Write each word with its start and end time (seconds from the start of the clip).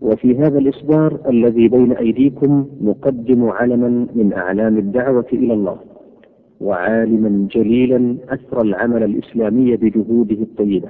وفي 0.00 0.36
هذا 0.38 0.58
الإصدار 0.58 1.20
الذي 1.28 1.68
بين 1.68 1.92
أيديكم 1.92 2.66
نقدم 2.80 3.44
علما 3.44 4.06
من 4.14 4.32
أعلام 4.32 4.78
الدعوة 4.78 5.26
إلى 5.32 5.52
الله 5.54 5.78
وعالما 6.60 7.48
جليلا 7.50 8.16
أثرى 8.28 8.60
العمل 8.60 9.02
الإسلامي 9.02 9.76
بجهوده 9.76 10.42
الطيبة 10.42 10.88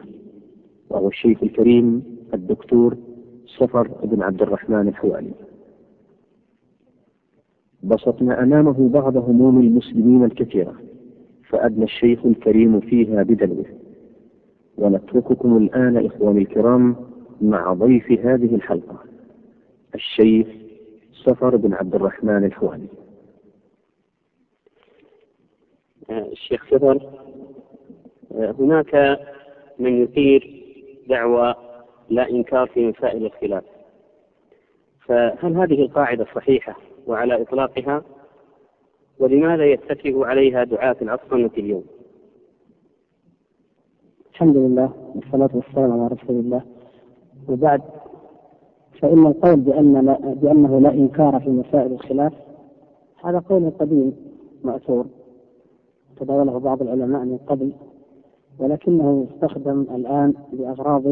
وهو 0.91 1.09
الشيخ 1.09 1.43
الكريم 1.43 2.03
الدكتور 2.35 2.97
صفر 3.47 3.89
بن 4.05 4.23
عبد 4.23 4.43
الرحمن 4.43 4.89
الحوالي. 4.89 5.31
بسطنا 7.83 8.43
أمامه 8.43 8.89
بعض 8.89 9.17
هموم 9.17 9.61
المسلمين 9.61 10.25
الكثيرة 10.25 10.75
فأدنى 11.49 11.85
الشيخ 11.85 12.27
الكريم 12.27 12.81
فيها 12.81 13.23
بدلوه. 13.23 13.65
ونترككم 14.79 15.57
الآن 15.57 16.07
إخواني 16.07 16.39
الكرام 16.39 16.97
مع 17.41 17.73
ضيف 17.73 18.13
هذه 18.13 18.55
الحلقة 18.55 18.99
الشيخ 19.95 20.47
صفر 21.13 21.57
بن 21.57 21.75
عبد 21.75 21.95
الرحمن 21.95 22.45
الحوالي 22.45 22.89
الشيخ 26.11 26.67
صفر 26.71 27.11
هناك 28.31 29.21
من 29.79 30.03
يثير 30.03 30.65
دعوى 31.09 31.55
لا 32.11 32.31
إنكار 32.31 32.67
في 32.67 32.87
مسائل 32.87 33.27
الخلاف. 33.27 33.65
فهل 35.01 35.57
هذه 35.57 35.83
القاعدة 35.83 36.27
صحيحة 36.35 36.77
وعلى 37.07 37.43
إطلاقها؟ 37.43 38.05
ولماذا 39.19 39.73
يتكئ 39.73 40.25
عليها 40.25 40.65
دعاة 40.65 40.97
العصرنة 41.03 41.51
اليوم؟ 41.59 41.85
الحمد 44.31 44.57
لله 44.57 45.13
والصلاة 45.15 45.51
والسلام 45.55 45.93
على 45.93 46.07
رسول 46.07 46.37
الله. 46.37 46.76
وبعد 47.49 47.83
فإن 49.01 49.27
القول 49.27 49.57
بأن 49.57 50.07
لا 50.07 50.35
بأنه 50.35 50.81
لا 50.81 50.93
إنكار 50.95 51.41
في 51.41 51.51
مسائل 51.51 51.93
الخلاف 51.93 52.33
هذا 53.25 53.39
قول 53.39 53.71
قديم 53.71 54.17
مأثور 54.65 55.07
تداوله 56.17 56.59
بعض 56.59 56.83
العلماء 56.83 57.25
من 57.25 57.39
قبل 57.47 57.73
ولكنه 58.59 59.27
يستخدم 59.31 59.81
الآن 59.81 60.35
لأغراض 60.53 61.03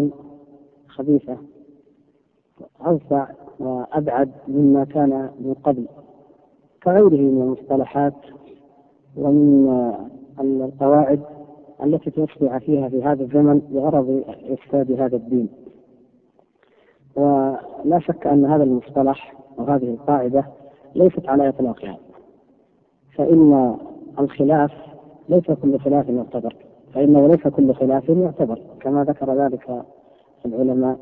خبيثة 0.88 1.36
أوسع 2.86 3.26
وأبعد 3.60 4.30
مما 4.48 4.84
كان 4.84 5.30
من 5.40 5.54
قبل 5.64 5.86
كغيره 6.82 7.20
من 7.22 7.42
المصطلحات 7.42 8.14
ومن 9.16 9.70
القواعد 10.40 11.20
التي 11.84 12.10
توسع 12.10 12.58
فيها 12.58 12.88
في 12.88 13.02
هذا 13.02 13.22
الزمن 13.22 13.58
بغرض 13.58 14.24
إفساد 14.28 14.92
هذا 14.92 15.16
الدين. 15.16 15.48
ولا 17.16 17.98
شك 17.98 18.26
أن 18.26 18.44
هذا 18.44 18.62
المصطلح 18.64 19.34
وهذه 19.58 19.90
القاعدة 19.90 20.44
ليست 20.94 21.28
على 21.28 21.48
إطلاقها 21.48 21.98
فإن 23.16 23.76
الخلاف 24.18 24.72
ليس 25.28 25.50
كل 25.62 25.78
خلاف 25.78 26.08
يعتبر. 26.08 26.56
فإنه 26.94 27.28
ليس 27.28 27.48
كل 27.48 27.74
خلاف 27.74 28.08
يعتبر. 28.08 28.60
كما 28.80 29.04
ذكر 29.04 29.34
ذلك 29.34 29.82
العلماء 30.46 30.98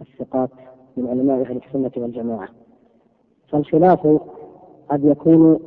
الثقات 0.00 0.50
من 0.96 1.08
علماء 1.08 1.40
أهل 1.40 1.60
السنة 1.66 2.02
والجماعة. 2.02 2.48
فالخلاف 3.48 4.20
قد 4.88 5.04
يكون 5.04 5.58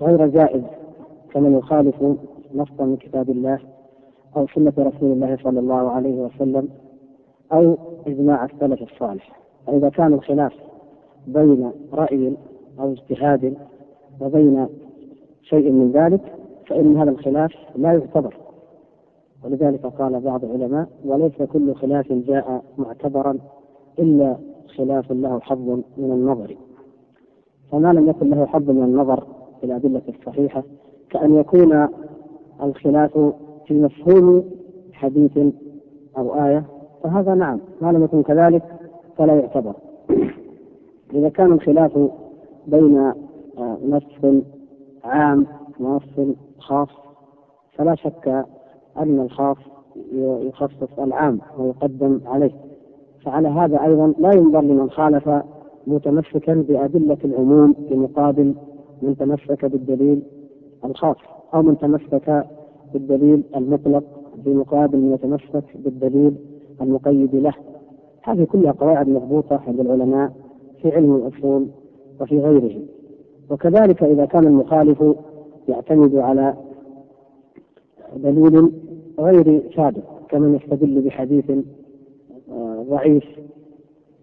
غير 0.00 0.26
جائز 0.26 0.62
كمن 1.32 1.58
يخالف 1.58 2.02
نصا 2.54 2.84
من 2.84 2.96
كتاب 2.96 3.30
الله 3.30 3.58
أو 4.36 4.46
سنة 4.54 4.72
رسول 4.78 5.12
الله 5.12 5.38
صلى 5.44 5.60
الله 5.60 5.90
عليه 5.90 6.14
وسلم 6.20 6.68
أو 7.52 7.76
إجماع 8.06 8.44
السلف 8.44 8.82
الصالح. 8.82 9.40
فإذا 9.66 9.88
كان 9.88 10.12
الخلاف 10.12 10.52
بين 11.26 11.72
رأي 11.92 12.36
أو 12.80 12.92
اجتهاد 12.92 13.56
وبين 14.20 14.66
شيء 15.42 15.70
من 15.70 15.92
ذلك 15.92 16.20
فإن 16.66 16.96
هذا 16.96 17.10
الخلاف 17.10 17.52
لا 17.76 17.92
يعتبر. 17.92 18.36
ولذلك 19.44 19.86
قال 19.86 20.20
بعض 20.20 20.44
العلماء 20.44 20.88
وليس 21.04 21.42
كل 21.42 21.74
خلاف 21.74 22.12
جاء 22.12 22.62
معتبرا 22.78 23.38
إلا 23.98 24.36
خلاف 24.76 25.12
له 25.12 25.40
حظ 25.40 25.68
من 25.96 26.12
النظر. 26.12 26.56
فما 27.72 27.92
لم 27.92 28.08
يكن 28.08 28.30
له 28.30 28.46
حظ 28.46 28.70
من 28.70 28.82
النظر 28.82 29.26
في 29.60 29.66
الأدلة 29.66 30.02
الصحيحة 30.08 30.62
كأن 31.10 31.34
يكون 31.34 31.88
الخلاف 32.62 33.32
في 33.66 33.74
مفهوم 33.74 34.44
حديث 34.92 35.38
أو 36.18 36.46
آية 36.46 36.64
فهذا 37.02 37.34
نعم 37.34 37.58
ما 37.80 37.92
لم 37.92 38.04
يكن 38.04 38.22
كذلك 38.22 38.62
فلا 39.16 39.34
يعتبر. 39.34 39.74
إذا 41.14 41.28
كان 41.28 41.52
الخلاف 41.52 41.98
بين 42.66 42.98
آه، 42.98 43.76
نص 43.88 44.42
عام 45.04 45.46
ونص 45.80 46.36
خاص 46.58 46.88
فلا 47.72 47.94
شك 47.94 48.44
أن 48.98 49.20
الخاص 49.20 49.56
يخصص 50.12 50.98
العام 50.98 51.40
ويقدم 51.58 52.20
عليه. 52.26 52.52
فعلى 53.24 53.48
هذا 53.48 53.84
أيضا 53.84 54.14
لا 54.18 54.32
ينظر 54.32 54.60
لمن 54.60 54.90
خالف 54.90 55.30
متمسكا 55.86 56.54
بأدلة 56.54 57.18
العموم 57.24 57.72
في 57.88 57.94
مقابل 57.94 58.54
من 59.02 59.16
تمسك 59.16 59.64
بالدليل 59.64 60.22
الخاص 60.84 61.16
أو 61.54 61.62
من 61.62 61.78
تمسك 61.78 62.46
بالدليل 62.92 63.42
المطلق 63.56 64.04
في 64.44 64.54
مقابل 64.54 64.98
من 64.98 65.12
يتمسك 65.12 65.64
بالدليل 65.74 66.36
المقيد 66.80 67.34
له. 67.34 67.54
هذه 68.22 68.44
كلها 68.44 68.72
قواعد 68.72 69.08
مضبوطة 69.08 69.60
عند 69.66 69.80
العلماء 69.80 70.32
في 70.82 70.94
علم 70.94 71.16
الأصول 71.16 71.66
وفي 72.20 72.38
غيره 72.38 72.80
وكذلك 73.50 74.02
إذا 74.02 74.24
كان 74.24 74.44
المخالف 74.46 75.04
يعتمد 75.68 76.16
على 76.16 76.54
دليل 78.16 78.72
غير 79.18 79.62
ثابت 79.76 80.02
كمن 80.28 80.54
يستدل 80.54 81.00
بحديث 81.00 81.50
آه، 82.50 82.84
ضعيف 82.90 83.24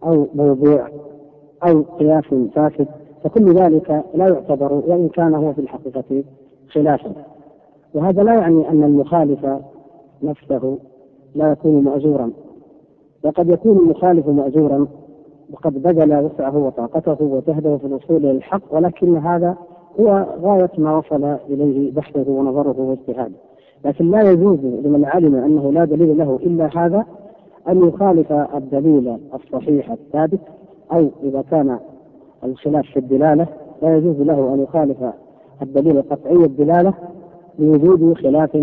أو 0.03 0.28
موضوع 0.35 0.90
أو 1.64 1.81
قياس 1.81 2.24
فاسد 2.56 2.88
فكل 3.24 3.53
ذلك 3.53 4.03
لا 4.14 4.28
يعتبر 4.28 4.74
وإن 4.74 5.09
كان 5.09 5.35
هو 5.35 5.53
في 5.53 5.62
الحقيقة 5.62 6.24
خلافا. 6.68 7.14
وهذا 7.94 8.24
لا 8.24 8.34
يعني 8.34 8.70
أن 8.70 8.84
المخالف 8.84 9.46
نفسه 10.24 10.78
لا 11.36 11.52
يكون 11.52 11.84
مأجورا. 11.84 12.32
وقد 13.24 13.50
يكون 13.50 13.78
المخالف 13.78 14.28
مأجورا. 14.28 14.88
وقد 15.54 15.82
بذل 15.84 16.26
وسعه 16.26 16.58
وطاقته 16.58 17.26
وجهده 17.26 17.78
في 17.78 17.88
الوصول 17.88 18.18
إلى 18.18 18.32
الحق 18.32 18.62
ولكن 18.72 19.18
هذا 19.18 19.58
هو 20.00 20.26
غاية 20.42 20.72
ما 20.78 20.98
وصل 20.98 21.24
إليه 21.50 21.92
بحثه 21.92 22.32
ونظره 22.32 22.76
واجتهاده. 22.80 23.36
لكن 23.86 24.12
لا 24.12 24.32
يجوز 24.32 24.60
لمن 24.60 25.06
علم 25.06 25.36
أنه 25.36 25.72
لا 25.72 25.86
دليل 25.86 26.18
له 26.18 26.40
إلا 26.44 26.70
هذا 26.76 27.06
أن 27.70 27.88
يخالف 27.88 28.32
الدليل 28.32 29.18
الصحيح 29.34 29.92
الثابت 29.92 30.40
أو 30.92 31.10
إذا 31.24 31.44
كان 31.52 31.80
الخلاف 32.44 32.86
في 32.86 33.00
الدلالة 33.00 33.48
لا 33.82 33.98
يجوز 33.98 34.22
له 34.22 34.54
أن 34.54 34.64
يخالف 34.64 34.98
الدليل 35.62 35.98
القطعي 35.98 36.36
الدلالة 36.36 36.94
لوجود 37.60 38.14
خلاف 38.14 38.58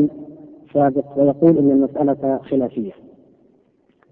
سابق 0.75 1.05
ويقول 1.17 1.59
إن 1.59 1.71
المسألة 1.71 2.39
خلافية. 2.39 2.93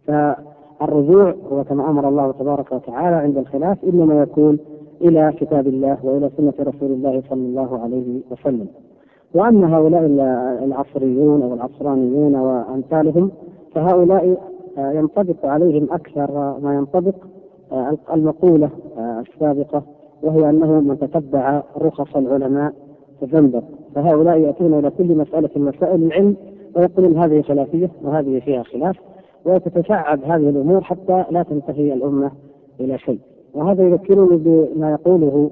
فالرجوع 0.07 1.35
هو 1.53 1.65
كما 1.65 1.91
أمر 1.91 2.09
الله 2.09 2.33
تبارك 2.33 2.73
وتعالى 2.73 3.17
عند 3.17 3.39
الخلاف 3.39 3.85
إنما 3.85 4.23
يكون 4.23 4.59
إلى 5.01 5.33
كتاب 5.41 5.67
الله 5.67 5.99
وإلى 6.03 6.31
سنة 6.37 6.55
رسول 6.61 6.93
الله 6.93 7.23
صلى 7.31 7.47
الله 7.47 7.79
عليه 7.79 8.21
وسلم. 8.31 8.67
وأما 9.35 9.77
هؤلاء 9.77 10.07
العصريون 10.65 11.43
أو 11.43 11.55
العصرانيون 11.55 12.35
وأمثالهم 12.35 13.31
فهؤلاء 13.75 14.39
آه، 14.79 14.93
ينطبق 14.93 15.47
عليهم 15.47 15.93
أكثر 15.93 16.59
ما 16.63 16.75
ينطبق 16.75 17.15
آه، 17.73 17.97
المقولة 18.13 18.71
آه، 18.99 19.21
السابقة 19.21 19.83
وهي 20.23 20.51
أنه 20.51 20.81
من 20.81 20.99
تتبع 20.99 21.63
رخص 21.77 22.17
العلماء 22.17 22.73
تزندق 23.21 23.65
فهؤلاء 23.95 24.39
يأتون 24.39 24.79
إلى 24.79 24.91
كل 24.91 25.15
مسألة 25.15 25.51
من 25.57 25.65
مسائل 25.65 26.03
العلم 26.03 26.37
ويقولون 26.77 27.17
هذه 27.17 27.43
خلافية 27.43 27.91
وهذه 28.03 28.41
فيها 28.41 28.63
خلاف 28.63 28.97
وتتشعب 29.45 30.25
هذه 30.25 30.49
الأمور 30.49 30.81
حتى 30.81 31.25
لا 31.31 31.43
تنتهي 31.43 31.93
الأمة 31.93 32.31
إلى 32.81 32.99
شيء. 32.99 33.19
وهذا 33.55 33.89
يذكرني 33.89 34.37
بما 34.37 34.91
يقوله 34.91 35.51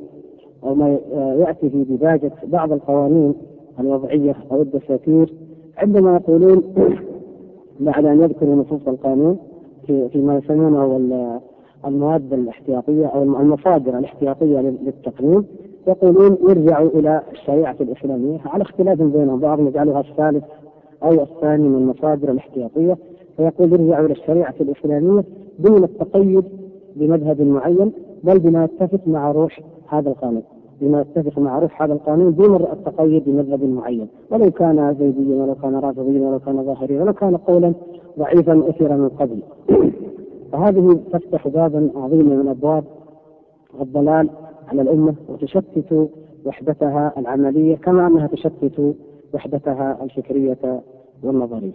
أو 0.64 0.74
ما 0.74 0.98
يأتي 1.38 1.70
في 1.70 1.84
دباجة 1.84 2.32
بعض 2.46 2.72
القوانين 2.72 3.34
الوضعية 3.80 4.36
أو 4.52 4.62
الدساتير. 4.62 5.32
عندما 5.76 6.16
يقولون 6.16 6.62
بعد 7.80 8.04
أن 8.04 8.20
يذكروا 8.20 8.54
نصوص 8.54 8.88
القانون 8.88 9.38
في 9.86 10.08
فيما 10.08 10.36
يسمونه 10.36 11.40
المواد 11.86 12.32
الاحتياطية 12.32 13.06
أو 13.06 13.22
المصادر 13.22 13.98
الاحتياطية 13.98 14.60
للتقنين 14.60 15.44
يقولون 15.86 16.38
يرجعوا 16.48 16.88
إلى 16.88 17.22
الشريعة 17.32 17.76
الإسلامية 17.80 18.38
على 18.46 18.62
اختلاف 18.62 18.98
بينهم 19.02 19.40
بعضهم 19.40 19.66
يجعلها 19.66 20.00
الثالث 20.00 20.44
أو 21.02 21.22
الثاني 21.22 21.68
من 21.68 21.76
المصادر 21.76 22.30
الاحتياطية. 22.30 22.98
فيقول 23.36 23.72
يرجعوا 23.72 24.06
إلى 24.06 24.12
الشريعة 24.12 24.54
الإسلامية 24.60 25.24
دون 25.58 25.84
التقيد 25.84 26.44
بمذهب 26.96 27.40
معين 27.40 27.92
بل 28.24 28.38
بما 28.38 28.64
يتفق 28.64 29.00
مع 29.06 29.32
روح 29.32 29.60
هذا 29.88 30.10
القانون. 30.10 30.42
بما 30.80 31.00
يتفق 31.00 31.38
مع 31.38 31.58
روح 31.58 31.82
هذا 31.82 31.92
القانون 31.92 32.34
دون 32.34 32.54
التقيد 32.54 33.24
بمذهب 33.26 33.64
معين. 33.64 34.08
ولو 34.30 34.50
كان 34.50 34.96
زيديا 34.98 35.42
ولو 35.42 35.54
كان 35.54 35.74
رافضيا 35.74 36.28
ولو 36.28 36.38
كان 36.38 36.64
ظاهريا 36.64 37.02
ولو 37.02 37.12
كان 37.12 37.36
قولا 37.36 37.72
ضعيفا 38.18 38.68
أثر 38.68 38.96
من 38.96 39.08
قبل. 39.08 39.38
فهذه 40.52 41.00
تفتح 41.12 41.48
بابا 41.48 41.90
عظيما 41.96 42.34
من 42.36 42.48
ابواب 42.48 42.84
الضلال 43.80 44.28
على 44.68 44.82
الأمة 44.82 45.14
وتشتت 45.28 46.10
وحدتها 46.44 47.12
العملية 47.18 47.76
كما 47.76 48.06
أنها 48.06 48.26
تشتت 48.26 48.96
وحدتها 49.34 50.04
الفكرية 50.04 50.82
والنظرية. 51.22 51.72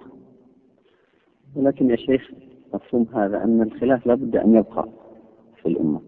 ولكن 1.55 1.89
يا 1.89 1.95
شيخ 1.95 2.31
مفهوم 2.73 3.05
هذا 3.13 3.43
أن 3.43 3.61
الخلاف 3.61 4.07
لابد 4.07 4.35
أن 4.35 4.55
يبقى 4.55 4.87
في 5.61 5.65
الأمة. 5.69 5.99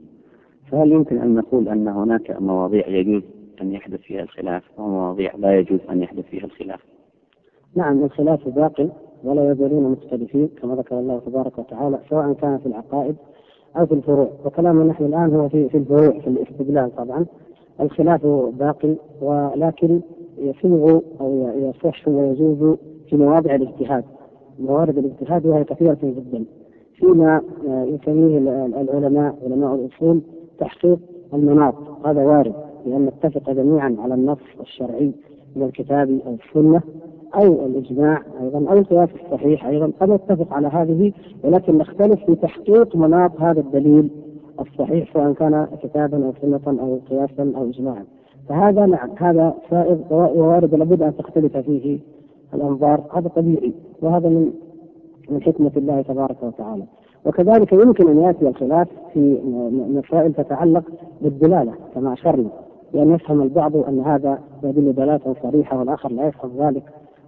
فهل 0.71 0.91
يمكن 0.91 1.18
أن 1.18 1.35
نقول 1.35 1.69
أن 1.69 1.88
هناك 1.88 2.41
مواضيع 2.41 2.88
يجوز 2.88 3.24
أن 3.62 3.71
يحدث 3.71 4.00
فيها 4.00 4.21
الخلاف 4.21 4.63
ومواضيع 4.80 5.35
لا 5.35 5.59
يجوز 5.59 5.80
أن 5.89 6.01
يحدث 6.01 6.25
فيها 6.25 6.45
الخلاف؟ 6.45 6.80
نعم 7.75 8.03
الخلاف 8.03 8.47
باق 8.50 8.89
ولا 9.24 9.51
يزالون 9.51 9.91
مختلفين 9.91 10.47
كما 10.47 10.75
ذكر 10.75 11.00
الله 11.00 11.19
تبارك 11.19 11.59
وتعالى 11.59 12.00
سواء 12.09 12.33
كان 12.33 12.57
في 12.57 12.65
العقائد 12.65 13.15
أو 13.78 13.86
في 13.86 13.94
الفروع. 13.94 14.30
وكلامنا 14.46 14.84
نحن 14.84 15.06
الآن 15.06 15.36
هو 15.36 15.50
في 15.50 15.70
في 15.70 15.78
الفروع 15.78 16.20
في 16.20 16.28
الاستدلال 16.28 16.96
طبعا. 16.96 17.25
الخلاف 17.81 18.25
باقي 18.60 18.96
ولكن 19.22 20.02
يسوغ 20.38 21.00
أو 21.22 21.50
يصح 21.56 22.08
ويجوز 22.08 22.78
في 23.10 23.18
مواضع 23.18 23.56
الاجتهاد. 23.56 24.04
موارد 24.60 24.98
الاجتهاد 24.98 25.46
وهي 25.46 25.64
كثيرة 25.64 25.98
جدا. 26.04 26.46
فيما 26.94 27.42
يسميه 27.68 28.38
العلماء 28.81 29.36
علماء 29.44 29.76
الأصول 29.76 30.22
تحقيق 30.60 31.00
المناط. 31.34 31.76
هذا 32.06 32.26
وارد 32.26 32.54
لأن 32.86 33.06
نتفق 33.06 33.52
جميعا 33.52 33.96
على 34.00 34.14
النص 34.14 34.40
الشرعي 34.62 35.12
من 35.56 35.64
الكتاب 35.64 36.19
أو 36.28 36.34
السنة. 36.34 36.81
أو 37.35 37.65
الإجماع 37.65 38.21
أيضا 38.41 38.71
أو 38.71 38.77
القياس 38.77 39.09
الصحيح 39.25 39.65
أيضا. 39.65 39.91
قد 40.00 40.09
نتفق 40.09 40.53
على 40.53 40.68
هذه 40.68 41.12
ولكن 41.44 41.77
نختلف 41.77 42.25
في 42.25 42.35
تحقيق 42.35 42.95
مناط 42.95 43.41
هذا 43.41 43.59
الدليل 43.59 44.09
الصحيح 44.59 45.13
سواء 45.13 45.33
كان 45.33 45.68
كتابا 45.83 46.25
أو 46.25 46.33
سنة 46.41 46.81
أو 46.81 47.00
قياسا 47.09 47.53
أو 47.57 47.69
اجماعا. 47.69 48.06
فهذا 48.50 48.85
نعم 48.85 49.09
هذا 49.18 49.53
سائغ 49.69 49.97
ووارد 50.12 50.75
لابد 50.75 51.01
أن 51.01 51.18
تختلف 51.18 51.57
فيه 51.57 52.00
الأنظار 52.53 53.03
هذا 53.13 53.27
طبيعي 53.27 53.74
وهذا 54.01 54.30
من 54.30 54.51
من 55.30 55.41
حكمة 55.41 55.71
الله 55.77 56.01
تبارك 56.01 56.44
وتعالى. 56.44 56.83
وكذلك 57.25 57.74
يمكن 57.74 58.09
أن 58.09 58.19
يأتي 58.19 58.47
الخلاف 58.47 58.88
في 59.13 59.39
مسائل 59.89 60.33
تتعلق 60.33 60.83
بالدلالة 61.21 61.74
كما 61.95 62.13
أشرنا 62.13 62.50
لأن 62.94 63.15
يفهم 63.15 63.41
البعض 63.41 63.75
أن 63.75 64.00
هذا 64.00 64.39
يدل 64.63 64.94
دلالة 64.94 65.35
صريحة 65.44 65.80
والآخر 65.80 66.12
لا 66.12 66.27
يفهم 66.27 66.51
ذلك. 66.59 66.83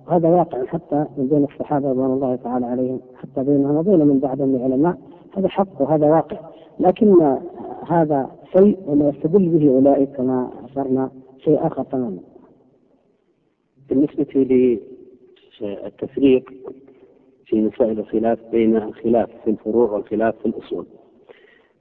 وهذا 0.07 0.29
واقع 0.29 0.65
حتى 0.65 1.05
من 1.17 1.27
بين 1.27 1.43
الصحابة 1.43 1.89
رضوان 1.89 2.11
الله 2.11 2.35
تعالى 2.35 2.65
عليهم 2.65 2.99
حتى 3.15 3.43
بينهم 3.43 3.75
وبين 3.75 3.99
من 3.99 4.19
بعدهم 4.19 4.49
من 4.49 4.55
العلماء 4.55 4.97
هذا 5.37 5.47
حق 5.47 5.81
وهذا 5.81 6.05
واقع 6.05 6.37
لكن 6.79 7.37
هذا 7.87 8.31
شيء 8.57 8.77
وما 8.87 9.09
يستدل 9.09 9.49
به 9.49 9.69
أولئك 9.69 10.09
كما 10.09 10.49
أشرنا 10.65 11.11
شيء 11.37 11.67
آخر 11.67 11.83
تماما. 11.83 12.19
بالنسبة 13.89 14.27
للتفريق 15.61 16.49
في 17.45 17.61
مسائل 17.61 17.99
الخلاف 17.99 18.39
بين 18.51 18.75
الخلاف 18.75 19.29
في 19.43 19.49
الفروع 19.49 19.91
والخلاف 19.91 20.35
في 20.39 20.45
الأصول. 20.45 20.85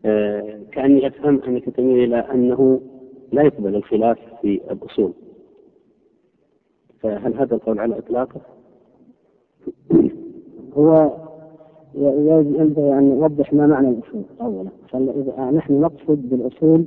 آه، 0.04 0.60
كأني 0.72 1.06
أفهم 1.06 1.40
أنك 1.48 1.64
تميل 1.64 2.04
إلى 2.04 2.16
أنه 2.16 2.80
لا 3.32 3.42
يقبل 3.42 3.74
الخلاف 3.74 4.18
في 4.42 4.60
الأصول. 4.70 5.12
فهل 7.04 7.34
هذا 7.34 7.54
القول 7.54 7.78
على 7.78 7.98
إطلاقه؟ 7.98 8.40
هو 10.76 11.10
ينبغي 11.94 12.98
أن 12.98 13.08
نوضح 13.08 13.52
ما 13.52 13.66
معنى 13.66 13.88
الأصول 13.88 14.22
اولا. 14.40 14.70
فاذا 14.88 15.50
نحن 15.50 15.80
نقصد 15.80 16.28
بالأصول 16.28 16.84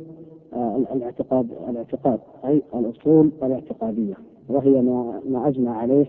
آه، 0.53 0.77
الاعتقاد 0.93 1.47
الاعتقاد 1.69 2.19
أي 2.45 2.61
الأصول 2.75 3.31
الاعتقادية 3.43 4.13
وهي 4.49 4.81
ما 4.81 5.21
ما 5.29 5.47
أجمع 5.47 5.77
عليه 5.77 6.05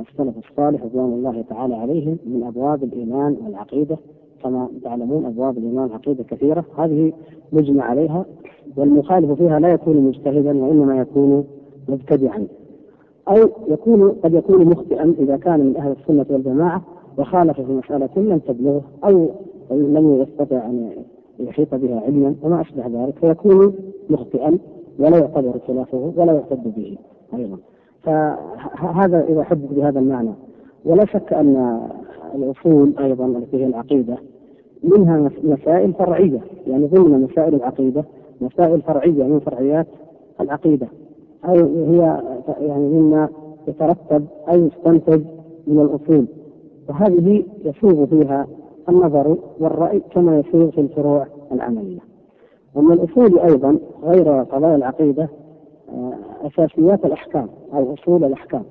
السلف 0.00 0.38
الصالح 0.38 0.84
رضوان 0.84 1.12
الله 1.12 1.42
تعالى 1.42 1.74
عليهم 1.74 2.18
من 2.26 2.42
أبواب 2.42 2.84
الإيمان 2.84 3.36
والعقيدة 3.44 3.98
كما 4.42 4.68
تعلمون 4.84 5.26
أبواب 5.26 5.58
الإيمان 5.58 5.84
والعقيدة 5.84 6.24
كثيرة. 6.24 6.64
هذه 6.78 7.12
مجمع 7.52 7.84
عليها 7.84 8.24
والمخالف 8.76 9.32
فيها 9.32 9.60
لا 9.60 9.68
يكون 9.68 9.96
مجتهدا 9.96 10.64
وإنما 10.64 11.00
يكون 11.00 11.44
مبتدعا. 11.88 12.46
أو 13.28 13.36
يكون 13.68 14.10
قد 14.24 14.34
يكون 14.34 14.64
مخطئا 14.64 15.14
إذا 15.18 15.36
كان 15.36 15.60
من 15.60 15.76
أهل 15.76 15.96
السنة 16.00 16.26
والجماعة 16.30 16.82
وخالف 17.18 17.60
في 17.60 17.72
مسألة 17.72 18.10
لم 18.16 18.38
تبلغه 18.38 18.82
أو 19.04 19.30
لم 19.70 20.22
يستطع 20.22 20.56
أن 20.56 20.90
يحيط 21.38 21.74
بها 21.74 22.00
علما 22.00 22.34
وما 22.42 22.60
أشبه 22.60 22.86
ذلك 22.86 23.18
فيكون 23.18 23.74
مخطئا 24.10 24.58
ولا 24.98 25.18
يعتبر 25.18 25.52
خلافه 25.66 26.12
ولا 26.16 26.32
يعتد 26.32 26.74
به 26.76 26.96
أيضا. 27.34 27.58
فهذا 28.02 29.24
إذا 29.28 29.42
حدث 29.42 29.72
بهذا 29.72 29.98
المعنى. 29.98 30.32
ولا 30.84 31.04
شك 31.04 31.32
أن 31.32 31.80
الأصول 32.34 32.94
أيضا 32.98 33.26
التي 33.26 33.56
هي 33.56 33.66
العقيدة 33.66 34.16
منها 34.82 35.30
مسائل 35.44 35.92
فرعية. 35.92 36.40
يعني 36.66 36.86
ضمن 36.86 37.22
مسائل 37.22 37.54
العقيدة 37.54 38.04
مسائل 38.40 38.82
فرعية 38.82 39.24
من 39.24 39.40
فرعيات 39.40 39.86
العقيدة. 40.40 40.88
أو 41.44 41.54
هي 41.54 42.22
يعني 42.60 42.88
مما 42.88 43.28
يترتب 43.68 44.24
أو 44.48 44.66
يستنتج 44.66 45.22
من 45.66 45.80
الأصول. 45.80 46.26
وهذه 46.88 47.44
يسوغ 47.64 48.06
فيها 48.06 48.46
النظر 48.88 49.36
والرأي 49.60 50.02
كما 50.10 50.38
يسوغ 50.38 50.70
في 50.70 50.80
الفروع 50.80 51.26
العملية. 51.52 52.00
ومن 52.74 52.92
الأصول 52.92 53.38
أيضا 53.38 53.78
غير 54.04 54.28
قضايا 54.28 54.76
العقيدة 54.76 55.28
آه، 55.88 56.12
أساسيات 56.46 57.04
الأحكام 57.04 57.48
أو 57.74 57.94
أصول 57.94 58.24
الأحكام 58.24 58.62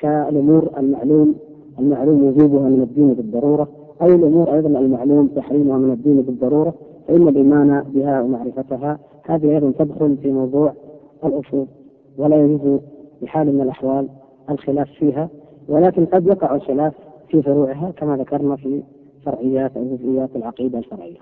كالأمور 0.00 0.70
المعلوم 0.78 1.34
المعلوم 1.78 2.24
وجوبها 2.24 2.68
من 2.68 2.82
الدين 2.82 3.14
بالضرورة 3.14 3.68
أو 4.02 4.06
الأمور 4.06 4.54
أيضا 4.54 4.68
المعلوم 4.68 5.26
تحريمها 5.26 5.78
من 5.78 5.92
الدين 5.92 6.22
بالضرورة 6.22 6.74
فإن 7.08 7.28
الإيمان 7.28 7.84
بها 7.94 8.22
ومعرفتها 8.22 8.98
هذه 9.24 9.50
أيضا 9.50 9.72
تدخل 9.78 10.16
في 10.16 10.32
موضوع 10.32 10.72
الأصول. 11.24 11.66
ولا 12.18 12.44
يجوز 12.44 12.80
بحال 13.22 13.54
من 13.54 13.60
الأحوال 13.60 14.08
الخلاف 14.50 14.90
فيها 14.90 15.28
ولكن 15.68 16.06
قد 16.06 16.26
يقع 16.26 16.54
الخلاف 16.54 16.94
في 17.28 17.42
فروعها 17.42 17.90
كما 17.90 18.16
ذكرنا 18.16 18.56
في 18.56 18.82
فرعيات 19.26 19.76
أو 19.76 19.96
جزئيات 19.96 20.36
العقيدة 20.36 20.78
الفرعية. 20.78 21.18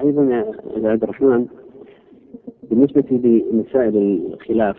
أيضا 0.00 0.22
يا 0.76 0.90
عبد 0.90 1.02
الرحمن 1.02 1.46
بالنسبة 2.70 3.04
لمسائل 3.10 3.96
الخلاف 4.32 4.76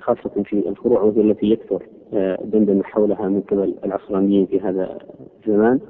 خاصة 0.00 0.42
في 0.44 0.68
الفروع 0.68 1.02
وهي 1.02 1.20
التي 1.20 1.46
يكثر 1.50 1.82
دندن 2.44 2.84
حولها 2.84 3.28
من 3.28 3.40
قبل 3.40 3.74
العصرانيين 3.84 4.46
في 4.46 4.60
هذا 4.60 4.98
الزمان 5.46 5.80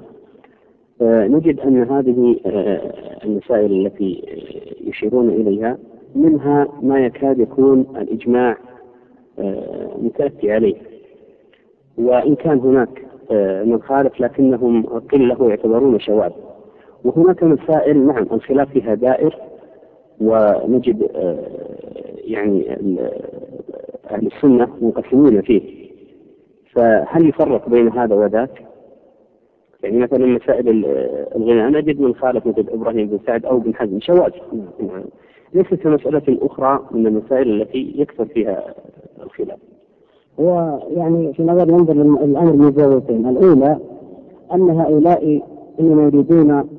نجد 1.01 1.59
أن 1.59 1.83
هذه 1.83 2.39
المسائل 3.25 3.85
التي 3.85 4.23
يشيرون 4.81 5.29
إليها 5.29 5.77
منها 6.15 6.67
ما 6.81 7.05
يكاد 7.05 7.39
يكون 7.39 7.85
الإجماع 7.97 8.57
آه، 9.39 9.97
متأتي 10.01 10.51
عليه. 10.51 10.75
وإن 11.97 12.35
كان 12.35 12.59
هناك 12.59 13.05
آه، 13.31 13.63
من 13.63 13.81
خالف 13.81 14.21
لكنهم 14.21 14.83
قلة 14.83 15.49
يعتبرون 15.49 15.99
شواذ. 15.99 16.31
وهناك 17.03 17.43
مسائل 17.43 18.07
نعم 18.07 18.27
الخلاف 18.31 18.69
فيها 18.69 18.93
دائر. 18.93 19.35
ونجد 20.21 21.09
آه، 21.15 21.39
يعني 22.23 22.69
أهل 24.11 24.27
السنة 24.27 24.67
منقسمون 24.81 25.41
فيه. 25.41 25.61
فهل 26.75 27.29
يفرق 27.29 27.69
بين 27.69 27.87
هذا 27.87 28.15
وذاك؟ 28.15 28.70
يعني 29.83 29.97
مثلا 29.97 30.25
مسائل 30.25 30.85
الغناء. 31.35 31.69
نجد 31.69 32.01
من 32.01 32.15
خالف 32.15 32.47
مثل 32.47 32.65
إبراهيم 32.69 33.07
بن 33.07 33.19
سعد 33.27 33.45
أو 33.45 33.59
بن 33.59 33.75
حزم. 33.75 33.99
شواذ 33.99 34.31
ليست 35.53 35.73
كمسألة 35.73 36.37
أخرى 36.41 36.79
من 36.91 37.07
المسائل 37.07 37.61
التي 37.61 37.93
يكثر 37.97 38.25
فيها 38.25 38.73
الخلاف. 39.23 39.59
هو 40.39 40.79
يعني 40.89 41.33
في 41.33 41.43
نظر 41.43 41.69
ينظر 41.69 42.01
الأمر 42.01 42.53
من 42.53 42.71
زاويتين، 42.71 43.27
الأولى 43.27 43.79
أن 44.53 44.69
هؤلاء 44.69 45.41
إنما 45.79 46.03
يريدون 46.03 46.69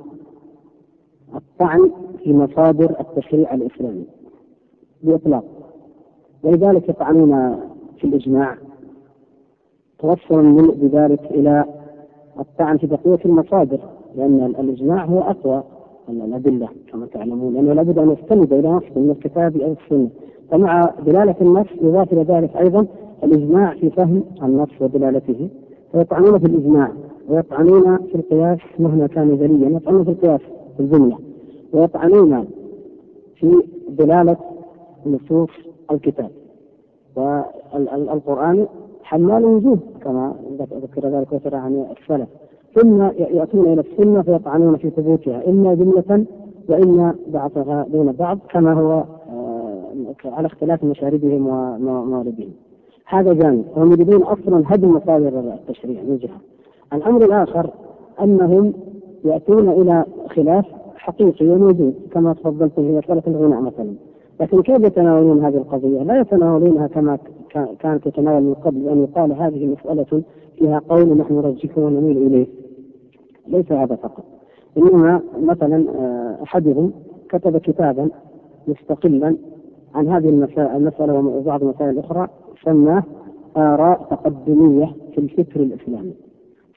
الطعن 1.35 1.91
في 2.25 2.33
مصادر 2.33 3.01
التشريع 3.01 3.55
الإسلامي 3.55 4.05
بإطلاق. 5.03 5.45
ولذلك 6.43 6.89
يطعنون 6.89 7.61
في 7.99 8.05
الإجماع. 8.05 8.57
توصلا 9.99 10.73
بذلك 10.73 11.21
إلى 11.31 11.65
الطعن 12.41 12.79
في 12.79 12.87
بقية 12.87 13.19
المصادر 13.25 13.79
لأن 14.17 14.55
الإجماع 14.59 15.05
هو 15.05 15.21
أقوى 15.21 15.63
الأدلة 16.09 16.69
كما 16.93 17.07
تعلمون 17.07 17.55
لأنه 17.55 17.73
لابد 17.73 17.99
أن 17.99 18.11
يستند 18.11 18.53
إلى 18.53 18.69
نص 18.69 18.83
من 18.97 19.11
الكتاب 19.11 19.57
أو 19.57 19.73
السنة. 19.73 20.09
فمع 20.51 20.95
دلالة 21.07 21.35
النص 21.41 21.67
يضاف 21.83 22.13
إلى 22.13 22.23
ذلك 22.23 22.57
أيضا 22.57 22.87
الإجماع 23.25 23.75
في 23.75 23.91
فهم 23.91 24.25
النص 24.43 24.69
ودلالته. 24.81 25.49
فيطعنون 25.93 26.39
في 26.39 26.47
الإجماع 26.47 26.93
ويطعنون 27.29 27.97
في 27.97 28.15
القياس 28.15 28.59
مهما 28.79 29.07
كان 29.07 29.37
جليا 29.39 29.77
يطعنون 29.77 30.05
في 30.05 30.11
القياس 30.11 30.41
في 30.77 30.81
الجملة 30.81 31.19
ويطعنون 31.73 32.45
في 33.35 33.63
دلالة 33.89 34.37
نصوص 35.07 35.51
الكتاب. 35.91 36.31
والقرآن 37.17 38.67
حمال 39.13 39.45
وجوه 39.45 39.79
كما 40.05 40.35
ذكر 40.59 41.09
ذلك 41.09 41.33
وترى 41.33 41.57
عن 41.57 41.87
السلف. 42.01 42.29
ثم 42.75 43.03
يأتون 43.03 43.73
إلى 43.73 43.81
السنة 43.81 44.23
فيطعنون 44.23 44.77
في 44.77 44.91
ثبوتها 44.91 45.49
إما 45.49 45.75
جملة 45.75 46.25
وإما 46.69 47.15
بعضها 47.29 47.87
دون 47.93 48.13
بعض 48.13 48.39
كما 48.51 48.73
هو 48.73 49.05
آه، 49.31 50.15
على 50.25 50.47
اختلاف 50.47 50.85
مشاربهم 50.85 51.47
ومواردهم 51.47 52.51
هذا 53.07 53.33
جانب. 53.33 53.65
هم 53.77 53.93
يريدون 53.93 54.23
أصلا 54.23 54.63
هدم 54.67 54.91
مصادر 54.91 55.39
التشريع 55.39 56.03
من 56.03 56.19
جهة. 56.19 56.41
الأمر 56.93 57.25
الآخر 57.25 57.71
أنهم 58.23 58.73
يأتون 59.25 59.69
إلى 59.69 60.05
خلاف 60.29 60.65
حقيقي 60.97 61.49
وموجود 61.49 61.95
كما 62.13 62.33
تفضلتم 62.33 62.83
في 62.83 62.93
مساله 62.93 63.23
الغناء 63.27 63.61
مثلا. 63.61 63.95
لكن 64.41 64.63
كيف 64.63 64.85
يتناولون 64.85 65.45
هذه 65.45 65.57
القضية؟ 65.57 66.03
لا 66.03 66.21
يتناولونها 66.21 66.87
كما 66.87 67.19
كانت 67.53 68.09
تتناول 68.09 68.43
من 68.43 68.55
قبل 68.55 68.89
أن 68.89 69.03
يقال 69.03 69.33
هذه 69.33 69.67
مسألة 69.67 70.23
فيها 70.59 70.79
قول 70.89 71.17
نحن 71.17 71.35
نرجحه 71.35 71.81
ونميل 71.81 72.17
إليه. 72.17 72.47
ليس 73.47 73.73
هذا 73.73 73.97
فقط. 73.97 74.25
إنما 74.77 75.21
مثلا 75.43 75.87
آه، 75.91 76.43
أحدهم 76.43 76.93
كتب 77.29 77.57
كتابا 77.57 78.09
مستقلا 78.69 79.37
عن 79.95 80.09
هذه 80.09 80.29
المسألة 80.29 81.15
وبعض 81.15 81.63
المسائل 81.63 81.91
الأخرى 81.91 82.29
سماه 82.65 83.03
آراء 83.57 84.07
تقدمية 84.11 84.95
في 85.13 85.19
الفكر 85.19 85.61
الإسلامي 85.61 86.15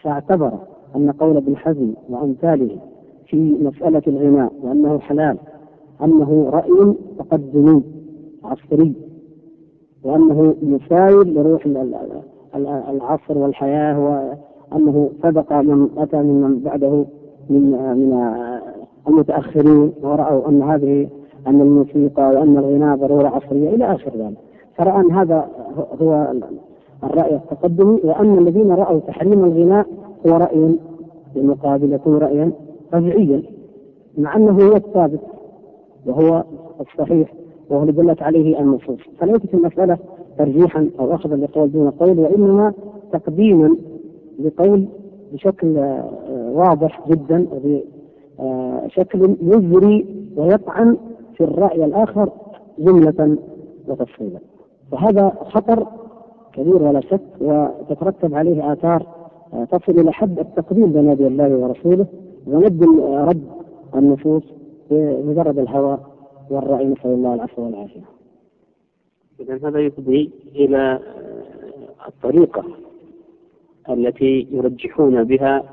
فاعتبر 0.01 0.53
أن 0.95 1.11
قول 1.11 1.37
ابن 1.37 1.57
حزم 1.57 1.93
وأمثاله 2.09 2.77
في 3.27 3.57
مسألة 3.61 4.01
الغناء 4.07 4.53
وأنه 4.63 4.99
حلال 4.99 5.37
أنه 6.03 6.49
رأي 6.49 6.93
تقدمي 7.19 7.83
عصري 8.43 8.93
وأنه 10.05 10.55
مساير 10.61 11.23
لروح 11.23 11.65
العصر 12.89 13.37
والحياة 13.37 13.99
وأنه 13.99 15.09
سبق 15.23 15.53
من 15.53 15.89
أتى 15.97 16.17
من 16.17 16.59
بعده 16.59 17.05
من 17.49 17.71
من 17.71 18.35
المتأخرين 19.07 19.91
ورأوا 20.03 20.49
أن 20.49 20.61
هذه 20.61 21.07
أن 21.47 21.61
الموسيقى 21.61 22.23
وأن 22.23 22.57
الغناء 22.57 22.97
ضرورة 22.97 23.27
عصرية 23.27 23.69
إلى 23.69 23.85
آخر 23.95 24.11
ذلك. 24.17 24.37
فرأى 24.77 25.01
أن 25.01 25.11
هذا 25.11 25.47
هو 26.01 26.33
الرأي 27.03 27.35
التقدمي 27.35 27.99
وأن 28.03 28.37
الذين 28.37 28.71
رأوا 28.71 28.99
تحريم 28.99 29.45
الغناء 29.45 29.85
هو 30.27 30.37
رأي 30.37 30.75
بالمقابل 31.35 31.93
يكون 31.93 32.17
رأيا 32.17 32.51
رجعيا 32.93 33.43
مع 34.17 34.35
أنه 34.35 34.51
هو 34.51 34.75
الثابت 34.75 35.19
وهو 36.05 36.43
الصحيح. 36.81 37.33
وهو 37.69 37.85
دلت 37.85 38.21
عليه 38.21 38.59
النصوص؟ 38.59 38.99
فليست 39.19 39.53
المسألة 39.53 39.97
ترجيحا 40.37 40.89
أو 40.99 41.15
أخذا 41.15 41.35
لقول 41.35 41.71
دون 41.71 41.89
قول 41.89 42.19
وإنما 42.19 42.73
تقديما 43.11 43.75
لقول 44.39 44.85
بشكل 45.33 45.77
آه، 45.77 46.09
واضح 46.53 47.09
جدا 47.09 47.47
وبشكل 48.39 49.35
يجري 49.41 50.05
ويطعن 50.37 50.97
في 51.37 51.43
الرأي 51.43 51.85
الآخر 51.85 52.29
جملة 52.79 53.37
وتفصيلا. 53.87 54.39
فهذا 54.91 55.29
خطر 55.29 55.87
كبير 56.53 56.83
ولا 56.83 57.01
شك 57.01 57.21
وتترتب 57.41 58.35
عليه 58.35 58.73
آثار 58.73 59.05
تصل 59.71 59.91
إلى 59.99 60.11
حد 60.11 60.39
التقديم 60.39 60.91
بين 60.91 61.11
يدي 61.11 61.27
الله 61.27 61.55
ورسوله. 61.55 62.05
ومد 62.47 62.83
رد 63.03 63.41
النفوس 63.95 64.43
بمجرد 64.91 65.59
الهوى 65.59 65.97
والرأي 66.49 66.85
نسأل 66.85 67.09
الله 67.11 67.33
العفو 67.33 67.61
والعافية. 67.61 68.01
إذا 69.39 69.67
هذا 69.69 69.79
يفضي 69.79 70.31
إلى 70.55 70.99
الطريقة 72.07 72.63
التي 73.89 74.47
يرجحون 74.51 75.23
بها 75.23 75.63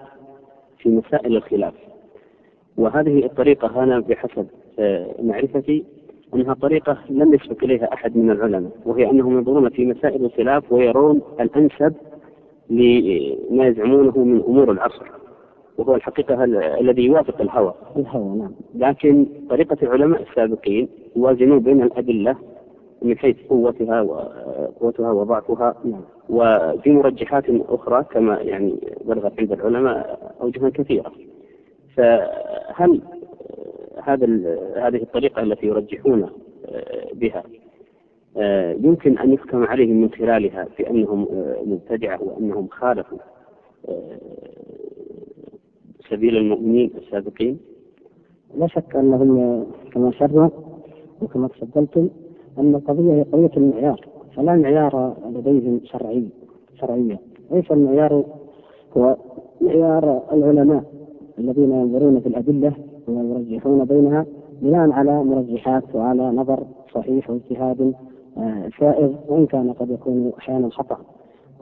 في 0.79 0.89
مسائل 0.89 1.37
الخلاف 1.37 1.75
وهذه 2.77 3.25
الطريقة 3.25 3.83
أنا 3.83 3.99
بحسب 4.01 4.47
معرفتي 5.23 5.85
أنها 6.35 6.55
طريقة 6.55 6.99
لم 7.11 7.35
يسبق 7.35 7.65
إليها 7.65 7.93
أحد 7.93 8.17
من 8.17 8.31
العلماء 8.31 8.71
وهي 8.87 9.11
أنهم 9.11 9.33
ينظرون 9.39 9.69
في 9.69 9.87
مسائل 9.87 10.25
الخلاف 10.25 10.73
ويرون 10.73 11.23
الأنسب 11.41 11.95
لما 12.71 13.67
يزعمونه 13.67 14.19
من 14.19 14.43
أمور 14.43 14.71
العصر 14.73 15.07
وهو 15.79 15.95
الحقيقة 15.95 16.45
الذي 16.81 17.03
يوافق 17.05 17.41
الهوى. 17.41 17.75
الهوى 17.97 18.39
نعم. 18.39 18.53
لكن 18.75 19.27
طريقة 19.51 19.77
العلماء 19.83 20.23
السابقين 20.23 20.89
يوازنون 21.17 21.59
بين 21.59 21.83
الأدلة 21.83 22.37
من 23.03 23.19
حيث 23.19 23.37
قوتها 23.49 24.01
وقوتها 24.01 25.13
وضعفها 25.13 25.75
نعم. 25.85 26.01
وفي 26.29 26.91
مرجحات 26.91 27.45
أخرى 27.69 28.05
كما 28.05 28.41
يعني 28.41 28.75
بلغت 29.05 29.33
عند 29.41 29.53
العلماء 29.53 30.33
أوجها 30.43 30.69
كثيرة. 30.69 31.13
فهل 31.97 33.01
هذا 34.03 34.27
هذه 34.77 35.03
الطريقة 35.03 35.43
التي 35.43 35.67
يرجحون 35.67 36.31
آه، 36.67 37.09
بها 37.15 37.43
آه، 38.37 38.73
يمكن 38.73 39.19
أن 39.19 39.33
يحكم 39.33 39.65
عليهم 39.65 40.01
من 40.01 40.11
خلالها 40.11 40.67
بأنهم 40.79 41.29
آه، 41.33 41.63
مبتدعة 41.67 42.23
وأنهم 42.23 42.69
خالفوا 42.69 43.19
سبيل 46.13 46.37
المؤمنين 46.37 46.91
السابقين؟ 46.97 47.59
لا 48.59 48.67
شك 48.67 48.97
أنهم 48.97 49.65
كما 49.93 50.11
شرنا 50.11 50.51
وكما 51.23 51.49
تفضلتم 51.49 52.09
أن 52.59 52.75
القضية 52.75 53.13
هي 53.13 53.23
قضية 53.23 53.51
المعيار 53.57 54.07
فلا 54.37 54.57
معيار 54.57 55.17
لديهم 55.35 55.81
شرعي 55.85 56.29
شرعية 56.81 57.19
ليس 57.51 57.71
المعيار 57.71 58.25
هو 58.97 59.17
معيار 59.61 60.23
العلماء 60.33 60.85
الذين 61.39 61.73
ينظرون 61.73 62.21
في 62.21 62.27
الأدلة 62.27 62.73
ويرجحون 63.09 63.85
بينها 63.85 64.27
بناء 64.63 64.91
على 64.91 65.25
مرجحات 65.25 65.95
وعلى 65.95 66.23
نظر 66.31 66.67
صحيح 66.95 67.31
واجتهاد 67.31 67.95
آه، 68.39 68.69
سائغ 68.81 69.11
وإن 69.29 69.47
كان 69.47 69.73
قد 69.73 69.91
يكون 69.91 70.33
أحيانا 70.39 70.71
خطأ. 70.71 70.99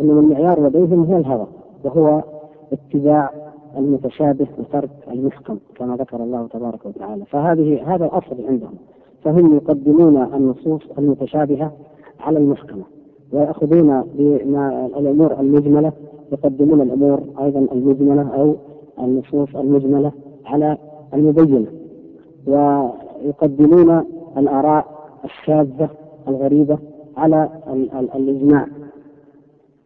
إنما 0.00 0.21
المعيار 0.21 0.66
لديهم 0.66 1.04
هو 1.04 1.16
الهوى 1.16 1.47
وهو 1.85 2.23
اتباع 2.73 3.50
المتشابه 3.77 4.47
وترك 4.59 4.91
المحكم 5.11 5.59
كما 5.75 5.97
ذكر 5.97 6.23
الله 6.23 6.47
تبارك 6.47 6.87
وتعالى. 6.87 7.25
فهذه 7.25 7.95
هذا 7.95 8.05
الأصل 8.05 8.47
عندهم. 8.49 8.75
فهم 9.25 9.57
يقدمون 9.57 10.17
النصوص 10.35 10.81
المتشابهة 10.99 11.73
على 12.21 12.39
المحكمة. 12.39 12.83
ويأخذون 13.33 14.03
بالامور 14.03 15.41
المجملة 15.41 15.93
يقدمون 16.33 16.81
الأمور 16.81 17.21
أيضا 17.41 17.67
المجملة 17.73 18.35
أو 18.35 18.55
النصوص 18.99 19.57
المجملة 19.57 20.12
على 20.47 20.79
المبينة. 21.15 21.67
ويقدمون 22.47 24.05
الآراء 24.37 24.87
الشاذة 25.25 25.89
الغريبة 26.29 26.79
على 27.17 27.49
الإجماع. 28.15 28.67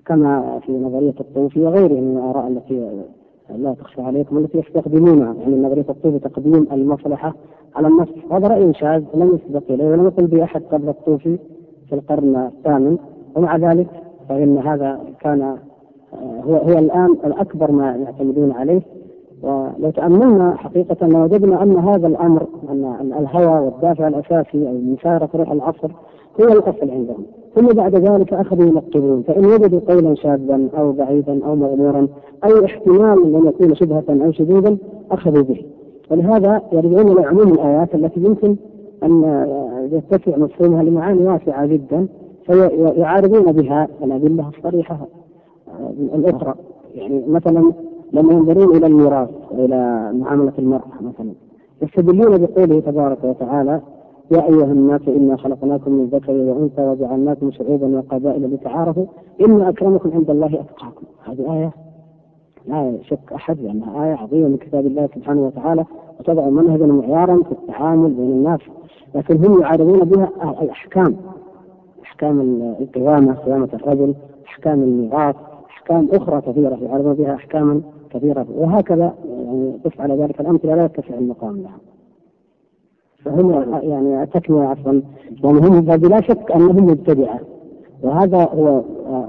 كما 0.07 0.61
في 0.67 0.73
نظرية 0.73 1.14
الطوفي 1.21 1.61
وغيرها 1.61 2.00
من 2.00 2.17
الآراء 2.17 2.49
التي 2.49 3.05
لا 3.50 3.74
تخفى 3.74 4.02
عليكم 4.02 4.38
التي 4.38 4.58
يستخدمونها 4.58 5.34
يعني 5.34 5.56
نظرية 5.56 5.86
الطوفي 5.88 6.18
تقديم 6.18 6.66
المصلحة 6.72 7.34
على 7.76 7.88
النص. 7.88 8.08
هذا 8.30 8.48
رأي 8.48 8.74
شاذ 8.74 9.04
لم 9.14 9.34
يسبق 9.34 9.62
إليه 9.70 9.84
ولم 9.84 10.06
يقل 10.06 10.26
به 10.26 10.44
أحد 10.44 10.62
قبل 10.62 10.88
الطوفي 10.88 11.38
في 11.88 11.94
القرن 11.94 12.36
الثامن. 12.36 12.98
ومع 13.36 13.56
ذلك 13.56 13.86
فإن 14.28 14.58
هذا 14.58 15.00
كان 15.20 15.56
هو 16.22 16.56
هو 16.56 16.78
الآن 16.78 17.10
الأكبر 17.24 17.72
ما 17.72 17.96
يعتمدون 17.96 18.52
عليه. 18.52 18.82
ولو 19.43 19.91
تأملنا 19.91 20.57
حقيقة 20.57 21.07
لوجدنا 21.07 21.62
أن 21.62 21.76
هذا 21.76 22.07
الأمر 22.07 22.47
أن 22.71 23.12
الهوى 23.19 23.67
والدافع 23.67 24.09
الأساسي 24.09 24.69
أو 24.69 24.73
مسارة 24.73 25.29
روح 25.35 25.50
العصر 25.50 25.91
هو 26.41 26.45
الأصل 26.45 26.91
عندهم. 26.91 27.25
ثم 27.55 27.67
بعد 27.67 27.95
ذلك 27.95 28.33
أخذوا 28.33 28.67
ينقبون 28.67 29.23
فإن 29.23 29.45
وجدوا 29.45 29.81
قولا 29.88 30.14
شاذا 30.14 30.69
أو 30.79 30.93
بعيدا 30.93 31.45
أو 31.47 31.57
مغمورا 31.57 32.09
أو 32.45 32.64
احتمال 32.64 33.35
أن 33.35 33.47
يكون 33.47 33.75
شبهة 33.75 34.05
أو 34.09 34.33
شذوذا 34.33 34.76
أخذوا 35.11 35.43
به. 35.43 35.64
ولهذا 36.11 36.62
يرجعون 36.73 37.12
إلى 37.12 37.26
عموم 37.26 37.53
الآيات 37.53 37.95
التي 37.95 38.21
يمكن 38.21 38.57
أن 39.03 39.47
يتسع 39.93 40.37
مفهومها 40.37 40.83
لمعاني 40.83 41.26
واسعة 41.26 41.67
جدا 41.67 42.07
فيعارضون 42.47 43.53
بها 43.53 43.88
الأدلة 44.03 44.50
الصريحة 44.59 44.99
الأخرى. 46.14 46.55
يعني 46.95 47.23
مثلا 47.29 47.73
لما 48.14 48.33
ينظرون 48.33 48.76
إلى 48.76 48.87
الميراث 48.87 49.28
وإلى 49.50 50.11
معاملة 50.14 50.52
المرأة 50.59 50.92
مثلا 51.00 51.33
يستدلون 51.83 52.38
بقوله 52.38 52.80
تبارك 52.80 53.25
وتعالى 53.25 53.80
يا 54.30 54.44
أيها 54.49 54.64
الناس 54.73 55.00
إنا 55.09 55.37
خلقناكم 55.37 55.92
من 55.92 56.06
ذكر 56.06 56.33
وأنثى 56.33 56.83
وجعلناكم 56.83 57.50
شعوبا 57.50 57.87
وقبائل 57.99 58.54
لتعارفوا 58.54 59.06
إن 59.40 59.61
أكرمكم 59.61 60.11
عند 60.14 60.30
الله 60.30 60.47
أتقاكم. 60.47 61.06
هذه 61.25 61.52
آية 61.56 61.73
لا 62.66 62.90
يشك 63.00 63.33
أحد 63.35 63.61
لأنها 63.61 64.04
آية 64.04 64.14
عظيمة 64.14 64.49
من 64.49 64.56
كتاب 64.56 64.87
الله 64.87 65.09
سبحانه 65.14 65.40
وتعالى 65.47 65.85
وتضع 66.21 66.49
منهجا 66.49 66.85
ومعيارا 66.85 67.42
في 67.42 67.52
التعامل 67.52 68.11
بين 68.11 68.30
الناس 68.30 68.61
لكن 69.14 69.44
هم 69.44 69.61
يعارضون 69.61 69.99
بها 69.99 70.30
الأحكام 70.62 71.16
أحكام 72.02 72.40
القوامة 72.80 73.37
قوامة 73.47 73.68
الرجل 73.75 74.14
أحكام 74.47 74.83
الميراث 74.83 75.37
أحكام 75.71 76.09
أخرى 76.12 76.40
كثيرة 76.40 76.78
يعارضون 76.83 77.14
بها 77.14 77.35
أحكاما. 77.35 77.80
كثيرة 78.14 78.47
وهكذا 78.56 79.14
يعني 79.28 79.73
قف 79.85 80.00
على 80.00 80.14
ذلك 80.16 80.40
الأمثلة 80.40 80.75
لا 80.75 80.85
يتسع 80.85 81.14
المقام 81.14 81.56
لها. 81.56 81.78
فهم 83.25 83.50
يعني 83.83 84.23
التكمية 84.23 84.62
عفوا 84.62 84.92
يعني 85.44 85.59
هم 85.59 85.80
بلا 85.80 86.21
شك 86.21 86.52
أنهم 86.52 86.85
مبتدعة. 86.87 87.40
وهذا 88.02 88.49
هو 88.54 88.83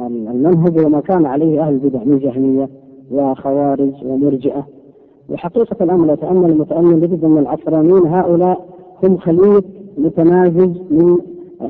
المنهج 0.07 0.85
وما 0.85 0.99
كان 0.99 1.25
عليه 1.25 1.61
أهل 1.61 1.73
البدع 1.73 2.03
من 2.03 2.19
جهمية 2.19 2.69
وخوارج 3.11 3.93
ومرجئة. 4.05 4.67
وحقيقة 5.29 5.83
الأمر 5.83 6.07
لو 6.07 6.15
تأمل 6.15 6.49
المتأمل 6.49 7.03
يجد 7.03 7.23
أن 7.23 7.37
العصرانيين 7.37 8.07
هؤلاء 8.07 8.65
هم 9.03 9.17
خليط 9.17 9.63
متمازج 9.97 10.77
من 10.91 11.17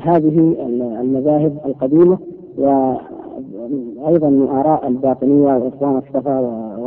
هذه 0.02 0.56
المذاهب 1.00 1.58
القديمة 1.66 2.18
وأيضا 2.58 4.28
من 4.28 4.48
آراء 4.48 4.88
الباطنية 4.88 5.56
وإخوان 5.56 5.96
الصفا 5.96 6.40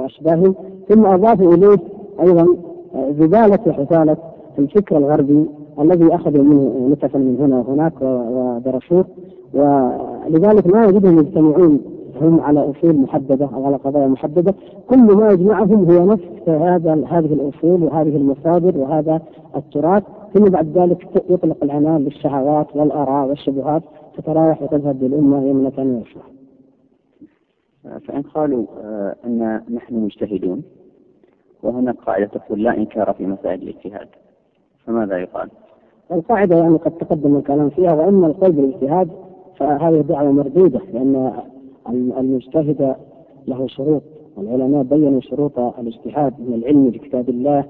وأشباههم 0.09 0.55
ثم 0.89 1.05
أضافوا 1.05 1.53
إليه 1.53 1.77
أيضا 2.21 2.47
زبالة 2.95 3.59
وحثالة 3.67 4.17
الفكر 4.59 4.97
الغربي 4.97 5.45
الذي 5.79 6.15
أخذوا 6.15 6.43
منه 6.43 6.89
نتفا 6.91 7.17
من 7.17 7.37
هنا 7.39 7.59
وهناك 7.59 7.93
ودرسوه. 8.01 9.05
ولذلك 9.53 10.67
ما 10.67 10.85
يجدهم 10.85 11.19
يجتمعون 11.19 11.79
هم 12.21 12.39
على 12.39 12.59
أصول 12.59 12.95
محددة 12.95 13.49
أو 13.55 13.65
على 13.65 13.75
قضايا 13.75 14.07
محددة، 14.07 14.53
كل 14.89 15.15
ما 15.15 15.31
يجمعهم 15.31 15.91
هو 15.91 16.05
نفس 16.05 16.23
هذا 16.47 16.93
هذه 16.93 17.33
الأصول 17.33 17.83
وهذه 17.83 18.17
المصادر 18.17 18.77
وهذا 18.77 19.21
التراث، 19.55 20.03
ثم 20.33 20.43
بعد 20.43 20.77
ذلك 20.77 21.07
يطلق 21.29 21.57
العنان 21.63 22.01
للشهوات 22.01 22.75
والآراء 22.75 23.27
والشبهات 23.27 23.83
تتراوح 24.17 24.61
وتذهب 24.61 24.99
بالامه 24.99 25.47
يمنة 25.47 25.73
ويسرا. 25.77 26.38
فإن 27.83 28.21
قالوا 28.21 28.65
آه، 28.83 29.15
أن 29.25 29.61
نحن 29.69 29.95
مجتهدون 29.95 30.63
وهناك 31.63 31.95
قاعدة 31.95 32.25
تقول 32.25 32.63
لا 32.63 32.77
إنكار 32.77 33.13
في 33.13 33.25
مسائل 33.25 33.61
الاجتهاد 33.63 34.07
فماذا 34.85 35.17
يقال؟ 35.17 35.49
القاعدة 36.11 36.57
يعني 36.57 36.77
قد 36.77 36.91
تقدم 36.91 37.35
الكلام 37.37 37.69
فيها 37.69 37.93
وأما 37.93 38.27
القول 38.27 38.51
بالاجتهاد 38.51 39.09
فهذه 39.57 40.01
دعوة 40.01 40.31
مردودة 40.31 40.79
لأن 40.93 41.33
المجتهد 41.89 42.95
له 43.47 43.67
شروط 43.67 44.01
والعلماء 44.37 44.83
بينوا 44.83 45.21
شروط 45.21 45.59
الاجتهاد 45.59 46.33
من 46.39 46.53
العلم 46.53 46.89
بكتاب 46.89 47.29
الله 47.29 47.65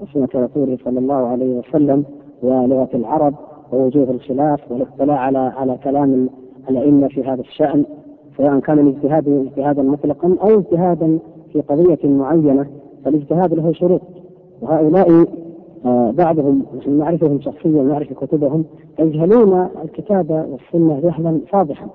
وسنة 0.00 0.28
رسوله 0.34 0.78
صلى 0.84 0.98
الله 0.98 1.28
عليه 1.28 1.58
وسلم 1.58 2.04
ولغة 2.42 2.88
العرب 2.94 3.34
ووجوه 3.72 4.10
الخلاف 4.10 4.72
والاطلاع 4.72 5.18
على 5.18 5.38
على 5.38 5.78
كلام 5.84 6.28
الأئمة 6.70 7.08
في 7.08 7.24
هذا 7.24 7.40
الشأن 7.40 7.84
سواء 8.36 8.58
كان 8.58 8.78
الاجتهاد 8.78 9.28
اجتهادا 9.28 9.82
مطلقا 9.82 10.36
أو 10.42 10.58
اجتهادا 10.58 11.18
في 11.52 11.60
قضية 11.60 11.98
معينة 12.04 12.66
فالاجتهاد 13.04 13.54
له 13.54 13.72
شروط. 13.72 14.00
وهؤلاء 14.62 15.24
آه، 15.84 16.10
بعضهم 16.10 16.62
نعرفهم 16.88 17.40
شخصيا 17.40 17.82
ونعرف 17.82 18.12
كتبهم 18.12 18.64
يجهلون 18.98 19.68
الكتاب 19.84 20.46
والسنة 20.50 21.00
جهلا 21.00 21.40
فاضحا. 21.48 21.86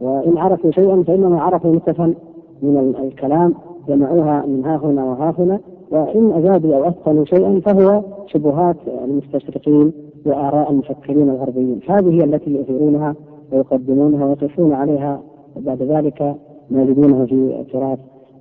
وإن 0.00 0.38
عرفوا 0.38 0.70
شيئا 0.70 1.02
فإنما 1.02 1.40
عرفوا 1.40 1.76
نتفا 1.76 2.14
من 2.62 2.94
الكلام 3.02 3.54
جمعوها 3.88 4.46
من 4.46 4.64
ها 4.64 4.76
هنا 4.76 5.04
وها 5.04 5.34
هنا. 5.38 5.60
وإن 5.90 6.32
أزادوا 6.32 6.76
أو 6.76 6.88
أثقلوا 6.88 7.24
شيئا 7.24 7.60
فهو 7.60 8.02
شبهات 8.26 8.76
المستشرقين 9.04 9.92
وآراء 10.26 10.70
المفكرين 10.70 11.30
الغربيين. 11.30 11.80
هذه 11.88 12.10
هي 12.10 12.24
التي 12.24 12.50
يظهرونها 12.54 13.14
ويقدمونها 13.52 14.24
ويقفون 14.24 14.72
عليها 14.72 15.20
بعد 15.56 15.82
ذلك 15.82 16.22
ما 16.70 16.82
يجدونه 16.82 17.26
في 17.26 17.64
تراث 17.72 17.98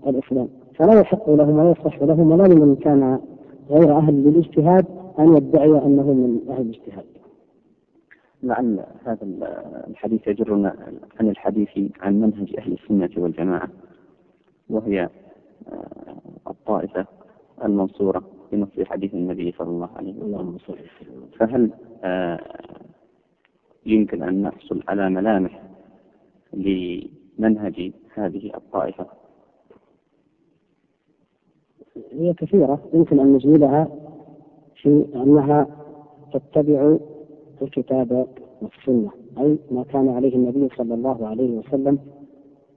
الإسلام. 0.07 0.47
فلا 0.75 0.99
يحق 0.99 1.29
لهم 1.29 1.57
ولا 1.57 1.71
يصح 1.71 2.01
لهم 2.01 2.31
ولا 2.31 2.53
لمن 2.53 2.75
كان 2.75 3.19
غير 3.69 3.97
أهل 3.97 4.13
للاجتهاد 4.13 4.85
أن 5.19 5.37
يدعي 5.37 5.69
أنه 5.69 6.03
من 6.13 6.39
أهل 6.49 6.61
الاجتهاد. 6.61 7.05
لعل 8.43 8.79
هذا 9.05 9.27
الحديث 9.87 10.27
يجرنا 10.27 10.75
عن 11.19 11.29
الحديث 11.29 11.69
عن 12.01 12.19
منهج 12.19 12.55
أهل 12.57 12.73
السنة 12.73 13.23
والجماعة 13.23 13.69
وهي 14.69 15.09
آه، 15.71 16.49
الطائفة 16.49 17.05
المنصورة 17.65 18.23
بنص 18.51 18.69
حديث 18.85 19.13
النبي 19.13 19.51
صلى 19.57 19.67
الله 19.67 19.89
عليه 19.95 20.13
وسلم. 20.13 20.57
فهل 21.37 21.69
آه، 22.03 22.39
يمكن 23.85 24.23
أن 24.23 24.41
نحصل 24.41 24.83
على 24.87 25.09
ملامح 25.09 25.61
لمنهج 26.53 27.91
هذه 28.13 28.51
الطائفة. 28.55 29.05
هي 32.11 32.33
كثيرة 32.33 32.79
يمكن 32.93 33.19
أن 33.19 33.33
نجملها 33.33 33.87
في 34.81 35.05
أنها 35.15 35.67
تتبع 36.33 36.97
الكتاب 37.61 38.27
والسنة 38.61 39.09
أي 39.37 39.57
ما 39.71 39.83
كان 39.83 40.09
عليه 40.09 40.35
النبي 40.35 40.69
صلى 40.77 40.93
الله 40.93 41.27
عليه 41.27 41.57
وسلم 41.57 41.99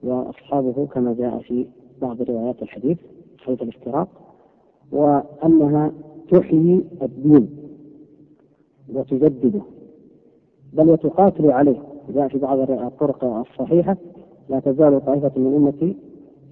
وأصحابه 0.03 0.85
كما 0.85 1.13
جاء 1.13 1.39
في 1.39 1.67
بعض 2.01 2.21
روايات 2.21 2.61
الحديث 2.61 2.97
حيث 3.37 3.61
الافتراق 3.61 4.07
وأنها 4.91 5.91
تحيي 6.31 6.83
الدين 7.01 7.49
وتجدده 8.93 9.61
بل 10.73 10.89
وتقاتل 10.89 11.51
عليه. 11.51 11.92
جاء 12.09 12.27
في 12.27 12.37
بعض 12.37 12.59
الطرق 12.59 13.23
الصحيحة 13.23 13.97
لا 14.49 14.59
تزال 14.59 15.05
طائفة 15.05 15.31
من 15.35 15.55
أمتي 15.55 15.95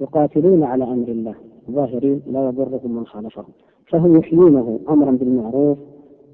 يقاتلون 0.02 0.64
على 0.64 0.84
أمر 0.84 1.08
الله. 1.08 1.36
ظاهرين 1.72 2.22
لا 2.28 2.46
يضرهم 2.46 2.96
من 2.96 3.06
خالفهم. 3.06 3.46
فهم 3.88 4.18
يحيونه 4.18 4.80
أمرا 4.90 5.12
بالمعروف 5.12 5.78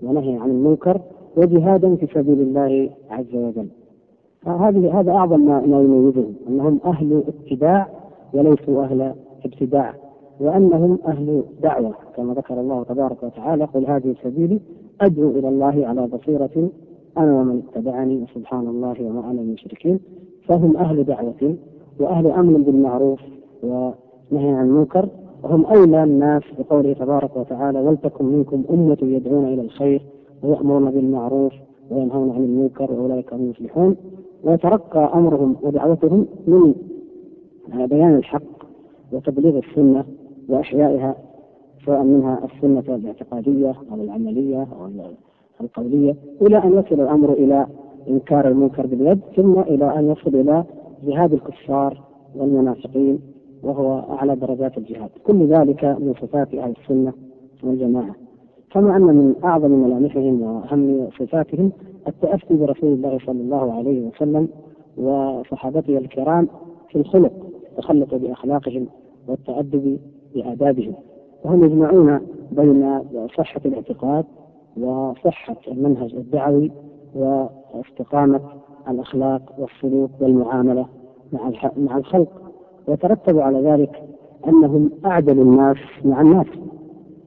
ونهي 0.03 0.37
عن 0.37 0.49
المنكر 0.49 1.01
وجهادا 1.37 1.95
في 1.95 2.07
سبيل 2.13 2.41
الله 2.41 2.89
عز 3.09 3.35
وجل. 3.35 3.67
هذه 4.45 4.99
هذا 4.99 5.11
أعظم 5.11 5.45
ما, 5.45 5.61
يميزهم. 5.65 6.35
أنهم 6.47 6.79
أهل 6.85 7.23
اتباع 7.27 7.87
وليسوا 8.33 8.83
أهل 8.83 9.13
ابتداع. 9.45 9.93
وأنهم 10.39 10.99
أهل 11.07 11.43
دعوة. 11.61 11.93
كما 12.15 12.33
ذكر 12.33 12.59
الله 12.59 12.83
تبارك 12.83 13.23
وتعالى 13.23 13.65
قل 13.65 13.85
هذه 13.85 14.15
سبيلي 14.23 14.59
أدعو 15.01 15.29
إلى 15.29 15.49
الله 15.49 15.87
على 15.87 16.07
بصيرة 16.07 16.69
أنا 17.17 17.39
ومن 17.41 17.61
اتبعني 17.69 18.23
وسبحان 18.23 18.67
الله 18.67 18.95
وما 19.01 19.19
أنا 19.19 19.31
من 19.31 19.39
المشركين 19.39 19.99
فهم 20.47 20.77
أهل 20.77 21.03
دعوة 21.03 21.55
وأهل 21.99 22.27
أمر 22.27 22.57
بالمعروف 22.57 23.19
ونهي 23.63 24.49
عن 24.49 24.65
المنكر. 24.67 25.09
وهم 25.43 25.65
أولى 25.65 26.03
الناس 26.03 26.43
بقوله 26.59 26.93
تبارك 26.93 27.37
وتعالى 27.37 27.79
ولتكن 27.79 28.25
منكم 28.25 28.63
أمة 28.69 28.97
يدعون 29.01 29.45
إلى 29.45 29.61
الخير 29.61 30.01
ويأمرون 30.43 30.91
بالمعروف 30.91 31.53
وينهون 31.91 32.31
عن 32.31 32.43
المنكر 32.43 32.91
وأولئك 32.91 33.33
هم 33.33 33.39
المفلحون. 33.39 33.95
ويترقى 34.43 35.11
أمرهم 35.13 35.55
ودعوتهم 35.61 36.25
من 36.47 36.73
بيان 37.73 38.15
الحق 38.15 38.43
وتبليغ 39.13 39.57
السنة 39.57 40.05
وإحيائها 40.49 41.15
سواء 41.85 42.03
منها 42.03 42.45
السنة 42.45 42.95
الاعتقادية 42.95 43.75
أو 43.91 44.01
العملية 44.01 44.67
أو 44.79 44.85
القولية 45.61 46.15
إلى 46.41 46.57
أن 46.57 46.73
يصل 46.73 47.01
الأمر 47.01 47.33
إلى 47.33 47.67
إنكار 48.09 48.47
المنكر 48.47 48.85
باليد 48.85 49.19
ثم 49.35 49.59
إلى 49.59 49.99
أن 49.99 50.11
يصل 50.11 50.35
إلى 50.35 50.63
جهاد 51.03 51.33
الكفار 51.33 52.01
والمنافقين 52.35 53.19
وهو 53.63 53.99
أعلى 53.99 54.35
درجات 54.35 54.77
الجهاد. 54.77 55.09
كل 55.23 55.47
ذلك 55.47 55.83
من 55.85 56.13
صفات 56.21 56.53
أهل 56.53 56.73
السنة 56.83 57.13
والجماعة. 57.63 58.15
كما 58.71 58.95
أن 58.95 59.01
من 59.01 59.35
أعظم 59.43 59.71
ملامحهم 59.71 60.41
وأهم 60.41 61.09
صفاتهم 61.19 61.71
التأسي 62.07 62.53
برسول 62.53 62.93
الله 62.93 63.17
صلى 63.25 63.41
الله 63.41 63.73
عليه 63.73 64.07
وسلم 64.07 64.47
وصحابته 64.97 65.97
الكرام 65.97 66.47
في 66.89 66.95
الخلق 66.95 67.31
التخلق 67.71 68.15
بأخلاقهم 68.15 68.87
والتأدب 69.27 69.99
بآدابهم. 70.35 70.93
وهم 71.45 71.63
يجمعون 71.63 72.19
بين 72.51 72.99
صحة 73.37 73.61
الاعتقاد 73.65 74.25
وصحة 74.81 75.55
المنهج 75.67 76.15
الدعوي 76.15 76.71
واستقامة 77.15 78.39
الأخلاق 78.89 79.41
والسلوك 79.57 80.11
والمعاملة 80.21 80.85
مع 81.33 81.51
مع 81.77 81.97
الخلق. 81.97 82.41
ويترتب 82.87 83.39
على 83.39 83.61
ذلك 83.61 84.03
أنهم 84.47 84.89
أعدل 85.05 85.39
الناس 85.41 85.77
مع 86.05 86.21
الناس 86.21 86.47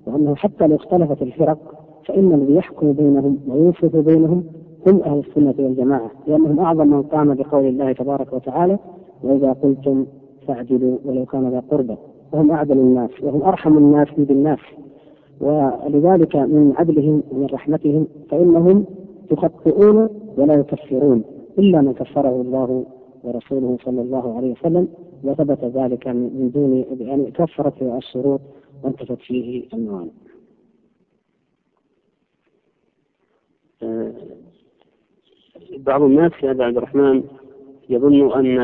وأنه 0.06 0.34
حتى 0.34 0.66
لو 0.66 0.76
اختلفت 0.76 1.22
الفرق 1.22 1.58
فإن 2.06 2.32
الذي 2.32 2.54
يحكم 2.54 2.92
بينهم 2.92 3.38
وينصف 3.48 3.96
بينهم 3.96 4.44
هم 4.86 5.02
أهل 5.02 5.18
السنة 5.18 5.54
والجماعة 5.58 6.10
لأنهم 6.26 6.60
أعظم 6.60 6.86
من 6.86 7.02
قام 7.02 7.34
بقول 7.34 7.64
الله 7.66 7.92
تبارك 7.92 8.32
وتعالى 8.32 8.78
وإذا 9.22 9.52
قلتم 9.52 10.06
فاعدلوا 10.46 10.98
ولو 11.04 11.24
كان 11.24 11.48
ذا 11.50 11.62
قربى 11.70 11.96
وهم 12.32 12.50
أعدل 12.50 12.78
الناس 12.78 13.10
وهم 13.22 13.42
أرحم 13.42 13.78
الناس 13.78 14.08
بالناس. 14.18 14.58
ولذلك 15.40 16.36
من 16.36 16.72
عدلهم 16.76 17.22
ومن 17.30 17.46
رحمتهم 17.46 18.06
فإنهم 18.30 18.84
يخطئون 19.32 20.08
ولا 20.36 20.54
يكفرون 20.54 21.24
إلا 21.58 21.80
من 21.80 21.92
كفره 21.92 22.40
الله 22.40 22.86
ورسوله 23.24 23.78
صلى 23.84 24.00
الله 24.00 24.36
عليه 24.36 24.52
وسلم 24.52 24.88
وثبت 25.24 25.64
ذلك 25.64 26.08
من 26.08 26.50
دون 26.54 26.84
يعني 27.00 27.30
كفرت 27.30 27.82
الشروط 27.82 28.40
وانتفت 28.84 29.18
فيه 29.18 29.64
الموانع. 29.74 30.10
آه، 33.82 34.12
بعض 35.78 36.02
الناس 36.02 36.32
يا 36.42 36.48
عبد 36.48 36.76
الرحمن 36.76 37.22
يظن 37.88 38.32
أن 38.32 38.58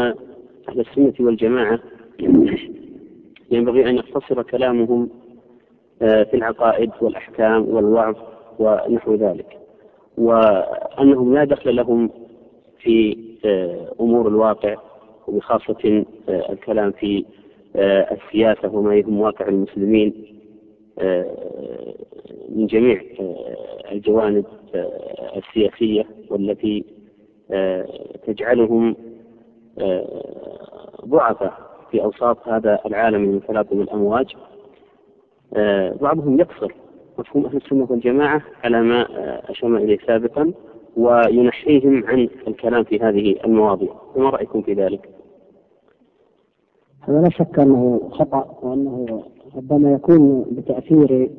أهل 0.68 0.80
السنة 0.80 1.14
والجماعة 1.20 1.80
ينبغي 3.50 3.90
أن 3.90 3.96
يقتصر 3.96 4.42
كلامهم 4.42 5.08
في 5.98 6.34
العقائد 6.34 6.90
والأحكام 7.00 7.68
والوعظ 7.68 8.14
ونحو 8.58 9.14
ذلك. 9.14 9.58
وأنهم 10.18 11.34
لا 11.34 11.44
دخل 11.44 11.76
لهم 11.76 12.10
في 12.78 13.16
آه، 13.44 13.92
أمور 14.00 14.28
الواقع 14.28 14.76
وبخاصة 15.26 16.04
آه، 16.28 16.52
الكلام 16.52 16.92
في 16.92 17.24
السياسة 18.12 18.74
وما 18.74 18.94
يهم 18.96 19.20
واقع 19.20 19.48
المسلمين 19.48 20.12
من 22.48 22.66
جميع 22.66 23.02
الجوانب 23.92 24.44
السياسية 25.36 26.04
والتي 26.30 26.84
تجعلهم 28.26 28.96
ضعفاء 31.04 31.52
في 31.90 32.02
أوساط 32.02 32.48
هذا 32.48 32.78
العالم 32.86 33.20
من 33.20 33.40
تلاطم 33.48 33.80
الأمواج. 33.80 34.26
آه، 34.34 34.55
بعضهم 36.00 36.38
يقصر 36.38 36.72
مفهوم 37.18 37.46
أهل 37.46 37.56
السنة 37.56 37.86
والجماعة 37.90 38.42
على 38.64 38.82
ما 38.82 39.00
آه، 39.00 39.50
أشرنا 39.50 39.78
إليه 39.78 39.98
سابقا 40.06 40.52
وينحيهم 40.96 42.04
عن 42.06 42.28
الكلام 42.48 42.84
في 42.84 42.98
هذه 43.00 43.36
المواضيع 43.44 43.94
فما 44.14 44.30
رأيكم 44.30 44.62
في 44.62 44.72
ذلك؟ 44.72 45.08
هذا 47.00 47.20
لا 47.20 47.30
شك 47.30 47.58
أنه 47.58 48.08
خطأ 48.12 48.58
وأنه 48.62 49.22
ربما 49.56 49.92
يكون 49.92 50.46
بتأثير 50.50 51.30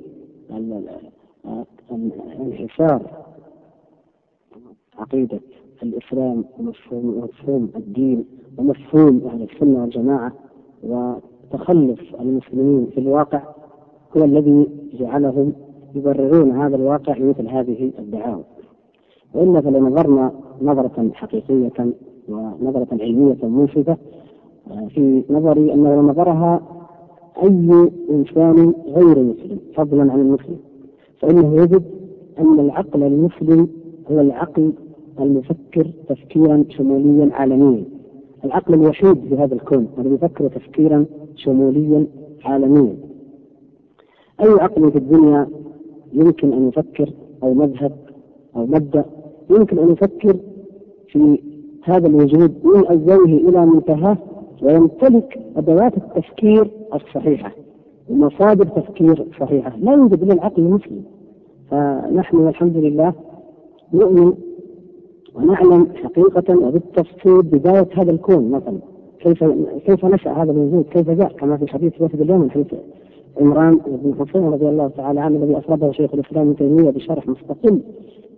انحسار 2.39 3.01
عقيدة 4.99 5.39
الإسلام 5.83 6.45
ومفهوم 6.57 7.19
مفهوم 7.23 7.71
الدين 7.75 8.25
ومفهوم 8.57 9.27
أهل 9.27 9.43
السنة 9.43 9.81
والجماعة 9.81 10.33
وتخلف 10.83 12.15
المسلمين 12.21 12.85
في 12.93 12.97
الواقع 12.99 13.41
هو 14.17 14.23
الذي 14.23 14.67
جعلهم 14.99 15.53
يبررون 15.95 16.51
هذا 16.51 16.75
الواقع 16.75 17.19
مثل 17.19 17.47
هذه 17.47 17.91
الدعاوى. 17.99 18.43
وإلا 19.33 19.61
فلو 19.61 19.87
نظرنا 19.87 20.31
نظرة 20.61 21.11
حقيقية 21.13 21.93
ونظرة 22.29 22.87
علمية 22.91 23.37
منصفة 23.43 23.97
آه، 24.71 24.87
في 24.87 25.23
نظري 25.29 25.73
أنه 25.73 25.95
لو 25.95 26.01
نظرها 26.01 26.61
أي 27.43 27.91
إنسان 28.09 28.73
غير 28.87 29.19
مسلم 29.19 29.59
فضلا 29.75 30.11
عن 30.11 30.19
المسلم 30.19 30.57
فإنه 31.19 31.61
يجد 31.61 31.83
أن 32.39 32.59
العقل 32.59 33.03
المسلم 33.03 33.67
هو 34.11 34.19
العقل 34.19 34.73
المفكر 35.19 35.87
تفكيرا 36.09 36.63
شموليا 36.69 37.29
عالميا. 37.33 37.83
العقل 38.45 38.73
الوحيد 38.73 39.17
في 39.29 39.35
هذا 39.35 39.55
الكون 39.55 39.87
الذي 39.97 40.15
يفكر 40.15 40.47
تفكيرا 40.47 41.05
شموليا 41.35 42.07
عالميا. 42.45 42.95
أي 44.41 44.49
عقل 44.49 44.91
في 44.91 44.97
الدنيا 44.97 45.47
يمكن 46.13 46.53
أن 46.53 46.67
يفكر 46.67 47.13
أو 47.43 47.53
مذهب 47.53 47.91
أو 48.55 48.65
مبدأ 48.65 49.05
يمكن 49.49 49.79
أن 49.79 49.91
يفكر 49.91 50.37
في 51.07 51.41
هذا 51.83 52.07
الوجود 52.07 52.53
من 52.63 52.85
أوله 52.85 53.49
إلى 53.49 53.65
منتهاه 53.65 54.17
ويمتلك 54.61 55.39
أدوات 55.57 55.97
التفكير 55.97 56.71
الصحيحة 56.93 57.51
ومصادر 58.09 58.65
تفكير 58.65 59.25
صحيحة. 59.39 59.77
لا 59.77 59.93
يوجد 59.93 60.23
إلا 60.23 60.33
العقل 60.33 60.61
المسلم. 60.61 61.03
فنحن 61.71 62.37
والحمد 62.37 62.77
لله 62.77 63.13
نؤمن 63.93 64.33
ونعلم 65.35 65.87
حقيقة 65.95 66.57
وبالتفصيل 66.57 67.41
بداية 67.41 67.87
هذا 67.93 68.11
الكون 68.11 68.51
مثلا 68.51 68.77
كيف 69.19 69.43
كيف 69.85 70.05
نشأ 70.05 70.31
هذا 70.31 70.51
الوجود؟ 70.51 70.85
كيف 70.91 71.09
جاء؟ 71.09 71.33
كما 71.33 71.57
في 71.57 71.67
حديث 71.67 72.01
وفد 72.01 72.21
اليوم 72.21 72.41
من 72.41 72.51
حديث 72.51 72.67
عمران 73.41 73.79
بن 73.87 74.13
حسين 74.19 74.49
رضي 74.49 74.69
الله 74.69 74.87
تعالى 74.87 75.19
عنه 75.19 75.37
الذي 75.37 75.57
أفرده 75.57 75.91
شيخ 75.91 76.13
الإسلام 76.13 76.47
ابن 76.47 76.55
تيمية 76.55 76.89
بشرح 76.89 77.27
مستقل. 77.27 77.79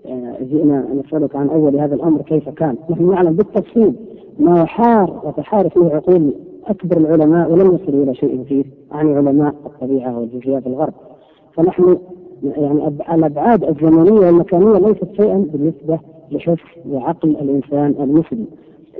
آه، 0.06 0.38
جئنا 0.44 0.88
نسألك 0.94 1.36
عن 1.36 1.50
أول 1.50 1.76
هذا 1.76 1.96
الأمر 1.96 2.22
كيف 2.22 2.50
كان. 2.50 2.76
نحن 2.90 3.10
نعلم 3.10 3.34
بالتفصيل 3.34 3.94
ما 4.40 4.66
حار 4.66 5.22
وتحار 5.24 5.70
فيه 5.70 5.96
عقول 5.96 6.34
أكبر 6.68 6.98
العلماء 6.98 7.52
ولم 7.52 7.76
يصلوا 7.76 8.04
إلى 8.04 8.16
شيء 8.16 8.44
فيه 8.44 8.64
عن 8.92 9.16
علماء 9.18 9.56
الطبيعة 9.66 10.20
والجزئيات 10.20 10.68
الغرب. 10.68 10.94
فنحن 11.54 11.98
يعني 12.44 12.88
الأبعاد 13.14 13.64
الزمنية 13.64 14.26
والمكانية 14.26 14.80
ليست 14.80 15.08
شيئا 15.22 15.46
بالنسبة 15.54 16.00
لحفظ 16.32 16.68
وعقل 16.90 17.30
الإنسان 17.30 17.96
المسلم. 18.00 18.46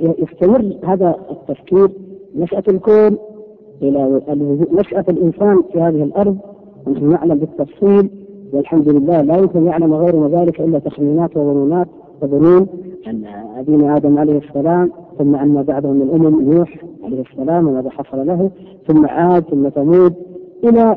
يستمر 0.00 0.76
هذا 0.84 1.16
التفكير. 1.30 1.90
نشأة 2.36 2.62
الكون 2.68 3.16
إلى 3.82 4.20
نشأة 4.72 5.04
الإنسان 5.08 5.62
في 5.72 5.80
هذه 5.80 6.02
الأرض 6.02 6.36
ونحن 6.86 7.08
نعلم 7.08 7.38
بالتفصيل 7.38 8.10
والحمد 8.52 8.88
لله 8.88 9.20
لا 9.20 9.36
يمكن 9.36 9.66
يعلم 9.66 9.94
غيرنا 9.94 10.40
ذلك 10.40 10.60
إلا 10.60 10.78
تخمينات 10.78 11.36
وظنونات 11.36 11.88
وظنون 12.22 12.66
أن 13.06 13.24
أبينا 13.56 13.96
آدم 13.96 14.18
عليه 14.18 14.38
السلام 14.38 14.90
ثم 15.18 15.34
أن 15.34 15.62
بعده 15.62 15.88
من 15.88 16.02
الأمم 16.02 16.52
نوح 16.52 16.76
عليه 17.04 17.20
السلام 17.20 17.68
وماذا 17.68 17.90
حصل 17.90 18.26
له 18.26 18.50
ثم 18.88 19.06
عاد 19.06 19.44
ثم 19.44 19.68
ثمود 19.68 20.14
إلى 20.64 20.96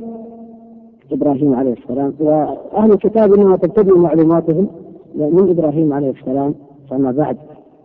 إبراهيم 1.11 1.55
عليه 1.55 1.73
السلام. 1.73 2.13
وأهل 2.19 2.91
الكتاب 2.91 3.33
إنما 3.33 3.57
تبتدئ 3.57 3.97
معلوماتهم 3.97 4.67
من 5.15 5.49
إبراهيم 5.49 5.93
عليه 5.93 6.09
السلام 6.11 6.53
فما 6.89 7.11
بعد 7.11 7.37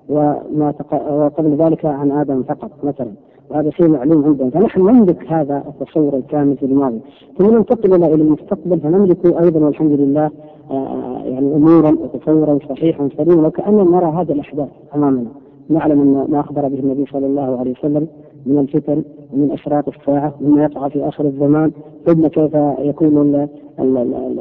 وما 0.08 0.74
تق... 0.78 1.12
وقبل 1.12 1.56
ذلك 1.56 1.84
عن 1.84 2.10
آدم 2.10 2.42
فقط 2.42 2.70
مثلا. 2.82 3.10
وهذا 3.50 3.70
شيء 3.70 3.88
معلوم 3.88 4.24
عندنا 4.24 4.50
فنحن 4.50 4.80
نملك 4.80 5.32
هذا 5.32 5.64
التصور 5.68 6.16
الكامل 6.16 6.56
في 6.56 6.66
الماضي 6.66 7.00
ثم 7.38 7.56
ننتقل 7.56 7.94
إلى 7.94 8.14
المستقبل 8.14 8.80
فنملك 8.80 9.26
أيضا 9.26 9.60
والحمد 9.60 9.92
لله 9.92 10.30
آه، 10.70 11.22
يعني 11.24 11.54
امورا 11.54 11.90
وتصورا 11.90 12.58
صحيحا 12.68 13.08
سليما 13.16 13.46
وكأننا 13.46 13.82
نرى 13.82 14.06
هذه 14.06 14.32
الأحداث 14.32 14.68
أمامنا. 14.94 15.30
نعلم 15.70 16.00
أن 16.00 16.30
ما 16.30 16.40
أخبر 16.40 16.68
به 16.68 16.78
النبي 16.78 17.06
صلى 17.12 17.26
الله 17.26 17.58
عليه 17.58 17.70
وسلم 17.70 18.08
من 18.46 18.58
الفتن 18.58 19.02
ومن 19.32 19.50
اشراط 19.50 19.88
الساعة 19.88 20.34
مما 20.40 20.62
يقع 20.62 20.88
في 20.88 21.08
آخر 21.08 21.24
الزمان 21.24 21.72
ثم 22.06 22.26
كيف 22.26 22.54
يكون 22.78 23.48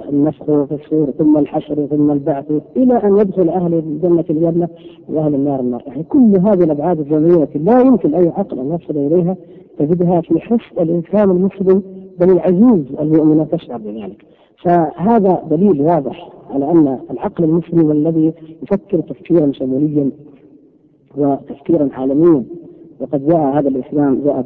النفخ 0.09 0.45
في 0.45 0.77
الصور 0.83 1.11
ثم 1.11 1.37
الحشر 1.37 1.85
ثم 1.85 2.11
البعث 2.11 2.51
إلى 2.77 2.93
أن 2.93 3.17
يدخل 3.17 3.49
أهل 3.49 3.73
الجنة 3.73 4.25
الجنه 4.29 4.67
وأهل 5.09 5.35
النار 5.35 5.59
النار. 5.59 5.83
يعني 5.87 6.03
كل 6.03 6.39
هذه 6.39 6.63
الأبعاد 6.63 6.99
الزمنية 6.99 7.43
التي 7.43 7.59
لا 7.59 7.79
يمكن 7.81 8.15
أي 8.15 8.27
عقل 8.27 8.59
أن 8.59 8.75
يصل 8.81 8.97
إليها 8.97 9.35
تجدها 9.79 10.21
في 10.21 10.39
حس 10.39 10.77
الإنسان 10.79 11.31
المسلم 11.31 11.83
بل 12.19 12.29
العزيز 12.31 12.85
المؤمن 12.99 13.47
تشعر 13.51 13.77
بذلك. 13.77 14.25
فهذا 14.63 15.43
دليل 15.49 15.81
واضح 15.81 16.29
على 16.49 16.71
أن 16.71 16.99
العقل 17.11 17.43
المسلم 17.43 17.91
الذي 17.91 18.33
يفكر 18.63 18.99
تفكيرا 18.99 19.51
شموليا 19.51 20.11
وتفكيرا 21.17 21.89
عالميا 21.93 22.43
وقد 22.99 23.27
جاء 23.27 23.37
هذا 23.59 23.69
الإسلام 23.69 24.21
جاء 24.25 24.39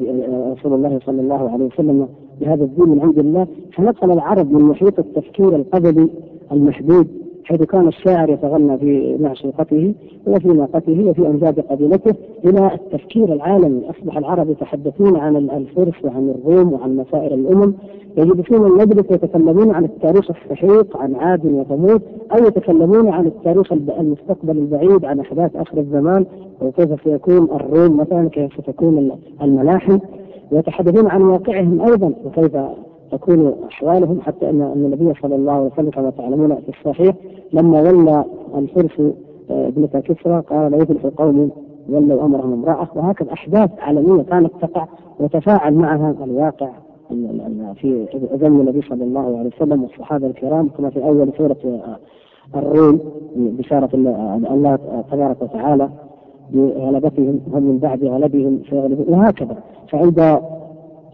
رسول 0.58 0.74
الله 0.74 1.00
صلى 1.06 1.22
الله 1.22 1.50
عليه 1.50 1.66
وسلم 1.66 2.08
بهذا 2.42 2.64
الدين 2.64 2.90
من 2.90 3.02
عند 3.02 3.20
الله 3.20 3.48
فنقل 3.76 4.12
العرب 4.12 4.52
من 4.52 4.62
محيط 4.62 5.00
التفكير 5.00 5.56
القبلي 5.56 6.10
المحدود 6.52 7.08
حيث 7.52 7.64
كان 7.64 7.88
الشاعر 7.88 8.30
يتغنى 8.30 8.78
في 8.78 9.18
معشوقته 9.20 9.94
وفي 10.28 10.48
ناقته 10.48 11.06
وفي 11.10 11.28
امجاد 11.28 11.60
قبيلته 11.60 12.16
إلى 12.46 12.72
التفكير 12.74 13.34
العالمي. 13.34 13.82
أصبح 13.90 14.18
العرب 14.18 14.50
يتحدثون 14.50 15.18
عن 15.18 15.36
الفرس 15.36 16.06
وعن 16.06 16.30
الروم 16.30 16.74
وعن 16.74 16.96
مسائل 16.96 17.34
الأمم 17.34 17.74
يجلسون 18.18 18.66
المجلس 18.66 19.12
يتكلمون 19.12 19.72
عن 19.72 19.84
التاريخ 19.84 20.32
السحيق 20.32 20.98
عن 20.98 21.16
عاد 21.16 21.46
وثمود 21.46 22.02
أو 22.32 22.38
يتكلمون 22.38 23.10
عن 23.10 23.26
التاريخ 23.28 23.74
المستقبل 23.74 24.58
البعيد 24.58 25.06
عن 25.06 25.20
أحداث 25.20 25.56
آخر 25.56 25.78
الزمان 25.78 26.26
وكيف 26.62 27.04
سيكون 27.04 27.44
الروم 27.56 27.98
مثلا 27.98 28.30
كيف 28.30 28.54
ستكون 28.54 29.12
الملاحم. 29.42 29.98
ويتحدثون 30.52 31.08
عن 31.08 31.22
واقعهم 31.22 31.82
أيضا 31.82 32.14
وكيف 32.26 32.58
تكون 33.12 33.54
أحوالهم 33.72 34.22
حتى 34.22 34.50
أن 34.50 34.62
النبي 34.62 35.14
صلى 35.22 35.36
الله 35.36 35.52
عليه 35.52 35.70
وسلم 35.74 35.90
كما 35.90 36.10
تعلمون 36.10 36.56
في 36.56 36.70
الصحيح 36.70 37.16
لما 37.54 37.82
ولى 37.82 38.26
الفرس 38.56 39.00
آه، 39.52 39.68
ابنة 39.68 39.88
كسرى 39.88 40.42
قال 40.50 40.72
لا 40.72 40.78
يفلح 40.78 41.06
قوم 41.18 41.52
ولوا 41.90 42.26
أمرهم 42.26 42.54
امرأة. 42.54 42.88
وهكذا 42.96 43.34
أحداث 43.34 43.70
عالمية 43.80 44.24
كانت 44.24 44.52
تقع 44.62 44.88
وتفاعل 45.20 45.74
معها 45.74 46.16
الواقع 46.24 46.70
في 47.76 48.08
أذن 48.34 48.60
النبي 48.60 48.82
صلى 48.82 49.04
الله 49.04 49.38
عليه 49.40 49.50
وسلم 49.58 49.84
والصحابة 49.84 50.28
الكرام 50.28 50.70
كما 50.70 50.90
في 50.90 51.04
أول 51.04 51.30
سورة 51.38 51.58
آه، 51.66 51.98
الروم 52.56 53.00
بشارة 53.36 53.90
الله 54.54 54.76
تبارك 55.12 55.42
وتعالى 55.42 55.90
بغلبتهم 56.54 57.40
هم 57.54 57.64
من 57.64 57.78
بعد 57.78 58.04
غلبهم 58.04 58.60
سيغلبون 58.70 59.20
وهكذا. 59.20 59.58
فعند 59.90 60.40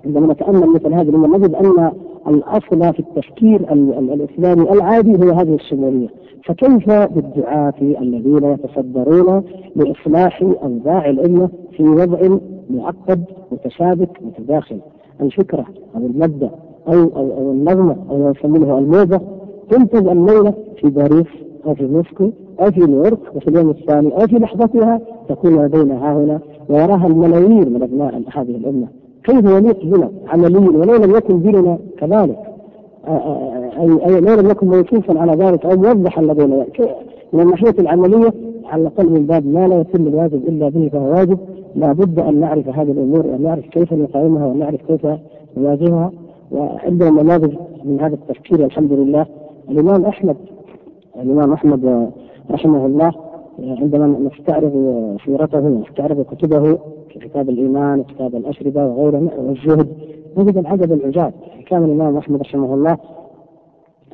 عندما 0.08 0.34
نتأمل 0.34 0.70
مثل 0.70 0.94
هذه 0.94 1.10
الأمور 1.10 1.38
نجد 1.38 1.56
أن 1.56 1.92
الأصل 2.28 2.94
في 2.94 3.00
التفكير 3.00 3.74
الإسلامي 4.14 4.72
العادي 4.72 5.26
هو 5.26 5.32
هذه 5.32 5.56
الشموليه 5.56 6.08
فكيف 6.44 6.90
بالدعاة 6.90 7.74
الذين 7.82 8.44
يتصدرون 8.44 9.44
لإصلاح 9.76 10.42
اوضاع 10.64 11.10
الأمة 11.10 11.50
في 11.72 11.84
وضع 11.84 12.38
معقد 12.70 13.24
متشابك 13.52 14.10
متداخل؟ 14.22 14.80
الفكرة 15.22 15.66
أو 15.96 16.06
المبدأ 16.06 16.50
أو 16.88 16.94
أو, 16.94 17.32
أو 17.38 17.52
النظمة 17.52 17.96
أو 18.10 18.18
ما 18.18 18.34
يسمونه 18.38 18.78
الموضة 18.78 19.22
تنتج 19.70 20.08
الليلة 20.08 20.54
في 20.82 20.90
باريس 20.90 21.28
أو 21.66 21.76
في 21.76 21.86
موسكو 21.86 22.32
أو 22.62 22.72
في 22.72 22.80
نيويورك 22.80 23.36
وفي 23.36 23.48
اليوم 23.48 23.70
الثاني 23.70 24.14
أو 24.14 24.28
في 24.28 24.36
لحظتها 24.36 25.02
تكون 25.30 25.66
لدينا 25.66 25.96
ها 25.96 26.14
هنا 26.14 26.40
ويراها 26.70 27.08
الملايين 27.08 27.74
من 27.74 27.84
أبناء 27.84 28.24
هذه 28.34 28.56
الأمة. 28.56 28.88
كيف 29.28 29.46
يليق 29.46 29.86
بنا 29.86 30.10
عمليا؟ 30.28 30.70
ولو 30.80 30.96
لم 30.96 31.12
يكن 31.18 31.42
ديننا 31.42 31.78
كذلك. 32.00 32.40
اي 33.82 33.90
أي 34.06 34.22
لو 34.26 34.34
لم 34.40 34.50
يكن 34.50 34.68
موصوفا 34.68 35.20
على 35.20 35.34
ذلك 35.44 35.66
أو 35.66 35.78
موضحا 35.78 36.22
لدينا. 36.22 36.66
من 37.34 37.42
الناحية 37.42 37.76
العملية 37.80 38.34
على 38.66 38.82
الأقل 38.82 39.10
من 39.10 39.26
باب 39.26 39.44
ما 39.46 39.68
لا 39.68 39.82
يتم 39.82 40.08
الواجب 40.08 40.42
إلا 40.48 40.70
به 40.70 40.90
فهو 40.94 41.10
واجب 41.10 41.38
لا 41.76 41.94
بد 41.94 42.20
أن 42.20 42.40
نعرف 42.40 42.68
هذه 42.70 42.92
الأمور 42.92 43.28
وأن 43.28 43.42
نعرف 43.42 43.66
كيف 43.66 43.94
نقاومها 43.94 44.46
وأن 44.46 44.60
نعرف 44.60 44.82
كيف 44.88 45.08
نواجهها. 45.58 46.12
وعندنا 46.52 47.10
نماذج 47.10 47.54
من 47.86 48.02
هذا 48.02 48.16
التفكير 48.16 48.66
الحمد 48.66 48.94
لله 48.94 49.26
الإمام 49.70 50.06
احمد 50.06 50.38
الإمام 51.22 51.54
أحمد 51.54 52.10
رحمه 52.52 52.86
الله 52.86 53.12
عندما 53.60 54.30
نستعرض 54.30 54.74
سيرته 55.26 55.60
ونستعرض 55.60 56.26
كتبه 56.32 56.78
كتاب 57.18 57.50
الإيمان 57.50 58.00
وكتاب 58.00 58.36
الأشربة 58.36 58.86
وغيره 58.86 59.32
والزهد. 59.38 59.88
نجد 60.38 60.58
العجب 60.58 60.92
العجاب. 60.92 61.34
كان 61.68 61.84
الإمام 61.84 62.18
أحمد 62.18 62.40
رحمه 62.42 62.74
الله 62.74 62.98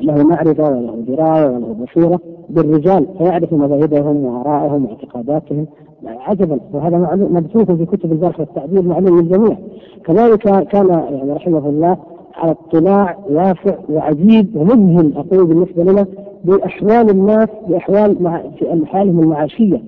له 0.01 0.23
معرفة 0.23 0.63
وله 0.69 0.95
دراية 1.07 1.49
وله 1.49 1.73
بصيرة 1.73 2.19
بالرجال 2.49 3.07
فيعرف 3.17 3.53
مذاهبهم 3.53 4.25
وآرائهم 4.25 4.85
واعتقاداتهم. 4.85 5.65
عجبا 6.05 6.59
وهذا 6.73 6.97
معلوم 6.97 7.33
مبثوث 7.35 7.71
في 7.71 7.85
كتب 7.85 8.11
الجرح 8.11 8.39
والتعديل 8.39 8.87
معلوم 8.87 9.19
للجميع. 9.19 9.57
كذلك 10.05 10.67
كان 10.67 10.89
يعني 10.89 11.31
رحمه 11.31 11.69
الله 11.69 11.97
على 12.35 12.51
اطلاع 12.51 13.17
واسع 13.29 13.75
وعجيب 13.89 14.55
ومذهل 14.55 15.13
أقول 15.17 15.45
بالنسبة 15.45 15.83
لنا 15.83 16.05
بأحوال 16.43 17.09
الناس 17.09 17.49
بأحوال 17.67 18.23
مع 18.23 18.41
حالهم 18.85 19.19
المعاشية. 19.19 19.81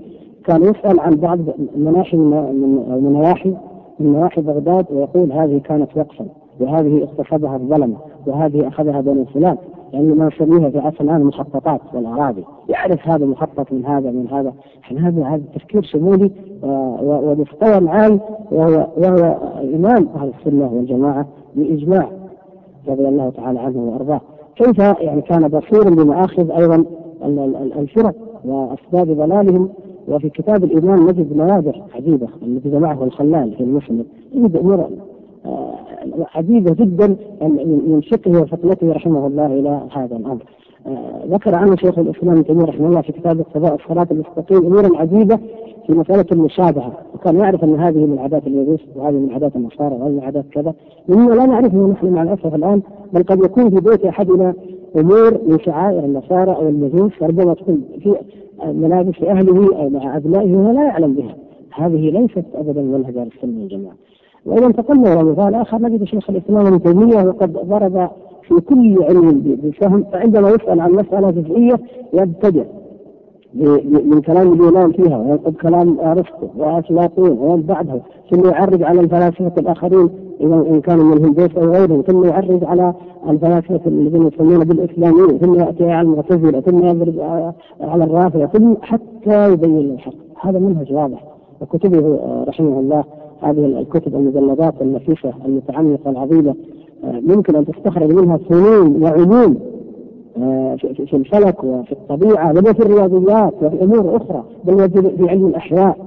كان 0.47 0.63
يسأل 0.63 0.99
عن 0.99 1.15
بعض 1.15 1.39
مناحي 1.77 2.17
من 2.17 3.13
نواحي 3.13 3.55
من 3.99 4.13
نواحي 4.13 4.41
بغداد 4.41 4.85
ويقول 4.91 5.31
هذه 5.31 5.57
كانت 5.57 5.97
وقفا 5.97 6.25
وهذه 6.59 7.03
اغتصبها 7.03 7.55
الظلمه 7.55 7.97
وهذه 8.27 8.67
أخذها 8.67 9.01
بني 9.01 9.25
فلان 9.25 9.57
يعني 9.93 10.07
ما 10.07 10.27
نسميها 10.27 10.69
في 10.69 10.79
عصر 10.79 10.95
الآن 11.01 11.21
المخططات 11.21 11.81
والأراضي. 11.93 12.43
يعرف 12.69 13.07
هذا 13.07 13.25
مخطط 13.25 13.71
من 13.71 13.85
هذا 13.85 14.11
من 14.11 14.27
هذا. 14.27 14.53
يعني 14.91 15.07
هذا 15.07 15.25
هذا 15.25 15.41
تفكير 15.55 15.81
شمولي 15.81 16.31
ومستوى 17.03 17.77
العام 17.77 18.19
وهو 18.51 18.87
وهو 18.97 19.37
إمام 19.75 20.07
أهل 20.15 20.31
السنة 20.39 20.71
والجماعة 20.73 21.27
باجماع 21.55 22.09
رضي 22.87 23.07
الله 23.07 23.29
تعالى 23.29 23.59
عنه 23.59 23.79
وأرضاه. 23.79 24.21
كيف 24.55 24.79
يعني 24.79 25.21
كان 25.21 25.47
بصيرا 25.47 25.89
بمآخذ 25.89 26.51
أيضا 26.51 26.85
الفرق 27.79 28.15
وأسباب 28.45 29.17
ضلالهم؟ 29.17 29.69
وفي 30.07 30.29
كتاب 30.29 30.63
الإيمان 30.63 31.05
نجد 31.05 31.37
نوادر 31.37 31.81
عجيبة 31.95 32.27
التي 32.43 32.69
جمعه 32.69 33.03
الخلال 33.03 33.53
في 33.53 33.63
المسلم 33.63 34.05
نجد 34.35 34.55
أمور 34.55 34.89
آه، 35.45 35.75
عجيبة 36.35 36.73
جدا 36.73 37.15
من 37.41 38.01
فقهه 38.11 38.41
وفطنته 38.41 38.91
رحمه 38.91 39.27
الله 39.27 39.45
إلى 39.45 39.81
هذا 39.91 40.15
الأمر. 40.15 40.43
آه، 40.87 41.25
ذكر 41.27 41.55
عنه 41.55 41.75
شيخ 41.75 41.99
الإسلام 41.99 42.37
ابن 42.37 42.61
رحمه 42.61 42.87
الله 42.87 43.01
في 43.01 43.11
كتاب 43.11 43.45
قضاء 43.55 43.75
الصلاة 43.75 44.07
المستقيم 44.11 44.65
أمورا 44.65 44.97
عجيبة 44.97 45.39
في 45.87 45.93
مسألة 45.93 46.25
المشابهة. 46.31 46.93
وكان 47.13 47.35
يعرف 47.39 47.63
أن 47.63 47.79
هذه 47.79 48.05
من 48.05 48.19
عادات 48.19 48.47
اليهود 48.47 48.79
وهذه 48.95 49.13
من 49.13 49.31
عادات 49.31 49.55
النصارى 49.55 49.95
وهذه 49.95 50.11
من 50.11 50.19
عادات 50.23 50.45
كذا. 50.51 50.73
مما 51.09 51.33
لا 51.33 51.45
نعرفه 51.45 51.87
نحن 51.87 52.09
مع 52.09 52.23
الأسف 52.23 52.55
الآن 52.55 52.81
بل 53.13 53.23
قد 53.23 53.43
يكون 53.45 53.69
في 53.69 53.89
بيت 53.89 54.05
أحدنا 54.05 54.53
أمور 54.95 55.37
من 55.47 55.59
شعائر 55.59 55.99
النصارى 55.99 56.55
أو 56.55 56.69
المجوس 56.69 57.11
فربما 57.11 57.53
تكون 57.53 57.83
في 58.03 58.15
ملابس 58.63 59.23
أهله 59.23 59.77
أو 59.77 59.89
مع 59.89 60.17
أبنائه 60.17 60.55
وهو 60.55 60.71
لا 60.71 60.83
يعلم 60.83 61.13
بها. 61.13 61.35
هذه 61.73 62.09
ليست 62.09 62.45
ابدا 62.55 62.81
منهج 62.81 63.17
أهل 63.17 63.27
السنة 63.27 63.59
والجماعة. 63.59 63.95
وإذا 64.45 64.65
انتقلنا 64.65 65.13
إلى 65.13 65.23
مثال 65.23 65.55
آخر 65.55 65.81
نجد 65.81 66.03
شيخ 66.03 66.29
الإسلام 66.29 66.65
ابن 66.65 66.83
تيمية 66.83 67.27
وقد 67.27 67.53
ضرب 67.53 68.09
في 68.47 68.55
كل 68.55 69.03
علم 69.03 69.41
بفهم 69.63 70.03
فعندما 70.03 70.49
يسأل 70.49 70.79
عن 70.79 70.91
مسألة 70.91 71.31
جزئية 71.31 71.75
يبتدع 72.13 72.63
من 74.05 74.21
كلام 74.21 74.53
اليونان 74.53 74.91
فيها 74.91 75.17
وينقض 75.17 75.53
كلام 75.53 75.99
أرسطو 75.99 76.47
وافلاطون 76.57 77.29
ومن 77.29 77.61
بعده 77.61 78.01
ثم 78.31 78.49
يعرج 78.49 78.83
على 78.83 78.99
الفلاسفة 79.01 79.51
الآخرين 79.57 80.09
إذا 80.41 80.55
إن 80.55 80.81
كانوا 80.81 81.03
من 81.03 81.13
الهندوس 81.13 81.57
أو 81.57 81.63
غيرهم 81.63 82.01
ثم 82.01 82.25
يعرج 82.25 82.63
على 82.63 82.93
الفلاسفة 83.29 83.81
الذين 83.87 84.27
يسمون 84.27 84.63
بالإسلاميين 84.63 85.37
ثم 85.39 85.55
يأتي 85.55 85.91
على 85.91 86.07
المعتزلة 86.07 86.61
ثم 86.61 86.85
يضرب 86.85 87.19
على 87.81 88.03
الرافضة 88.03 88.45
ثم 88.45 88.73
حتى 88.81 89.53
يبين 89.53 89.77
الحق. 89.77 90.13
هذا 90.41 90.59
منهج 90.59 90.93
واضح. 90.93 91.23
وكتبه 91.61 92.19
رحمه 92.47 92.79
الله 92.79 93.03
هذه 93.41 93.65
الكتب 93.65 94.15
المجلدات 94.15 94.73
النفيسة 94.81 95.33
المتعمقة 95.45 96.09
العظيمة 96.09 96.55
ممكن 97.03 97.55
أن 97.55 97.65
تستخرج 97.65 98.13
منها 98.13 98.37
فنون 98.37 99.03
وعلوم 99.03 99.57
آه، 100.37 100.75
في 100.75 101.13
الفلك 101.13 101.63
وفي 101.63 101.91
الطبيعة 101.91 102.53
بل 102.53 102.69
وفي 102.69 102.79
الرياضيات 102.79 103.53
وفي 103.61 103.83
أمور 103.83 104.15
أخرى 104.15 104.43
بل 104.63 104.89
في 104.89 105.29
علم 105.29 105.45
الأحياء 105.45 105.97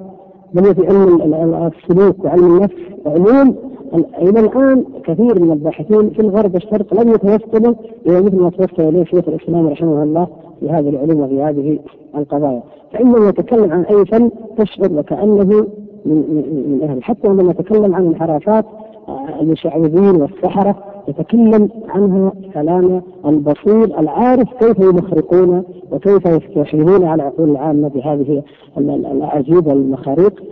بل 0.55 0.75
في 0.75 0.87
علم 0.87 1.23
السلوك 1.67 2.25
وعلم 2.25 2.57
النفس. 2.57 2.75
علوم 3.07 3.55
إلى 3.95 4.41
الآن 4.41 4.85
كثير 5.05 5.43
من 5.43 5.53
الباحثين 5.53 6.11
في 6.11 6.21
الغرب 6.21 6.55
والشرق 6.55 7.03
لم 7.03 7.09
يتوصلوا 7.09 7.75
إلى 8.07 8.21
مثل 8.23 8.37
ما 8.37 8.51
توصل 8.51 8.83
إليه 8.83 9.05
شيخ 9.05 9.29
الإسلام 9.29 9.67
رحمه 9.67 10.03
الله 10.03 10.27
في 10.61 10.71
هذه 10.71 10.89
العلوم 10.89 11.21
وفي 11.21 11.43
هذه 11.43 11.79
القضايا. 12.17 12.63
فإنه 12.93 13.29
يتكلم 13.29 13.73
عن 13.73 13.83
أي 13.83 14.05
فن 14.05 14.31
تشعر 14.59 14.93
وكأنه 14.93 15.45
من, 15.45 15.67
من 16.07 16.81
أهل. 16.83 17.03
حتى 17.03 17.29
عندما 17.29 17.51
يتكلم 17.51 17.95
عن 17.95 18.07
انحرافات 18.07 18.65
آه، 19.09 19.41
المشعوذين 19.41 20.23
والسحرة 20.23 20.77
يتكلم 21.09 21.69
عنها 21.89 22.33
كلام 22.55 23.03
البصير 23.27 23.85
العارف 24.01 24.49
كيف 24.61 24.79
يمخرقون 24.79 25.63
وكيف 25.93 26.27
يستحيلون 26.27 27.05
على 27.05 27.23
العقول 27.23 27.51
العامة 27.51 27.89
بهذه 27.89 28.43
الأعاجيب 28.79 29.67
والمخاريق 29.67 30.43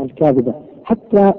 الكاذبة. 0.00 0.54
حتى 0.84 1.32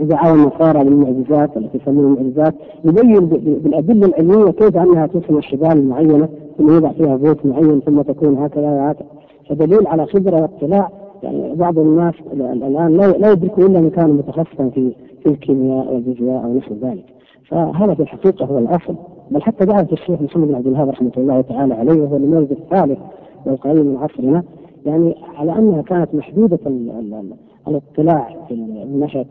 دعاوى 0.00 0.38
النصارى 0.38 0.84
للمعجزات 0.84 1.56
التي 1.56 1.78
يسمونها 1.78 2.20
المعجزات 2.20 2.54
يبين 2.84 3.26
بالأدلة 3.28 4.06
العلمية 4.06 4.50
كيف 4.50 4.76
أنها 4.76 5.06
تصل 5.06 5.38
الشبال 5.38 5.88
معينه 5.88 6.28
ثم 6.58 6.68
يوضع 6.68 6.92
فيها 6.92 7.16
زيت 7.16 7.46
معين 7.46 7.80
ثم 7.80 8.02
تكون 8.02 8.38
هكذا 8.38 8.70
وهكذا. 8.70 9.06
فدليل 9.50 9.86
على 9.86 10.06
خبرة 10.06 10.42
واطلاع 10.42 10.90
يعني 11.22 11.54
بعض 11.54 11.78
الناس 11.78 12.14
الآن 12.32 12.96
لا 12.96 13.32
يدركوا 13.32 13.66
إلا 13.66 13.80
من 13.80 13.90
كان 13.90 14.10
متخصصا 14.10 14.68
في 14.68 14.92
في 15.22 15.28
الكيمياء 15.28 15.94
والفيزياء 15.94 16.44
أو 16.44 16.54
نحو 16.54 16.74
ذلك. 16.82 17.04
فهذا 17.48 17.94
في 17.94 18.02
الحقيقة 18.02 18.46
هو 18.46 18.58
الأصل. 18.58 18.94
بل 19.30 19.42
حتى 19.42 19.64
دعوه 19.64 19.88
الشيخ 19.92 20.22
محمد 20.22 20.48
بن 20.48 20.54
عبد 20.54 20.66
الوهاب 20.66 20.88
رحمة 20.88 21.12
الله 21.16 21.40
تعالى 21.40 21.74
عليه 21.74 22.02
وهو 22.02 22.16
النموذج 22.16 22.52
الثالث 22.52 22.98
والقريب 23.46 23.86
من 23.86 23.96
عصرنا 23.96 24.42
يعني 24.86 25.14
على 25.36 25.58
أنها 25.58 25.82
كانت 25.82 26.14
محدودة 26.14 26.58
الاطلاع 27.68 28.36
من 28.50 28.96
ناحيه 29.00 29.26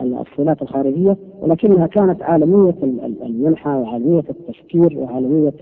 الصلات 0.00 0.62
الخارجية 0.62 1.16
ولكنها 1.40 1.86
كانت 1.86 2.22
عالمية 2.22 2.74
المنحى 3.22 3.70
وعالمية 3.70 4.24
التفكير 4.30 4.98
وعالمية 4.98 5.52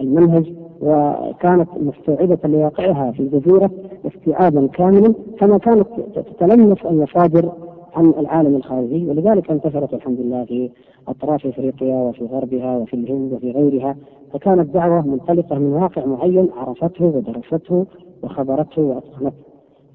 المنهج 0.00 0.52
وكانت 0.80 1.68
مستوعبة 1.76 2.38
لواقعها 2.44 3.12
في 3.12 3.20
الجزيرة 3.20 3.70
استيعابا 4.06 4.66
كاملا 4.66 5.14
كما 5.38 5.58
كانت 5.58 5.86
تتلمس 6.14 6.78
المصادر 6.84 7.52
عن 7.94 8.14
العالم 8.18 8.56
الخارجي. 8.56 9.06
ولذلك 9.06 9.50
انتشرت 9.50 9.94
الحمد 9.94 10.20
لله 10.20 10.44
في 10.44 10.70
أطراف 11.08 11.46
إفريقيا 11.46 11.94
وفي 11.94 12.24
غربها 12.24 12.76
وفي 12.76 12.94
الهند 12.94 13.32
وفي 13.32 13.50
غيرها. 13.50 13.96
فكانت 14.32 14.74
دعوة 14.74 15.06
منطلقة 15.06 15.58
من 15.58 15.72
واقع 15.72 16.06
معين 16.06 16.48
عرفته 16.56 17.04
ودرسته 17.04 17.86
وخبرته 18.22 18.82
وأتقنته. 18.82 19.32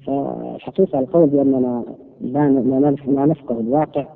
فالحقيقة 0.06 0.98
القول 0.98 1.26
بأننا 1.26 1.82
لا 2.20 2.48
لا 3.06 3.26
نفقه 3.26 3.60
الواقع 3.60 4.06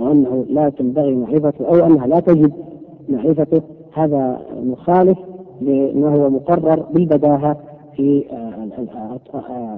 وأنه 0.00 0.44
لا 0.50 0.68
تنبغي 0.68 1.14
معرفته 1.14 1.68
أو 1.68 1.86
أنها 1.86 2.06
لا 2.06 2.20
تجد 2.20 2.52
معرفته 3.08 3.62
هذا 3.92 4.40
مخالف 4.62 5.18
لما 5.60 6.14
هو 6.14 6.30
مقرر 6.30 6.80
بالبداهة 6.80 7.56
في 7.96 8.24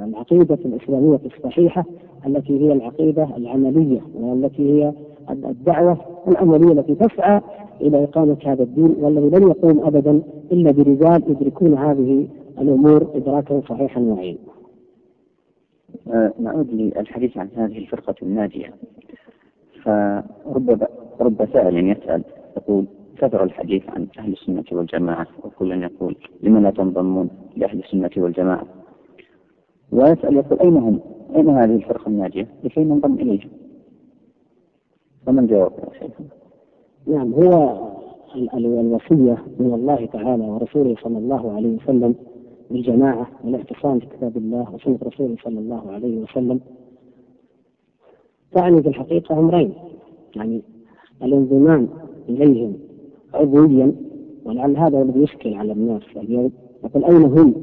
العقيدة 0.04 0.58
الإسلامية 0.64 1.20
الصحيحة 1.26 1.84
التي 2.26 2.60
هي 2.60 2.72
العقيدة 2.72 3.28
العملية 3.36 4.00
والتي 4.20 4.72
هي 4.72 4.92
الدعوة 5.30 5.98
العملية 6.28 6.72
التي 6.72 6.94
تسعى 6.94 7.40
إلى 7.80 8.04
إقامة 8.04 8.36
هذا 8.46 8.62
الدين 8.62 8.96
والذي 9.00 9.38
لن 9.38 9.42
يقوم 9.48 9.80
ابدا 9.84 10.22
إلا 10.52 10.70
برجال 10.70 11.22
يدركون 11.28 11.74
هذه 11.74 12.26
الأمور 12.60 13.06
ادراكا 13.14 13.60
صحيحا 13.68 14.00
وعينا. 14.00 14.38
نعود 16.40 16.70
للحديث 16.70 17.36
عن 17.36 17.48
هذه 17.56 17.78
الفرقة 17.78 18.14
الناجية 18.22 18.74
فرب 19.84 20.88
رب 21.20 21.48
سائل 21.52 21.88
يسأل 21.90 22.22
يقول 22.56 22.84
كثر 23.18 23.44
الحديث 23.44 23.82
عن 23.88 24.06
أهل 24.18 24.32
السنة 24.32 24.64
والجماعة 24.72 25.26
وكل 25.44 25.82
يقول 25.82 26.16
لم 26.42 26.58
لا 26.58 26.70
تنضمون 26.70 27.30
لأهل 27.56 27.78
السنة 27.78 28.10
والجماعة 28.16 28.66
ويسأل 29.92 30.36
يقول 30.36 30.60
أين 30.60 30.76
هم؟ 30.76 31.00
أين 31.36 31.48
هذه 31.48 31.76
الفرقة 31.76 32.08
الناجية؟ 32.08 32.46
لكي 32.64 32.84
ننضم 32.84 33.14
إليها 33.14 33.48
يا 35.52 35.70
شيخ؟ 35.98 36.10
نعم 37.06 37.32
هو 37.32 37.78
الوصية 38.80 39.44
من 39.58 39.74
الله 39.74 40.06
تعالى 40.06 40.44
ورسوله 40.44 40.96
صلى 41.02 41.18
الله 41.18 41.56
عليه 41.56 41.76
وسلم 41.76 42.14
بالجماعة 42.70 43.26
والاعتصام 43.44 43.98
بكتاب 43.98 44.36
الله 44.36 44.74
وسنة 44.74 44.98
رسوله 45.02 45.36
صلى 45.44 45.58
الله 45.58 45.92
عليه 45.92 46.22
وسلم. 46.22 46.60
تعني 48.52 48.82
في 48.82 48.88
الحقيقة 48.88 49.38
أمرين 49.38 49.72
يعني 50.36 50.62
الانضمام 51.22 51.88
إليهم 52.28 52.74
عضويا 53.34 53.92
ولعل 54.44 54.76
هذا 54.76 55.02
الذي 55.02 55.22
يشكل 55.22 55.54
على 55.54 55.72
الناس 55.72 56.02
اليوم. 56.16 56.52
يقول 56.84 57.04
أين 57.04 57.22
هم 57.38 57.54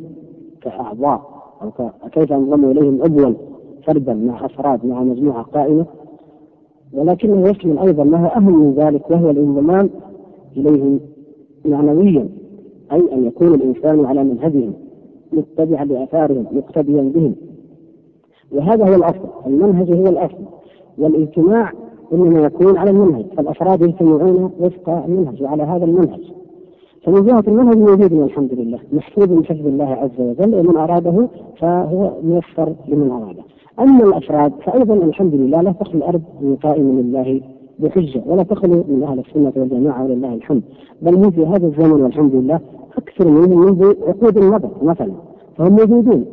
كأعضاء؟ 0.61 1.31
أو 1.61 1.71
كيف 2.11 2.33
انضموا 2.33 2.71
إليهم 2.71 3.01
عضوا 3.03 3.33
فردا 3.87 4.13
مع 4.13 4.45
أفراد 4.45 4.85
مع 4.85 5.03
مجموعة 5.03 5.43
قائمة؟ 5.43 5.85
ولكنه 6.93 7.49
يشمل 7.49 7.77
أيضا 7.79 8.03
ما 8.03 8.25
هو 8.25 8.27
أهم 8.27 8.63
من 8.63 8.73
ذلك 8.73 9.11
وهو 9.11 9.29
الانضمام 9.29 9.89
إليهم 10.57 10.99
معنويا 11.65 12.29
أي 12.91 13.13
أن 13.13 13.25
يكون 13.25 13.53
الإنسان 13.53 14.05
على 14.05 14.23
منهجهم. 14.23 14.73
متبعا 15.34 15.86
لآثارهم 15.86 16.46
مقتديا 16.52 17.02
بهم. 17.02 17.36
وهذا 18.52 18.89
هو 18.89 18.96
الأصل. 18.96 19.28
المنهج 19.48 19.94
هو 19.94 20.08
الأصل. 20.08 20.44
والاجتماع 20.98 21.72
إنما 22.13 22.39
يكون 22.39 22.78
على 22.78 22.89
المنهج. 22.89 23.26
فالأفراد 23.38 23.82
يجتمعون 23.82 24.52
وفق 24.60 24.89
المنهج 24.89 25.44
وعلى 25.44 25.63
هذا 25.63 25.86
المنهج. 25.86 26.32
فمن 27.04 27.26
جهة 27.26 27.44
المنهج 27.48 27.78
موجود 27.78 28.13
والحمد 28.13 28.54
لله. 28.54 28.80
محفوظ 28.94 29.32
من 29.32 29.46
حفظ 29.46 29.67
الله 29.67 29.86
عز 29.86 30.20
وجل. 30.20 30.56
ومن 30.56 30.78
أراده 30.78 31.28
فهو 31.60 32.12
ميسر 32.24 32.74
لمن 32.88 33.12
أراده. 33.12 33.44
أما 33.80 34.04
الأفراد 34.04 34.54
فايضا 34.65 34.94
الحمد 34.94 35.36
لله 35.36 35.62
لا 35.62 35.72
تخلو 35.72 36.00
الأرض 36.00 36.22
من 36.41 36.56
قائم 36.56 37.00
لله 37.00 37.41
بحجة. 37.80 38.22
ولا 38.26 38.44
تخلو 38.44 38.84
من 38.88 39.04
أهل 39.04 39.20
السنة 39.20 39.54
والجماعة 39.56 40.04
ولله 40.04 40.34
الحمد. 40.34 40.62
بل 41.02 41.15
هم 41.15 41.32
في 41.32 41.46
هذا 41.46 41.67
الزمن 41.67 42.02
والحمد 42.02 42.36
لله 42.36 42.60
أكثر 42.97 43.27
منهم 43.27 43.60
منذ 43.65 43.93
عقود 44.08 44.38
المضى 44.38 44.69
مثلا 44.82 45.12
فهم 45.58 45.71
موجودون. 45.71 46.25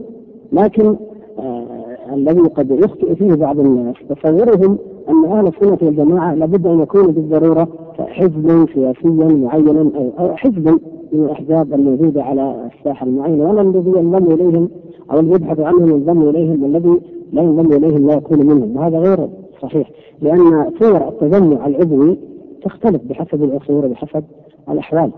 لكن 0.52 0.96
آه 1.38 1.66
الذي 2.14 2.40
قد 2.40 2.70
يخطئ 2.70 3.14
فيه 3.14 3.34
بعض 3.34 3.58
الناس 3.58 3.96
تصورهم 4.08 4.78
أن 5.08 5.24
أهل 5.24 5.46
السنة 5.46 5.78
والجماعة 5.82 6.34
لابد 6.34 6.66
أن 6.66 6.80
يكونوا 6.80 7.12
بالضروره 7.12 7.68
حزبا 7.98 8.66
سياسيا 8.74 9.36
معينا 9.36 9.90
أو 10.18 10.36
حزبا 10.36 10.78
من 11.12 11.24
الأحزاب 11.24 11.74
الموجودة 11.74 12.22
على 12.22 12.70
الساحة 12.78 13.06
المعينة 13.06 13.50
ولا 13.50 13.60
الذي 13.60 13.90
ينضم 13.90 14.32
إليهم 14.32 14.68
أو 15.12 15.20
اللي 15.20 15.34
يبحث 15.34 15.60
عنهم 15.60 15.90
ينضم 15.90 16.28
إليهم 16.28 16.62
والذي 16.62 17.00
لا 17.32 17.42
ينضم 17.42 17.72
إليهم 17.72 18.06
لا 18.06 18.14
يكون 18.14 18.46
منهم. 18.46 18.76
وهذا 18.76 18.98
غير 18.98 19.28
صحيح 19.62 19.90
لأن 20.22 20.70
صور 20.80 21.08
التجمع 21.08 21.66
العضوي 21.66 22.18
تختلف 22.62 23.02
بحسب 23.04 23.44
العصور 23.44 23.84
وبحسب 23.86 24.24
الأحوال. 24.70 25.10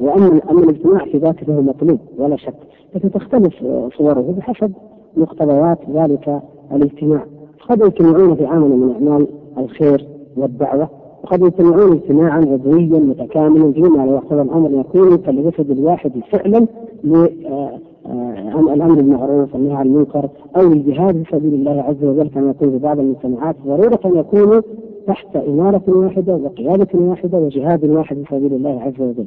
وأما 0.00 0.40
أما 0.50 0.60
الاجتماع 0.60 1.04
في 1.04 1.18
ذاته 1.18 1.46
فهو 1.46 1.62
مطلوب 1.62 1.98
ولا 2.18 2.36
شك 2.36 2.54
لكن 2.94 3.10
تختلف 3.10 3.54
صوره 3.98 4.34
بحسب 4.38 4.72
مقتضيات 5.16 5.78
ذلك 5.94 6.40
الاجتماع 6.72 7.24
قد 7.68 7.80
يجتمعون 7.80 8.34
في 8.34 8.46
عمل 8.46 8.68
من 8.68 8.92
أعمال 8.94 9.26
الخير 9.58 10.06
والدعوة 10.36 10.88
وقد 11.24 11.42
يجتمعون 11.42 11.92
اجتماعا 11.92 12.38
عضويا 12.38 12.98
متكاملا 13.00 13.72
فيما 13.72 14.06
لو 14.06 14.14
يقتضى 14.14 14.42
الأمر 14.42 14.70
يكون 14.80 15.16
كالجسد 15.16 15.70
الواحد 15.70 16.12
فعلا 16.30 16.66
الأمر 18.74 18.94
بالمعروف 18.94 19.54
والنهي 19.54 19.74
عن 19.76 19.86
المنكر 19.86 20.28
أو 20.56 20.60
الجهاد 20.72 21.22
في 21.22 21.36
سبيل 21.36 21.54
الله 21.54 21.82
عز 21.82 22.04
وجل 22.04 22.28
كما 22.28 22.50
يكون 22.50 22.70
في 22.70 22.78
بعض 22.78 22.98
المجتمعات 22.98 23.56
ضرورة 23.66 24.00
أن 24.04 24.16
يكونوا 24.16 24.60
تحت 25.06 25.36
إمارة 25.36 25.82
واحدة 25.88 26.36
وقيادة 26.36 26.88
واحدة 26.98 27.38
وجهاد 27.38 27.84
واحد 27.84 28.16
في 28.16 28.24
سبيل 28.36 28.54
الله 28.54 28.82
عز 28.82 29.00
وجل. 29.00 29.26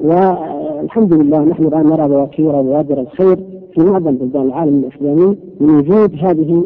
والحمد 0.00 1.12
لله 1.12 1.44
نحن 1.44 1.64
الآن 1.64 1.86
نرى 1.86 2.08
بواكير 2.08 2.56
وبوادر 2.56 3.00
الخير 3.00 3.36
في 3.74 3.80
معظم 3.80 4.16
بلدان 4.16 4.42
العالم 4.42 4.78
الإسلامي 4.78 5.36
من 5.60 5.70
وجود 5.70 6.14
هذه 6.20 6.64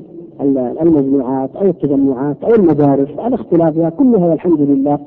المجموعات 0.83 1.57
أو 1.57 1.67
التجمعات 1.67 2.37
أو 2.45 2.55
المدارس 2.55 3.09
على 3.19 3.35
اختلافها 3.35 3.91
كلها 3.91 4.29
والحمد 4.29 4.61
لله 4.61 4.99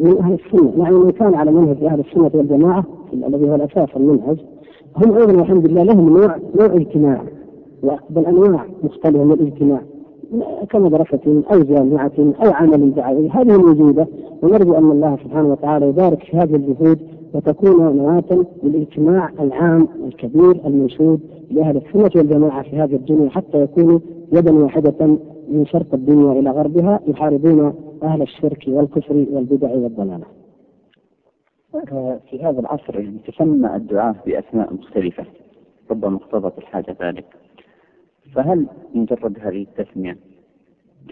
من 0.00 0.16
أهل 0.20 0.32
السنة، 0.32 0.72
يعني 0.78 0.94
من 0.94 1.10
كان 1.10 1.34
على 1.34 1.50
منهج 1.50 1.84
أهل 1.84 2.00
السنة 2.00 2.30
والجماعة 2.34 2.84
الذي 3.12 3.50
هو 3.50 3.54
الأساس 3.54 3.88
المنهج 3.96 4.36
هم 4.96 5.12
أيضا 5.12 5.32
والحمد 5.32 5.70
لله 5.70 5.82
لهم 5.82 6.08
نوع 6.08 6.36
نوع 6.60 6.74
اجتماع 6.74 7.22
بل 8.10 8.26
أنواع 8.26 8.64
مختلفة 8.82 9.24
من 9.24 9.32
الاجتماع 9.32 9.80
كمدرسة 10.70 11.42
أو 11.52 11.60
جامعة 11.60 12.12
أو 12.18 12.50
عمل 12.52 12.94
دعوي. 12.94 13.28
هذه 13.28 13.58
موجودة 13.58 14.06
ونرجو 14.42 14.74
أن 14.74 14.90
الله 14.90 15.16
سبحانه 15.24 15.52
وتعالى 15.52 15.88
يبارك 15.88 16.22
في 16.22 16.36
هذه 16.36 16.56
الجهود 16.56 16.98
وتكون 17.34 17.96
نواة 17.96 18.46
للاجتماع 18.62 19.28
العام 19.40 19.88
الكبير 20.06 20.66
المنشود 20.66 21.20
لأهل 21.50 21.76
السنة 21.76 22.10
والجماعة 22.16 22.62
في 22.62 22.76
هذه 22.76 22.94
الدنيا 22.94 23.30
حتى 23.30 23.62
يكونوا 23.62 24.00
يدا 24.32 24.52
واحدة 24.52 25.06
من 25.48 25.66
شرق 25.66 25.94
الدنيا 25.94 26.32
إلى 26.32 26.50
غربها 26.50 27.00
يحاربون 27.06 27.74
أهل 28.02 28.22
الشرك 28.22 28.64
والكفر 28.68 29.26
والبدع 29.30 29.70
والضلالة. 29.70 30.26
في 32.30 32.42
هذا 32.42 32.60
العصر 32.60 33.06
تسمى 33.26 33.76
الدعاة 33.76 34.14
بأسماء 34.26 34.74
مختلفة 34.74 35.24
ربما 35.90 36.16
اقتضت 36.16 36.58
الحاجة 36.58 36.96
ذلك 37.02 37.24
فهل 38.34 38.66
مجرد 38.94 39.38
هذه 39.40 39.66
التسمية 39.78 40.16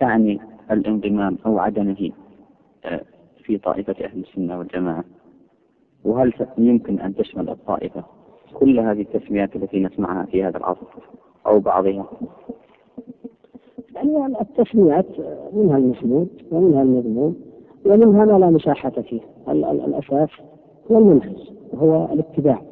تعني 0.01 0.41
الانضمام 0.71 1.39
أو 1.47 1.59
عدمه 1.59 2.11
آه، 2.85 3.03
في 3.45 3.59
طائفة 3.59 3.95
أهل 4.05 4.21
السنة 4.21 4.59
والجماعة 4.59 5.05
وهل 6.09 6.33
يمكن 6.59 6.99
أن 7.01 7.15
تشمل 7.15 7.51
الطائفة 7.51 8.05
كل 8.55 8.81
هذه 8.81 9.01
التسميات 9.01 9.57
التي 9.57 9.81
نسمعها 9.81 10.25
في 10.25 10.45
هذا 10.45 10.57
العصر 10.57 10.87
أو 11.47 11.61
بعضها؟ 11.61 12.07
يعني 13.95 14.41
التسميات 14.41 15.07
منها 15.53 15.77
المسمود 15.79 16.29
ومنها 16.51 16.83
المذموم 16.83 17.37
ومنها 17.87 18.25
ما 18.25 18.39
لا 18.39 18.51
مساحة 18.51 18.91
فيه. 18.91 19.21
الأساس 19.49 20.29
هو 20.91 20.99
المنهج 20.99 21.51
وهو 21.73 22.13
الاتباع. 22.13 22.63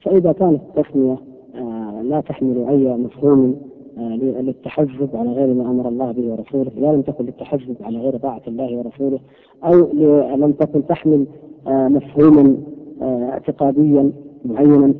فإذا 0.00 0.32
كانت 0.32 0.60
التسمية 0.62 1.18
آه، 1.54 2.02
لا 2.02 2.20
تحمل 2.20 2.66
أي 2.68 2.96
مفهوم 2.96 3.56
آه، 3.98 4.16
للتحزب 4.16 5.08
على 5.14 5.30
غير 5.32 5.54
ما 5.54 5.70
أمر 5.70 5.88
الله 5.88 6.12
به 6.12 6.32
ورسوله، 6.32 6.70
لا 6.76 6.92
لم 6.92 7.02
تكن 7.02 7.24
للتحزب 7.24 7.76
على 7.80 7.98
غير 7.98 8.16
طاعة 8.16 8.42
الله 8.48 8.76
ورسوله، 8.76 9.18
أو 9.64 9.74
لم 10.36 10.52
تكن 10.52 10.86
تحمل 10.86 11.26
مفهوما 11.66 12.56
اعتقاديا 13.02 14.12
معينا 14.44 14.94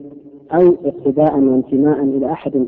أو 0.52 0.74
اقتداء 0.84 1.38
وانتماء 1.38 2.02
إلى 2.04 2.32
أحد 2.32 2.66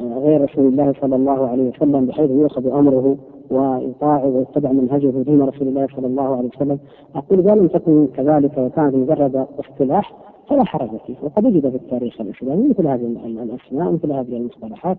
غير 0.00 0.40
رسول 0.40 0.66
الله 0.66 0.94
صلى 1.00 1.16
الله 1.16 1.48
عليه 1.48 1.68
وسلم 1.68 2.06
بحيث 2.06 2.30
يؤخذ 2.30 2.66
أمره 2.66 3.16
ويطاع 3.50 4.24
ويتبع 4.24 4.72
منهجه 4.72 5.10
دين 5.22 5.42
رسول 5.42 5.68
الله 5.68 5.86
صلى 5.96 6.06
الله 6.06 6.36
عليه 6.36 6.48
وسلم. 6.56 6.78
أقول 7.14 7.38
إذا 7.38 7.54
لم 7.54 7.66
تكن 7.66 8.06
كذلك 8.06 8.58
وكانت 8.58 8.94
مجرد 8.94 9.46
اصطلاح 9.58 10.14
فلا 10.48 10.64
حرج 10.64 10.90
فيه 11.06 11.14
وقد 11.22 11.46
وجد 11.46 11.68
في 11.68 11.76
التاريخ 11.76 12.20
الإسلامي 12.20 12.68
مثل 12.68 12.86
هذه 12.86 13.16
الأسماء 13.26 13.92
مثل 13.92 14.12
هذه 14.12 14.36
المصطلحات. 14.36 14.98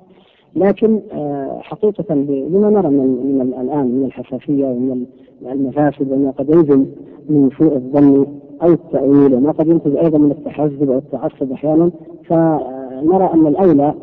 لكن 0.55 1.01
آه، 1.11 1.59
حقيقة 1.59 2.13
لما 2.15 2.69
نرى 2.69 2.89
من, 2.89 3.53
الآن 3.61 3.87
من 3.87 4.05
الحساسية 4.05 4.65
ومن 4.65 5.05
المفاسد 5.51 6.11
وما 6.11 6.31
قد 6.31 6.49
ينزل 6.49 6.85
من 7.29 7.49
سوء 7.57 7.75
الظن 7.75 8.27
أو 8.63 8.67
التأويل 8.67 9.33
وما 9.35 9.51
قد 9.51 9.67
ينتج 9.67 9.95
أيضا 9.95 10.17
من 10.17 10.31
التحزب 10.31 10.91
أو 10.91 10.97
التعصب 10.97 11.51
أحيانا 11.51 11.91
فنرى 12.25 13.29
أن 13.33 13.47
الأولى 13.47 13.93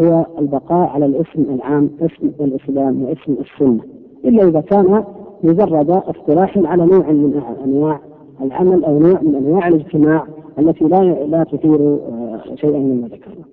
هو 0.00 0.26
البقاء 0.38 0.88
على 0.88 1.06
الاسم 1.06 1.42
العام 1.42 1.90
اسم 2.00 2.30
الإسلام 2.40 3.02
واسم 3.02 3.36
السنة 3.40 3.80
إلا 4.24 4.48
إذا 4.48 4.60
كان 4.60 5.04
مجرد 5.42 5.90
اصطلاح 5.90 6.58
على 6.58 6.86
نوع 6.86 7.10
من 7.10 7.42
أنواع 7.64 8.00
العمل 8.42 8.84
أو 8.84 8.98
نوع 8.98 9.20
من 9.22 9.34
أنواع 9.34 9.68
الاجتماع 9.68 10.26
التي 10.58 10.84
لا 10.84 11.26
لا 11.26 11.44
تثير 11.44 11.80
آه، 11.80 12.42
شيئا 12.54 12.78
مما 12.78 13.08
ذكرنا. 13.08 13.44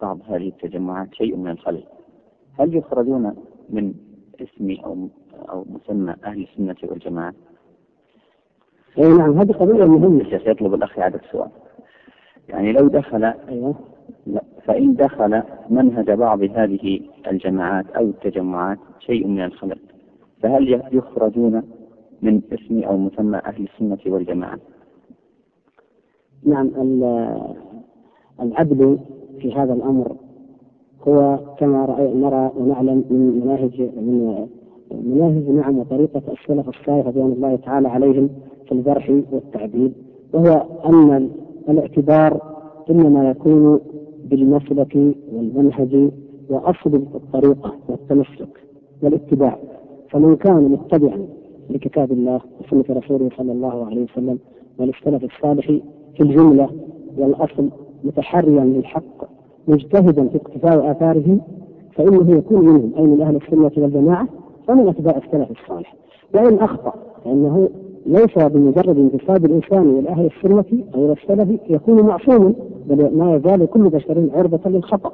بعض 0.00 0.18
هذه 0.28 0.48
التجمعات 0.48 1.14
شيء 1.14 1.36
من 1.36 1.50
الخلل. 1.50 1.82
هل 2.58 2.76
يخرجون 2.76 3.32
من 3.70 3.94
اسم 4.40 4.76
أو 4.84 5.08
أو 5.48 5.64
مسمى 5.68 6.14
أهل 6.24 6.42
السنة 6.42 6.90
والجماعة؟ 6.90 7.34
أي 8.98 9.08
نعم 9.08 9.38
هذه 9.38 9.52
قضية 9.52 9.84
مهمة. 9.84 10.20
الشيخ 10.20 10.46
يطلب 10.46 10.74
الأخ 10.74 10.98
اعاده 10.98 11.20
السؤال. 11.24 11.50
يعني 12.48 12.72
لو 12.72 12.88
دخل 12.88 13.24
أيوه 13.24 13.74
لا 14.26 14.42
فإن 14.64 14.94
دخل 14.94 15.42
منهج 15.70 16.10
بعض 16.10 16.42
هذه 16.42 17.00
الجماعات 17.26 17.90
أو 17.90 18.02
التجمعات 18.04 18.78
شيء 18.98 19.26
من 19.26 19.44
الخلل 19.44 19.78
فهل 20.42 20.82
يخرجون 20.92 21.62
من 22.22 22.42
اسم 22.52 22.82
أو 22.82 22.96
مسمى 22.96 23.38
أهل 23.38 23.68
السنة 23.74 23.98
والجماعة؟ 24.14 24.58
نعم 26.44 26.70
العدل 28.40 28.98
في 29.40 29.54
هذا 29.54 29.72
الأمر 29.72 30.16
هو 31.08 31.38
كما 31.58 31.84
رأي 31.84 32.14
نرى 32.14 32.50
ونعلم 32.58 33.04
من 33.10 33.40
مناهج 33.44 33.80
من 33.80 34.46
مناهج 35.04 35.48
نعم 35.50 35.78
وطريقة 35.78 36.22
السلف 36.32 36.68
الصالح 36.68 37.06
رضوان 37.06 37.32
الله 37.32 37.56
تعالى 37.56 37.88
عليهم 37.88 38.28
في 38.66 38.72
الجرح 38.72 39.10
والتعديل 39.32 39.92
وهو 40.32 40.66
أن 40.86 41.30
الاعتبار 41.68 42.40
إنما 42.90 43.30
يكون 43.30 43.80
بالمسلك 44.24 44.96
والمنهج 45.32 46.10
وأصل 46.50 46.94
الطريقة 47.14 47.72
والتمسك 47.88 48.60
والاتباع 49.02 49.58
فمن 50.10 50.36
كان 50.36 50.68
متبعا 50.68 51.26
لكتاب 51.70 52.12
الله 52.12 52.40
وسنة 52.60 52.84
رسوله 52.98 53.30
صلى 53.36 53.52
الله 53.52 53.86
عليه 53.86 54.04
وسلم 54.04 54.38
والسلف 54.78 55.24
الصالح 55.24 55.66
في 56.16 56.22
الجملة 56.22 56.70
والأصل 57.18 57.68
متحريا 58.04 58.64
للحق 58.64 59.35
مجتهدا 59.68 60.28
في 60.28 60.36
اقتفاء 60.36 60.90
آثارهم 60.90 61.40
فإنه 61.94 62.36
يكون 62.36 62.64
منهم 62.64 62.92
أي 62.98 63.06
من 63.06 63.20
أهل 63.20 63.36
السنة 63.36 63.70
والجماعة 63.76 64.28
ومن 64.68 64.88
أتباع 64.88 65.16
السلف 65.16 65.50
الصالح. 65.50 65.94
وإن 66.34 66.58
أخطأ 66.58 66.94
فإنه 67.24 67.68
ليس 68.06 68.38
بمجرد 68.38 68.98
انتساب 68.98 69.44
الإنسان 69.44 69.98
إلى 69.98 70.08
أهل 70.08 70.26
السنة 70.26 70.84
أو 70.94 71.04
إلى 71.04 71.12
السلف 71.12 71.60
يكون 71.70 72.02
معصوما 72.06 72.52
بل 72.86 73.16
ما 73.16 73.34
يزال 73.34 73.66
كل 73.66 73.88
بشر 73.88 74.28
عرضة 74.34 74.70
للخطأ. 74.70 75.12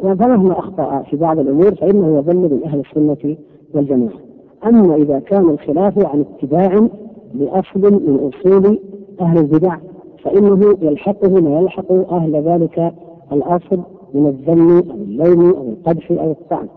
فمهما 0.00 0.58
أخطأ 0.58 1.02
في 1.02 1.16
بعض 1.16 1.38
الأمور 1.38 1.74
فإنه 1.74 2.18
يظل 2.18 2.36
من 2.36 2.60
أهل 2.64 2.80
السنة 2.80 3.36
والجماعة. 3.74 4.18
أما 4.66 4.94
إذا 4.94 5.18
كان 5.18 5.50
الخلاف 5.50 6.06
عن 6.06 6.20
اتباع 6.20 6.88
لأصل 7.34 7.80
من 7.92 8.30
أصول 8.34 8.78
أهل 9.20 9.38
البدع 9.38 9.76
فإنه 10.24 10.76
يلحقه 10.82 11.40
ما 11.40 11.60
يلحق 11.60 11.92
أهل 11.92 12.36
ذلك 12.36 12.94
الأصل 13.32 13.80
من 14.14 14.26
الذم 14.26 14.90
أو 14.90 14.96
اللوم 14.96 15.54
أو 15.54 15.68
القدح 15.68 16.10
أو 16.10 16.30
الطعن. 16.30 16.68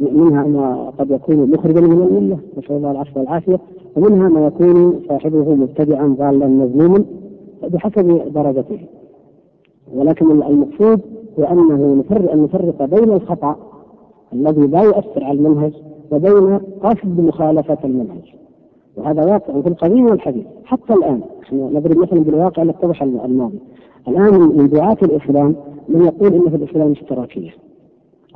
منها 0.00 0.44
ما 0.44 0.90
قد 0.98 1.10
يكون 1.10 1.50
مخرجا 1.50 1.80
من 1.80 1.92
الملة 1.92 2.38
نسأل 2.58 2.76
الله 2.76 2.90
العفو 2.90 3.20
والعافية. 3.20 3.60
ومنها 3.96 4.28
ما 4.28 4.46
يكون 4.46 5.00
صاحبه 5.08 5.54
مبتدعا 5.54 6.06
ضالا 6.06 6.46
مذموما 6.46 7.04
بحسب 7.62 8.32
درجته. 8.34 8.78
ولكن 9.94 10.30
المقصود 10.30 11.00
هو 11.38 11.44
أنه 11.44 11.94
نفرق 11.94 12.32
أن 12.32 12.42
نفرق 12.42 12.84
بين 12.84 13.12
الخطأ 13.12 13.56
الذي 14.32 14.66
لا 14.66 14.82
يؤثر 14.82 15.24
على 15.24 15.38
المنهج 15.38 15.72
وبين 16.10 16.58
قصد 16.82 17.20
مخالفة 17.20 17.78
المنهج. 17.84 18.34
وهذا 18.96 19.24
واقع 19.24 19.60
في 19.60 19.68
القديم 19.68 20.06
والحديث. 20.06 20.46
حتى 20.64 20.92
الآن 20.92 21.20
نضرب 21.52 21.98
مثلا 21.98 22.20
بالواقع 22.20 22.62
نتضح 22.62 23.02
الماضي. 23.02 23.58
الآن 24.08 24.34
من 24.56 24.68
دعاة 24.68 24.96
الإسلام 25.02 25.54
من 25.88 26.04
يقول 26.04 26.34
إن 26.34 26.50
في 26.50 26.56
الإسلام 26.56 26.90
اشتراكية 26.92 27.50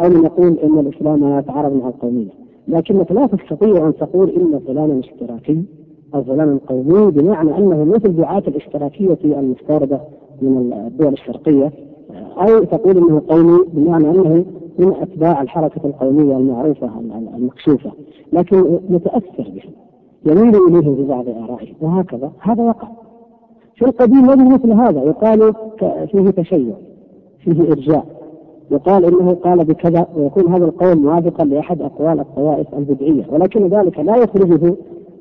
أو 0.00 0.08
من 0.08 0.24
يقول 0.24 0.58
إن 0.58 0.78
الإسلام 0.78 1.38
يتعارض 1.38 1.72
مع 1.72 1.88
القومية. 1.88 2.30
لكنك 2.68 3.12
لا 3.12 3.26
تستطيع 3.26 3.86
أن 3.86 3.96
تقول 3.96 4.30
إن 4.30 4.58
فلانا 4.58 5.00
اشتراكي 5.00 5.64
أو 6.14 6.24
فلانا 6.24 6.58
قومي 6.66 7.10
بمعنى 7.10 7.58
أنه 7.58 7.84
مثل 7.84 8.16
دعاة 8.16 8.42
الاشتراكية 8.48 9.18
المستوردة 9.24 10.00
من 10.42 10.72
الدول 10.72 11.12
الشرقية 11.12 11.72
أو 12.38 12.64
تقول 12.64 12.96
إنه 12.96 13.22
قومي 13.28 13.58
بمعنى 13.72 14.10
أنه 14.10 14.44
من 14.78 14.92
أتباع 15.00 15.42
الحركة 15.42 15.80
القومية 15.86 16.36
المعروفة 16.36 16.90
المكشوفة. 17.36 17.92
لكن 18.32 18.78
متأثر 18.88 19.50
بهم 19.54 19.72
يميل 20.26 20.56
إليهم 20.68 20.96
في 20.96 21.02
بعض 21.02 21.28
آرائه 21.28 21.68
وهكذا. 21.80 22.32
هذا 22.40 22.62
وقع. 22.62 22.88
في 23.78 23.84
القديم 23.84 24.28
وجد 24.28 24.52
مثل 24.52 24.72
هذا. 24.72 25.02
يقال 25.02 25.54
فيه 26.12 26.30
تشيع 26.30 26.74
فيه 27.38 27.62
إرجاء. 27.62 28.04
يقال 28.70 29.04
إنه 29.04 29.34
قال 29.34 29.64
بكذا 29.64 30.06
ويكون 30.16 30.52
هذا 30.52 30.64
القول 30.64 30.98
موافقا 30.98 31.44
لأحد 31.44 31.82
أقوال 31.82 32.20
الطوائف 32.20 32.66
البدعية. 32.74 33.24
ولكن 33.32 33.68
ذلك 33.68 33.98
لا 33.98 34.16
يخرجه 34.16 34.74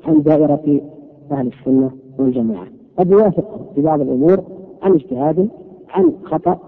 عن 0.06 0.22
دائرة 0.22 0.80
أهل 1.32 1.46
السنة 1.46 1.90
والجماعة. 2.18 2.66
قد 2.98 3.10
يوافق 3.10 3.60
في 3.74 3.82
بعض 3.82 4.00
الأمور 4.00 4.40
عن 4.82 4.92
اجتهاد 4.92 5.48
عن 5.90 6.12
خطأ 6.24 6.58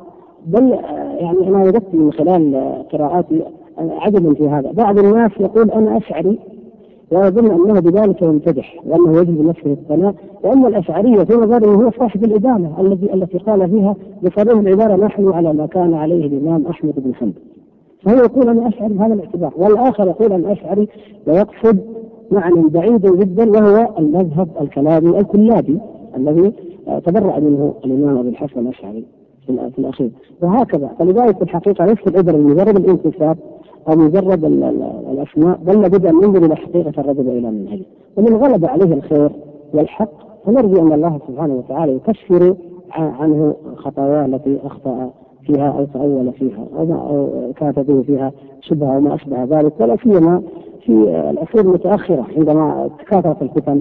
بل 0.46 0.70
يعني 1.20 1.48
أنا 1.48 1.62
وجدت 1.62 1.94
من 1.94 2.12
خلال 2.12 2.54
قراءاتي 2.92 3.42
عجبا 3.78 4.34
في 4.34 4.48
هذا. 4.48 4.72
بعض 4.72 4.98
الناس 4.98 5.30
يقول 5.40 5.70
أنا 5.70 5.96
أشعري 5.96 6.38
ويظن 7.12 7.50
أنه 7.50 7.80
بذلك 7.80 8.22
يمتدح 8.22 8.80
وأنه 8.86 9.20
يجب 9.20 9.46
نفسه 9.46 9.72
الثناء 9.72 10.14
وان 10.44 10.66
الأشعرية 10.66 11.24
في 11.24 11.32
نظره 11.34 11.66
هو 11.66 11.90
صاحب 11.98 12.24
الادانه 12.24 12.80
الذي 12.80 13.14
التي 13.14 13.38
قال 13.38 13.70
فيها 13.70 13.96
بصريح 14.22 14.58
العبارة 14.58 14.96
نحن 14.96 15.32
على 15.32 15.52
ما 15.52 15.66
كان 15.66 15.94
عليه 15.94 16.26
الإمام 16.26 16.66
أحمد 16.66 16.94
بن 16.96 17.14
حنبل. 17.14 17.40
فهو 18.02 18.16
يقول 18.16 18.48
أنا 18.48 18.68
أشعري 18.68 18.94
بهذا 18.94 19.14
الاعتبار. 19.14 19.52
والآخر 19.56 20.06
يقول 20.06 20.32
أنا 20.32 20.52
أشعري 20.52 20.88
ويقصد 21.26 21.78
معنى 22.30 22.68
بعيد 22.68 23.06
جدا 23.06 23.50
وهو 23.50 23.88
المذهب 23.98 24.48
الكلامي 24.60 25.18
الكلابي 25.18 25.78
الذي 26.16 26.52
تبرأ 27.04 27.40
منه 27.40 27.74
الإمام 27.84 28.16
أبو 28.18 28.28
الحسن 28.28 28.60
الأشعري 28.60 29.04
في 29.46 29.78
الأخير. 29.78 30.10
وهكذا. 30.42 30.90
فلذلك 30.98 31.36
في 31.36 31.42
الحقيقة 31.42 31.86
ليس 31.86 31.98
العبرة 32.06 32.32
بمجرد 32.32 32.76
الانتساب 32.76 33.38
أو 33.88 33.96
مجرد 33.96 34.44
الأسماء 35.10 35.58
بل 35.62 35.80
لابد 35.80 36.06
أن 36.06 36.14
ننظر 36.14 36.44
إلى 36.44 36.56
حقيقة 36.56 37.00
الرجل 37.00 37.28
وإلى 37.28 37.50
منهجه 37.50 37.84
ومن 38.16 38.36
غلب 38.36 38.64
عليه 38.64 38.94
الخير 38.94 39.30
والحق 39.74 40.10
فنرجو 40.46 40.86
أن 40.86 40.92
الله 40.92 41.20
سبحانه 41.28 41.54
وتعالى 41.54 41.92
يكفر 41.92 42.54
عنه 42.92 43.54
خطاياه 43.76 44.26
التي 44.26 44.58
أخطأ 44.64 45.10
فيها 45.42 45.68
أو 45.78 45.84
تأول 45.84 46.32
فيها 46.32 46.66
أو 46.78 47.28
كانت 47.56 47.78
به 47.78 48.02
فيها 48.02 48.32
شبهة 48.60 48.94
أو 48.94 49.00
ما 49.00 49.14
أشبه 49.14 49.44
ذلك 49.44 49.72
ولا 49.80 49.96
سيما 49.96 50.42
في 50.80 50.92
العصور 51.30 51.60
المتأخرة 51.60 52.26
عندما 52.36 52.90
تكاثرت 52.98 53.42
الفتن 53.42 53.80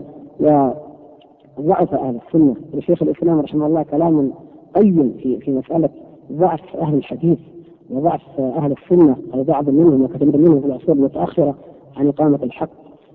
وضعف 1.57 1.93
أهل 1.93 2.19
السنة. 2.27 2.55
لشيخ 2.73 3.03
الإسلام 3.03 3.39
رحمه 3.39 3.65
الله 3.67 3.83
كلام 3.83 4.31
قيم 4.75 5.13
في 5.23 5.39
في 5.39 5.51
مسألة 5.51 5.89
ضعف 6.31 6.75
أهل 6.81 6.93
الحديث. 6.93 7.37
وضعف 7.91 8.21
أهل 8.39 8.71
السنة 8.71 9.15
أو 9.33 9.43
بعض 9.43 9.69
منهم 9.69 10.01
وكثير 10.01 10.37
منهم 10.37 10.59
في 10.59 10.67
العصور 10.67 10.95
المتأخرة 10.95 11.55
عن 11.97 12.07
إقامة 12.07 12.39
الحق. 12.43 12.69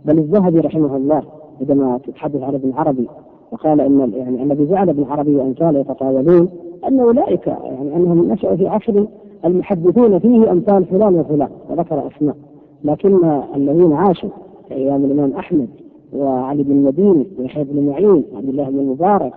بل 0.04 0.18
الذهبي 0.18 0.60
رحمه 0.60 0.96
الله 0.96 1.22
عندما 1.60 1.98
تتحدث 2.06 2.42
عن 2.42 2.54
ابن 2.54 2.72
عربي 2.72 3.08
وقال 3.52 3.80
إن 3.80 4.12
يعني 4.14 4.42
الذي 4.42 4.66
جعل 4.66 4.88
ابن 4.88 5.04
عربي 5.04 5.36
وامثاله 5.36 5.78
يتطاولون 5.78 6.48
أن 6.88 7.00
أولئك 7.00 7.46
يعني 7.46 7.96
أنهم 7.96 8.32
نشأوا 8.32 8.56
في 8.56 8.68
عصر 8.68 9.04
المحدثون 9.44 10.18
فيه 10.18 10.52
أمثال 10.52 10.84
فلان 10.84 11.14
وفلان 11.14 11.48
وذكر 11.70 12.08
أسماء. 12.08 12.36
لكن 12.84 13.24
الذين 13.56 13.92
عاشوا 13.92 14.30
كايام 14.68 15.04
الإمام 15.04 15.32
أحمد 15.32 15.68
وعلي 16.16 16.62
بن 16.62 16.72
المديني 16.72 17.26
ويحيى 17.38 17.64
بن 17.64 17.86
معين 17.86 18.24
وعبد 18.32 18.48
الله 18.48 18.64
بن 18.70 18.78
المبارك 18.78 19.32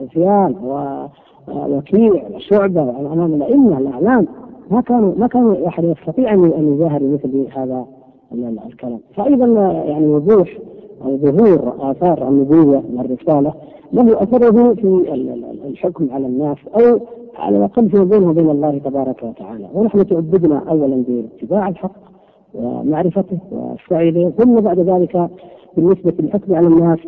وسفيان 0.00 0.54
ووكيع 1.48 2.22
وشعبة 2.34 2.82
امام 3.12 3.34
الأئمة 3.34 3.78
الأعلام 3.78 4.26
ما 4.70 4.80
كانوا 4.80 5.14
ما 5.16 5.26
كانوا 5.26 5.68
أحد 5.68 5.84
يستطيع 5.84 6.34
ان 6.34 6.74
يجاهر 6.74 6.98
بمثل 6.98 7.46
هذا 7.56 7.86
الكلام. 8.66 9.00
فايضا 9.14 9.46
يعني 9.72 10.06
وضوح 10.06 10.58
أو 11.04 11.16
ظهور 11.16 11.90
آثار 11.90 12.28
النبوة 12.28 12.82
والرسالة 12.96 13.54
له 13.92 14.22
اثره 14.22 14.74
في 14.74 15.12
الحكم 15.66 16.08
على 16.12 16.26
الناس 16.26 16.56
أو 16.74 17.00
على 17.38 17.56
الأقل 17.56 17.90
فيما 17.90 18.04
بينه 18.04 18.30
وبين 18.30 18.50
الله 18.50 18.78
تبارك 18.78 19.22
وتعالى. 19.22 19.68
ونحن 19.74 20.06
تعبدنا 20.06 20.62
أولا 20.68 21.04
باتباع 21.08 21.68
الحق 21.68 21.92
ومعرفته 22.54 23.38
والسعي 23.52 24.10
له 24.10 24.30
ثم 24.30 24.54
بعد 24.54 24.78
ذلك 24.78 25.30
بالنسبة 25.76 26.12
للحكم 26.18 26.54
على 26.54 26.66
الناس 26.66 26.98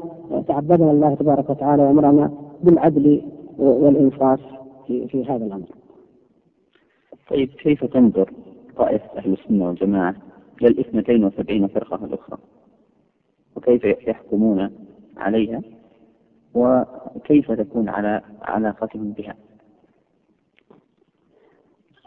تعبدنا 0.49 0.91
الله 0.91 1.15
تبارك 1.15 1.51
وتعالى 1.51 1.83
وأمرنا 1.83 2.31
بالعدل 2.63 3.21
والإنصاف 3.59 4.41
في, 4.87 5.07
في 5.09 5.25
هذا 5.25 5.45
الأمر. 5.45 5.67
طيب 7.31 7.49
كيف 7.49 7.85
تنظر 7.85 8.33
طائفة 8.77 9.19
أهل 9.19 9.33
السنة 9.33 9.69
والجماعة 9.69 10.15
إلى 10.61 10.69
الاثنتين 10.69 11.25
وسبعين 11.25 11.67
فرقة 11.67 12.05
الأخرى؟ 12.05 12.39
وكيف 13.57 13.85
يحكمون 13.85 14.71
عليها؟ 15.17 15.63
وكيف 16.55 17.53
تكون 17.53 17.89
على 17.89 18.23
علاقتهم 18.43 19.13
بها؟ 19.13 19.37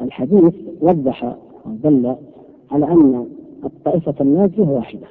الحديث 0.01 0.53
وضح 0.81 1.35
ودل 1.65 2.15
على 2.71 2.85
أن 2.85 3.27
الطائفة 3.65 4.15
الناجية 4.21 4.63
واحدة 4.63 5.07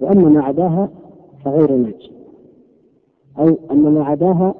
وأما 0.00 0.28
ما 0.28 0.42
عداها 0.44 0.90
فغير 1.44 1.72
ناجي 1.72 2.12
أو 3.38 3.58
أن 3.70 3.82
ما 3.82 4.04
عداها 4.04 4.54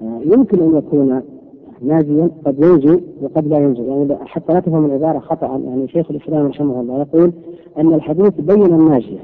يمكن 0.00 0.60
أن 0.62 0.76
يكون 0.78 1.37
ناجيا 1.82 2.30
قد 2.46 2.62
ينجي 2.62 3.00
وقد 3.22 3.46
لا 3.46 3.58
ينجي 3.58 3.82
يعني 3.82 4.16
حتى 4.26 4.52
لا 4.52 4.60
تفهم 4.60 4.84
العبارة 4.84 5.18
خطأ 5.18 5.46
يعني 5.46 5.88
شيخ 5.88 6.10
الإسلام 6.10 6.46
رحمه 6.46 6.80
الله 6.80 7.00
يقول 7.00 7.32
أن 7.78 7.94
الحديث 7.94 8.40
بين 8.40 8.64
الناجية 8.64 9.18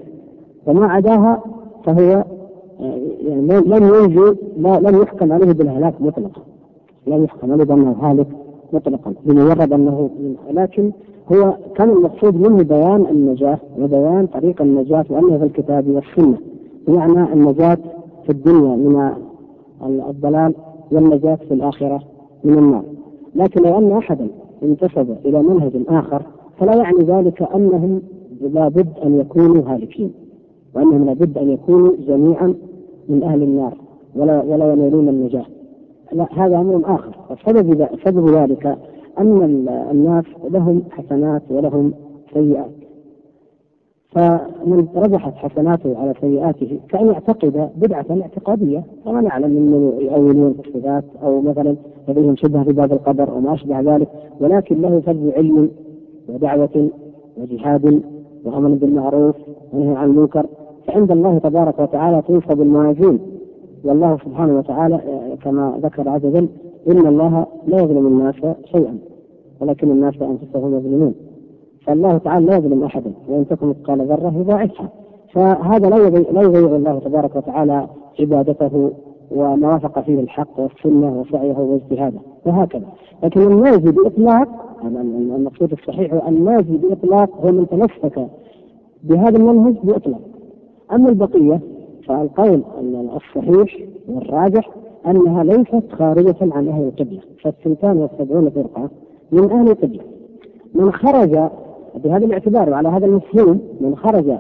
وما 0.66 0.86
عداها 0.86 1.42
فهو 1.84 2.24
يعني 3.20 3.62
لم 3.66 3.94
ينجي 3.94 4.38
لم 4.56 5.02
يحكم 5.02 5.32
عليه 5.32 5.52
بالهلاك 5.52 6.00
مطلقا. 6.00 6.42
لم 7.06 7.24
يحكم 7.24 7.52
عليه 7.52 7.64
بأنه 7.64 7.96
هالك 8.00 8.26
مطلقا 8.72 9.14
بمجرد 9.24 9.72
أنه 9.72 10.10
لكن 10.50 10.92
هو 11.32 11.54
كان 11.76 11.90
المقصود 11.90 12.36
منه 12.36 12.62
بيان 12.62 13.06
النجاة 13.10 13.58
وبيان 13.80 14.26
طريق 14.26 14.62
النجاة 14.62 15.04
وأنه 15.10 15.38
في 15.38 15.44
الكتاب 15.44 15.88
والسنة. 15.88 16.36
بمعنى 16.88 17.32
النجاة 17.32 17.78
في 18.24 18.30
الدنيا 18.30 18.76
من 18.76 19.10
الضلال 19.82 20.54
والنجاة 20.92 21.34
في 21.34 21.54
الآخرة. 21.54 22.02
من 22.44 22.58
النار. 22.58 22.84
لكن 23.34 23.62
لو 23.62 23.78
أن 23.78 23.92
أحدا 23.92 24.28
انتسب 24.62 25.16
إلى 25.24 25.42
منهج 25.42 25.72
آخر 25.88 26.22
فلا 26.58 26.74
يعني 26.74 26.98
ذلك 26.98 27.42
أنهم 27.42 28.02
لابد 28.40 28.88
أن 29.04 29.20
يكونوا 29.20 29.62
هالكين 29.66 30.12
وأنهم 30.74 31.04
لابد 31.04 31.38
أن 31.38 31.50
يكونوا 31.50 31.92
جميعا 32.08 32.54
من 33.08 33.22
أهل 33.22 33.42
النار 33.42 33.78
ولا 34.16 34.42
ولا 34.42 34.72
ينالون 34.72 35.08
النجاة. 35.08 35.46
لا 36.12 36.26
هذا 36.32 36.56
أمر 36.56 36.82
آخر. 36.84 37.16
سبب 37.46 37.88
سبب 38.04 38.28
ذلك 38.28 38.78
أن 39.18 39.42
الناس 39.90 40.24
لهم 40.50 40.82
حسنات 40.90 41.42
ولهم 41.50 41.92
سيئات. 42.34 42.70
فمن 44.14 44.86
رجحت 44.96 45.34
حسناته 45.34 45.98
على 45.98 46.14
سيئاته 46.20 46.80
كأن 46.88 47.06
يعتقد 47.06 47.70
بدعة 47.76 48.06
اعتقادية 48.10 48.84
كما 49.04 49.20
نعلم 49.20 49.50
من 49.50 49.92
يؤولون 50.00 50.54
الصفات 50.66 51.04
أو 51.22 51.40
مثلا 51.40 51.76
لديهم 52.08 52.36
شبهة 52.36 52.64
في 52.64 52.72
باب 52.72 52.92
القدر 52.92 53.34
وما 53.34 53.54
أشبه 53.54 53.80
ذلك 53.80 54.08
ولكن 54.40 54.80
له 54.82 55.00
فضل 55.00 55.32
علم 55.36 55.70
ودعوة 56.28 56.90
وجهاد 57.36 58.02
وأمر 58.44 58.68
بالمعروف 58.68 59.34
ونهي 59.72 59.96
عن 59.96 60.10
المنكر. 60.10 60.46
فعند 60.86 61.10
الله 61.10 61.38
تبارك 61.38 61.78
وتعالى 61.78 62.22
تنصب 62.28 62.62
الموازين 62.62 63.18
والله 63.84 64.18
سبحانه 64.24 64.58
وتعالى 64.58 65.00
كما 65.42 65.78
ذكر 65.82 66.08
عز 66.08 66.26
وجل 66.26 66.48
إن 66.90 67.06
الله 67.06 67.46
لا 67.66 67.80
يظلم 67.80 68.06
الناس 68.06 68.34
شيئا 68.64 68.98
ولكن 69.60 69.90
الناس 69.90 70.14
أنفسهم 70.22 70.74
يظلمون. 70.74 71.14
فالله 71.86 72.18
تعالى 72.18 72.46
لا 72.46 72.56
يظلم 72.56 72.84
أحدا 72.84 73.12
وإن 73.28 73.46
تكن 73.48 73.66
مثقال 73.66 74.06
ذرة 74.06 74.34
يضاعفها. 74.38 74.88
فهذا 75.32 75.88
لا 75.88 76.42
يضيع 76.42 76.76
الله 76.76 76.98
تبارك 76.98 77.36
وتعالى 77.36 77.86
عبادته 78.20 78.90
وما 79.34 79.72
وافق 79.72 80.00
فيه 80.00 80.20
الحق 80.20 80.60
والسنة 80.60 81.20
وسعيه 81.20 81.58
واجتهاده 81.58 82.18
وهكذا. 82.46 82.86
لكن 83.22 83.40
النازي 83.40 83.92
بإطلاق 83.92 84.48
المقصود 84.84 85.72
الصحيح 85.72 86.14
هو 86.14 86.28
النازي 86.28 86.76
بإطلاق 86.76 87.30
هو 87.44 87.52
من 87.52 87.68
تمسك 87.68 88.26
بهذا 89.04 89.36
المنهج 89.38 89.74
بإطلاق. 89.82 90.20
أما 90.92 91.08
البقية 91.08 91.60
فالقول 92.06 92.62
الصحيح 93.16 93.78
والراجح 94.08 94.70
أنها 95.06 95.44
ليست 95.44 95.92
خارجة 95.92 96.36
عن 96.40 96.68
أهل 96.68 96.82
القبلة 96.82 97.20
فالثنتان 97.42 97.96
والسبعون 97.96 98.50
فرقة 98.50 98.90
من 99.32 99.50
أهل 99.50 99.68
القبلة. 99.68 100.00
من 100.74 100.92
خرج 100.92 101.38
بهذا 102.04 102.26
الاعتبار 102.26 102.70
وعلى 102.70 102.88
هذا 102.88 103.06
المفهوم 103.06 103.60
من 103.80 103.96
خرج 103.96 104.30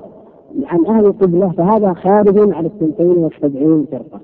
عن 0.66 0.86
أهل 0.86 1.06
القبلة 1.06 1.48
فهذا 1.48 1.92
خارج 1.92 2.38
عن 2.54 2.66
الثنتين 2.66 3.06
والسبعين 3.06 3.86
فرقة. 3.90 4.20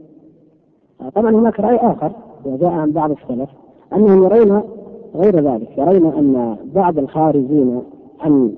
طبعا 1.15 1.31
هناك 1.31 1.61
رأي 1.61 1.77
آخر 1.77 2.13
وجاء 2.45 2.71
عن 2.71 2.91
بعض 2.93 3.11
السلف 3.11 3.49
أنهم 3.93 4.25
يرون 4.25 4.63
غير 5.15 5.41
ذلك 5.53 5.79
يرون 5.79 6.07
أن 6.07 6.57
بعض 6.75 6.99
الخارجين 6.99 7.81
عن 8.21 8.53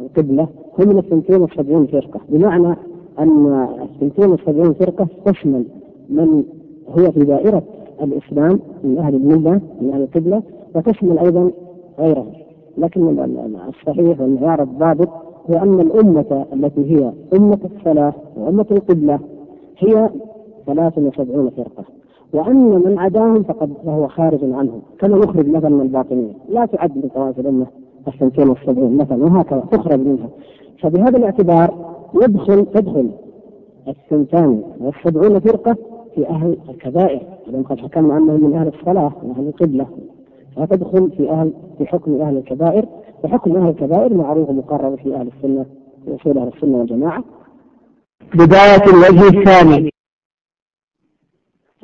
القبلة 0.00 0.48
هم 0.78 0.88
من 0.88 0.98
الثنتين 0.98 1.40
والسبعين 1.40 1.86
فرقة. 1.86 2.20
بمعنى 2.28 2.76
أن 3.18 3.66
الثنتين 3.82 4.30
والسبعين 4.30 4.72
فرقة 4.72 5.06
تشمل 5.24 5.64
من 6.10 6.44
هو 6.88 7.10
في 7.12 7.20
دائرة 7.24 7.62
الإسلام 8.02 8.60
من 8.84 8.98
أهل 8.98 9.14
الملة 9.14 9.60
من 9.80 9.90
أهل 9.92 10.02
القبلة 10.02 10.42
وتشمل 10.74 11.18
أيضا 11.18 11.50
غيره 11.98 12.26
لكن 12.78 13.18
الصحيح 13.68 14.20
والمعيار 14.20 14.62
الضابط 14.62 15.08
هو 15.50 15.56
أن 15.56 15.80
الأمة 15.80 16.46
التي 16.52 16.94
هي 16.96 17.12
أمة 17.36 17.58
الصلاة 17.76 18.12
وأمة 18.36 18.66
القبلة 18.70 19.18
هي 19.78 20.10
73 20.66 21.50
فرقة. 21.50 21.84
وأن 22.34 22.82
من 22.84 22.98
عداهم 22.98 23.42
فقد 23.42 23.72
فهو 23.86 24.08
خارج 24.08 24.40
عنهم. 24.42 24.82
كما 24.98 25.16
يخرج 25.18 25.48
مثلا 25.48 25.82
الباطنية 25.82 26.32
لا 26.48 26.66
تعد 26.66 26.96
من 26.96 27.08
طوائف 27.14 27.40
الأمة 27.40 27.66
الثنتين 28.08 28.48
والسبعين 28.48 28.96
مثلا 28.96 29.24
وهكذا 29.24 29.60
تخرج 29.72 30.00
منها. 30.00 30.28
فبهذا 30.82 31.18
الاعتبار 31.18 31.94
يدخل 32.22 32.66
تدخل 32.66 33.10
الثنتان 33.88 34.62
والسبعون 34.80 35.40
فرقة 35.40 35.76
في 36.14 36.28
أهل 36.28 36.56
الكبائر. 36.68 37.20
لأن 37.46 37.62
قد 37.62 37.80
حكمنا 37.80 38.18
أنهم 38.18 38.44
من 38.44 38.54
أهل 38.54 38.68
الصلاة 38.68 39.12
وأهل 39.22 39.48
القبلة. 39.48 39.86
فتدخل 40.56 41.10
في 41.10 41.30
أهل 41.30 41.52
في 41.78 41.86
حكم 41.86 42.20
أهل 42.20 42.36
الكبائر. 42.36 42.84
وحكم 43.24 43.56
أهل 43.56 43.68
الكبائر 43.68 44.14
معروف 44.14 44.48
ومقرر 44.48 44.96
في 44.96 45.14
أهل 45.14 45.28
السنة 45.36 45.66
في 46.04 46.14
أصول 46.14 46.38
أهل 46.38 46.50
السنة 46.56 46.76
والجماعة. 46.78 47.24
بداية 48.34 48.84
الوجه 48.86 49.38
الثاني. 49.38 49.92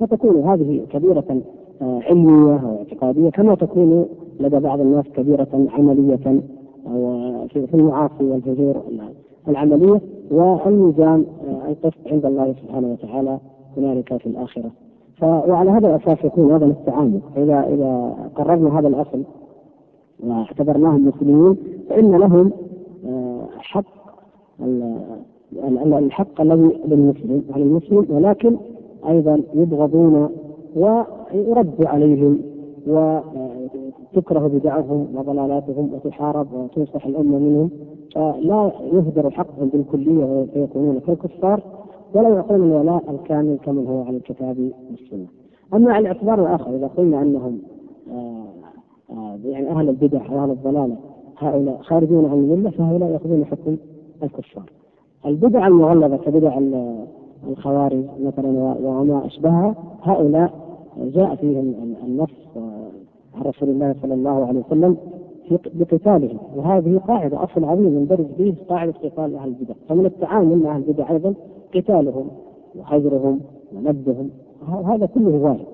فتكون 0.00 0.42
هذه 0.42 0.86
كبيرة 0.90 1.42
آه، 1.82 2.00
علمية 2.02 2.60
واعتقادية 2.64 3.30
كما 3.30 3.54
تكون 3.54 4.06
لدى 4.40 4.58
بعض 4.58 4.80
الناس 4.80 5.04
كبيرة 5.16 5.68
عملية 5.72 6.42
أو 6.86 7.46
في 7.48 7.74
المعاصي 7.74 8.24
والفجور 8.24 8.76
العملية 9.48 10.00
والميزان 10.30 11.24
آه، 11.48 11.68
القسط 11.68 12.12
عند 12.12 12.26
الله 12.26 12.54
سبحانه 12.62 12.92
وتعالى 12.92 13.38
هنالك 13.76 14.16
في 14.16 14.26
الآخرة. 14.26 14.70
وعلى 15.22 15.70
هذا 15.70 15.96
الأساس 15.96 16.24
يكون 16.24 16.52
هذا 16.52 16.66
التعامل 16.66 17.20
إذا 17.36 17.60
إذا 17.60 18.14
قررنا 18.34 18.78
هذا 18.78 18.88
الأصل 18.88 19.22
واعتبرناهم 20.26 21.08
مسلمين 21.08 21.56
فإن 21.88 22.10
لهم 22.10 22.52
آه، 23.06 23.48
حق 23.58 23.84
الحق 25.98 26.40
الذي 26.40 26.80
للمسلم 26.86 27.42
على 27.54 27.62
المسلم 27.62 28.06
ولكن 28.10 28.56
أيضا 29.08 29.42
يبغضون 29.54 30.28
ويرد 30.76 31.84
عليهم 31.84 32.40
وتكره 32.86 34.46
بدعهم 34.46 35.06
وضلالاتهم 35.14 35.90
وتحارب 35.94 36.46
وتنصح 36.52 37.06
الأمة 37.06 37.38
منهم. 37.38 37.70
فلا 38.14 38.72
يهدر 38.92 39.30
حقهم 39.30 39.68
بالكلية 39.68 40.46
فيكونون 40.54 41.00
كالكفار 41.00 41.62
ولا 42.14 42.28
يعطون 42.28 42.56
الولاء 42.56 43.04
الكامل 43.10 43.58
كمن 43.64 43.86
هو 43.86 44.02
على 44.02 44.16
الكتاب 44.16 44.70
والسنة. 44.90 45.26
أما 45.74 45.92
على 45.92 46.00
الاعتبار 46.00 46.40
الآخر 46.40 46.76
إذا 46.76 46.86
قلنا 46.86 47.18
آه، 49.10 49.38
يعني 49.44 49.70
أهل 49.70 49.88
البدع 49.88 50.32
وأهل 50.32 50.50
الضلالة 50.50 50.96
هؤلاء 51.38 51.78
خارجون 51.82 52.24
عن 52.24 52.38
الملة 52.38 52.70
فهؤلاء 52.70 53.10
يأخذون 53.10 53.44
حكم 53.44 53.76
الكفار. 54.22 54.70
البدع 55.26 55.66
المغلظة 55.66 56.16
كبدع 56.16 56.58
الخوارج 57.50 58.04
مثلا 58.20 58.48
وما 58.82 59.26
أشبهها 59.26 59.74
هؤلاء 60.02 60.52
جاء 61.04 61.34
فيهم 61.34 61.74
النص 62.04 62.30
عن 63.34 63.42
رسول 63.42 63.68
الله 63.68 63.94
صلى 64.02 64.14
الله 64.14 64.46
عليه 64.46 64.60
وسلم 64.66 64.96
بقتالهم. 65.50 66.38
وهذه 66.56 67.00
قاعدة 67.08 67.44
أصل 67.44 67.64
عظيم 67.64 67.98
يندرج 67.98 68.26
به 68.38 68.54
قاعدة 68.68 68.92
قتال 68.92 69.34
أهل 69.36 69.48
البدع. 69.48 69.74
فمن 69.88 70.06
التعامل 70.06 70.58
مع 70.62 70.76
أهل 70.76 70.82
البدع 70.88 71.10
أيضا 71.10 71.34
قتالهم 71.74 72.28
وحجرهم 72.78 73.40
ونبذهم. 73.76 74.30
هذا 74.84 75.06
كله 75.06 75.36
وارد 75.38 75.66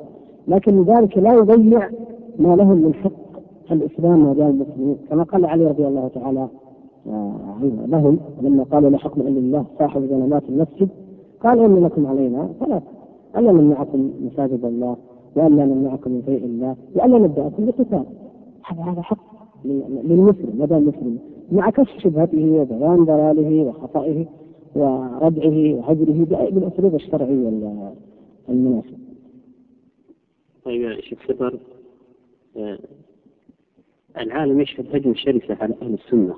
لكن 0.48 0.82
ذلك 0.82 1.18
لا 1.18 1.34
يضيع 1.34 1.90
ما 2.38 2.56
لهم 2.56 2.76
من 2.76 2.94
حق 2.94 3.12
الإسلام 3.72 4.26
وبين 4.28 4.46
المسلمين. 4.46 4.96
كما 5.10 5.22
قال 5.22 5.44
علي 5.44 5.66
رضي 5.66 5.86
الله 5.86 6.08
تعالى 6.08 6.48
آه، 7.06 7.86
لهم 7.86 8.18
لما 8.42 8.62
قالوا 8.62 8.90
لا 8.90 8.98
حكم 8.98 9.20
إلا 9.20 9.40
لله 9.40 9.64
صاحب 9.78 10.00
ظلمات 10.00 10.42
المسجد 10.48 10.88
قال 11.44 11.60
إن 11.60 11.84
لكم 11.84 12.06
علينا 12.06 12.54
ثلاث 12.60 12.82
ألا 13.36 13.52
نمنعكم 13.52 14.12
مساجد 14.20 14.64
الله 14.64 14.96
وألا 15.36 15.64
نمنعكم 15.64 16.10
من 16.10 16.22
شيء 16.26 16.44
الله 16.44 16.76
وألا 16.94 17.18
نبدأكم 17.18 17.66
بقتال 17.66 18.04
هذا 18.64 18.82
هذا 18.82 19.02
حق. 19.02 19.34
للمسلم 20.04 20.62
لدى 20.62 20.76
المسلم 20.76 21.18
مع 21.52 21.70
كشف 21.70 21.98
شبهته 21.98 22.50
وبيان 22.50 23.04
ضلاله 23.04 23.62
وخطئه 23.62 24.26
وردعه 24.74 25.74
وهجره 25.74 26.24
بالاسلوب 26.50 26.94
الشرعي 26.94 27.48
المناسب. 28.48 28.98
طيب 30.64 30.82
يا 30.82 31.00
شيخ 31.00 31.18
سفر 31.28 31.58
آه، 32.56 32.78
العالم 34.18 34.60
يشهد 34.60 34.96
هجمة 34.96 35.14
شرسة 35.14 35.56
على 35.60 35.74
أهل 35.82 35.94
السنة 35.94 36.34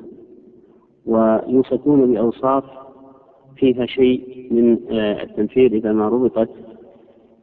ويوصفون 1.06 2.12
بأوصاف 2.12 2.64
فيها 3.56 3.86
شيء 3.86 4.46
من 4.50 4.78
آه، 4.90 5.22
التنفير 5.22 5.72
إذا 5.72 5.92
ما 5.92 6.08
ربطت 6.08 6.50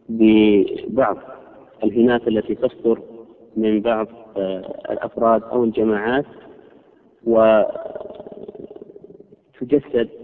ببعض 0.09 1.18
الهنات 1.84 2.28
التي 2.28 2.55
تصدر 2.55 2.99
من 3.57 3.82
بعض 3.82 4.07
آه، 4.38 4.59
الأفراد 4.89 5.43
أو 5.43 5.64
الجماعات 5.64 6.26
وتجسد 7.24 7.70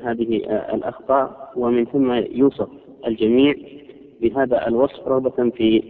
هذه 0.03 0.45
آه، 0.45 0.75
الأخطاء 0.75 1.53
ومن 1.55 1.85
ثم 1.85 2.11
يوصف 2.11 2.69
الجميع 3.07 3.55
بهذا 4.21 4.67
الوصف 4.67 5.07
رغبة 5.07 5.49
في 5.49 5.83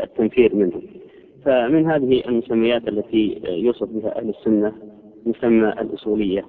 التنفير 0.00 0.54
منه. 0.54 0.82
فمن 1.44 1.90
هذه 1.90 2.22
المسميات 2.28 2.88
التي 2.88 3.40
يوصف 3.44 3.88
بها 3.88 4.18
أهل 4.18 4.28
السنة 4.28 4.72
مسمى 5.26 5.68
الأصولية. 5.68 6.44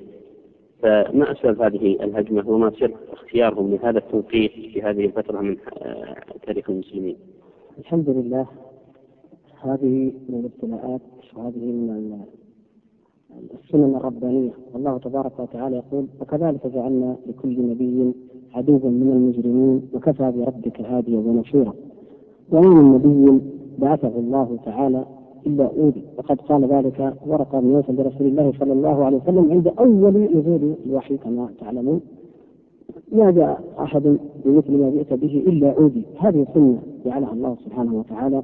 فما 0.81 1.31
أسباب 1.31 1.61
هذه 1.61 2.03
الهجمة 2.03 2.49
وما 2.49 2.71
سر 2.79 2.91
اختيارهم 3.13 3.71
لهذا 3.71 3.97
التوقيت 3.97 4.51
في 4.51 4.81
هذه 4.81 5.05
الفترة 5.05 5.41
من 5.41 5.57
تاريخ 6.45 6.69
المسلمين؟ 6.69 7.17
الحمد 7.79 8.09
لله. 8.09 8.45
هذه 9.61 10.11
من 10.29 10.39
الابتلاءات 10.39 11.01
وهذه 11.35 11.65
من 11.65 12.19
السنن 13.63 13.95
الربانية. 13.95 14.51
والله 14.73 14.97
تبارك 14.97 15.39
وتعالى 15.39 15.75
يقول 15.75 16.07
وكذلك 16.21 16.67
جعلنا 16.67 17.15
لكل 17.27 17.61
نبي 17.69 18.13
عدوا 18.53 18.89
من 18.89 19.11
المجرمين 19.11 19.89
وكفى 19.93 20.31
بربك 20.31 20.81
هاديا 20.81 21.17
ونصيرا. 21.17 21.73
ومن 22.51 22.91
نبي 22.93 23.41
بعثه 23.77 24.19
الله 24.19 24.59
تعالى 24.65 25.05
إلا 25.47 25.65
أوذي. 25.79 26.03
وقد 26.17 26.37
قال 26.49 26.61
ذلك 26.75 27.13
ورقة 27.27 27.59
بن 27.59 27.69
يوسف 27.73 27.91
لرسول 27.99 28.27
الله 28.27 28.47
صلى 28.59 28.73
الله 28.73 29.05
عليه 29.05 29.17
وسلم 29.17 29.51
عند 29.51 29.67
أول 29.67 30.15
نزول 30.35 30.63
الوحي 30.85 31.17
كما 31.17 31.49
تعلمون. 31.59 31.99
ما 33.11 33.31
جاء 33.31 33.63
أحد 33.79 34.17
بمثل 34.45 34.71
ما 34.71 34.89
جئت 34.89 35.13
به 35.13 35.43
إلا 35.47 35.69
أوذي. 35.77 36.03
هذه 36.23 36.47
سنة 36.53 36.77
جعلها 37.05 37.33
الله 37.33 37.55
سبحانه 37.65 37.93
وتعالى 37.99 38.43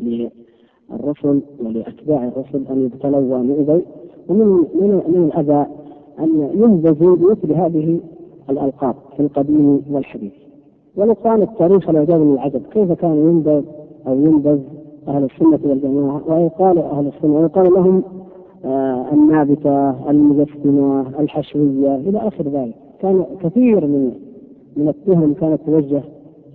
للرسل 0.00 1.40
ولأتباع 1.64 2.20
الرسل 2.28 2.62
أن 2.70 2.78
يبتلوا 2.84 3.38
ويؤذوا 3.38 3.80
ومن 4.28 4.48
من 4.80 4.90
من 5.08 5.30
الأذى 5.34 5.66
أن 6.18 6.30
ينبذوا 6.62 7.16
بمثل 7.16 7.52
هذه 7.52 8.00
الألقاب 8.50 8.94
في 9.16 9.20
القديم 9.20 9.82
والحديث. 9.90 10.32
ولو 10.96 11.14
كان 11.14 11.42
التاريخ 11.42 11.90
لا 11.90 12.18
من 12.18 12.34
العجب. 12.34 12.62
كيف 12.72 12.92
كان 12.92 13.16
ينبذ 13.16 13.64
أو 14.06 14.14
ينبذ 14.14 14.60
أهل 15.08 15.24
السنة 15.24 15.58
والجماعة 15.70 16.20
ويقال 16.28 16.78
أهل 16.78 17.06
السنة 17.06 17.34
ويقال 17.40 17.72
لهم 17.72 18.02
آه 18.64 19.06
النابتة 19.12 20.10
المجسمة 20.10 21.20
الحشوية 21.20 21.94
إلى 21.94 22.18
آخر 22.18 22.48
ذلك. 22.48 22.74
كان 23.00 23.24
كثير 23.40 23.86
من 23.86 24.12
من 24.76 24.88
التهم 24.88 25.34
كانت 25.34 25.60
توجه 25.66 26.02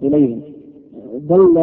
إليهم. 0.04 0.42
بل 1.30 1.54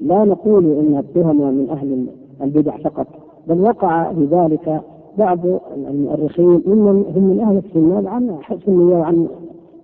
لا 0.00 0.24
نقول 0.24 0.64
أنها 0.64 1.00
التهم 1.00 1.54
من 1.54 1.70
أهل 1.70 2.06
البدع 2.42 2.76
فقط 2.76 3.06
بل 3.48 3.60
وقع 3.60 4.12
بذلك 4.12 4.80
بعض 5.18 5.38
المؤرخين 5.76 6.62
ممن 6.66 7.04
هم 7.16 7.22
من 7.24 7.40
أهل 7.40 7.56
السنة 7.56 8.08
عن 8.10 8.38
سنية 8.66 8.96
وعن 8.96 9.28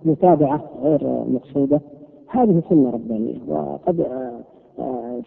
متابعة 0.05 0.61
غير 0.83 1.23
مقصودة. 1.33 1.81
هذه 2.27 2.61
سنة 2.69 2.89
ربانية 2.89 3.35
وقد 3.47 3.99
آه، 3.99 4.31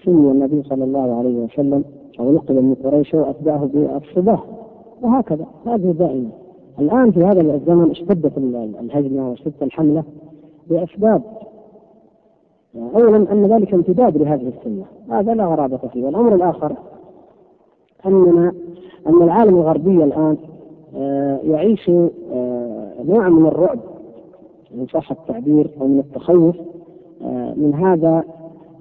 سمي 0.04 0.30
النبي 0.30 0.62
صلى 0.62 0.84
الله 0.84 1.18
عليه 1.18 1.44
وسلم 1.44 1.84
أو 2.20 2.32
نقل 2.32 2.54
من 2.54 2.74
قريش 2.74 3.14
وأتباعه 3.14 3.68
بالصباح 3.74 4.44
وهكذا 5.02 5.46
هذه 5.66 5.90
دائما 5.90 6.30
الآن 6.78 7.10
في 7.10 7.24
هذا 7.24 7.40
الزمن 7.40 7.90
اشتدت 7.90 8.38
الهجمة 8.80 9.30
واشتدت 9.30 9.62
الحملة 9.62 10.04
بأسباب. 10.70 11.22
أولا 12.96 13.32
أن 13.32 13.46
ذلك 13.46 13.74
امتداد 13.74 14.16
لهذه 14.16 14.52
السنة. 14.58 14.84
هذا 15.10 15.34
لا 15.34 15.46
غرابة 15.46 15.76
فيه. 15.76 16.04
والأمر 16.04 16.34
الآخر 16.34 16.72
أننا 18.06 18.52
أن 19.06 19.22
العالم 19.22 19.56
الغربي 19.56 20.04
الآن 20.04 20.36
آه، 20.96 21.40
يعيش 21.44 21.90
آه، 21.90 22.92
نوع 23.04 23.28
من 23.28 23.46
الرعب 23.46 23.78
إن 24.74 24.86
صح 24.86 25.10
التعبير 25.10 25.70
أو 25.80 25.86
من 25.86 25.98
التخوف 25.98 26.56
آه، 27.22 27.54
من 27.54 27.74
هذا 27.74 28.24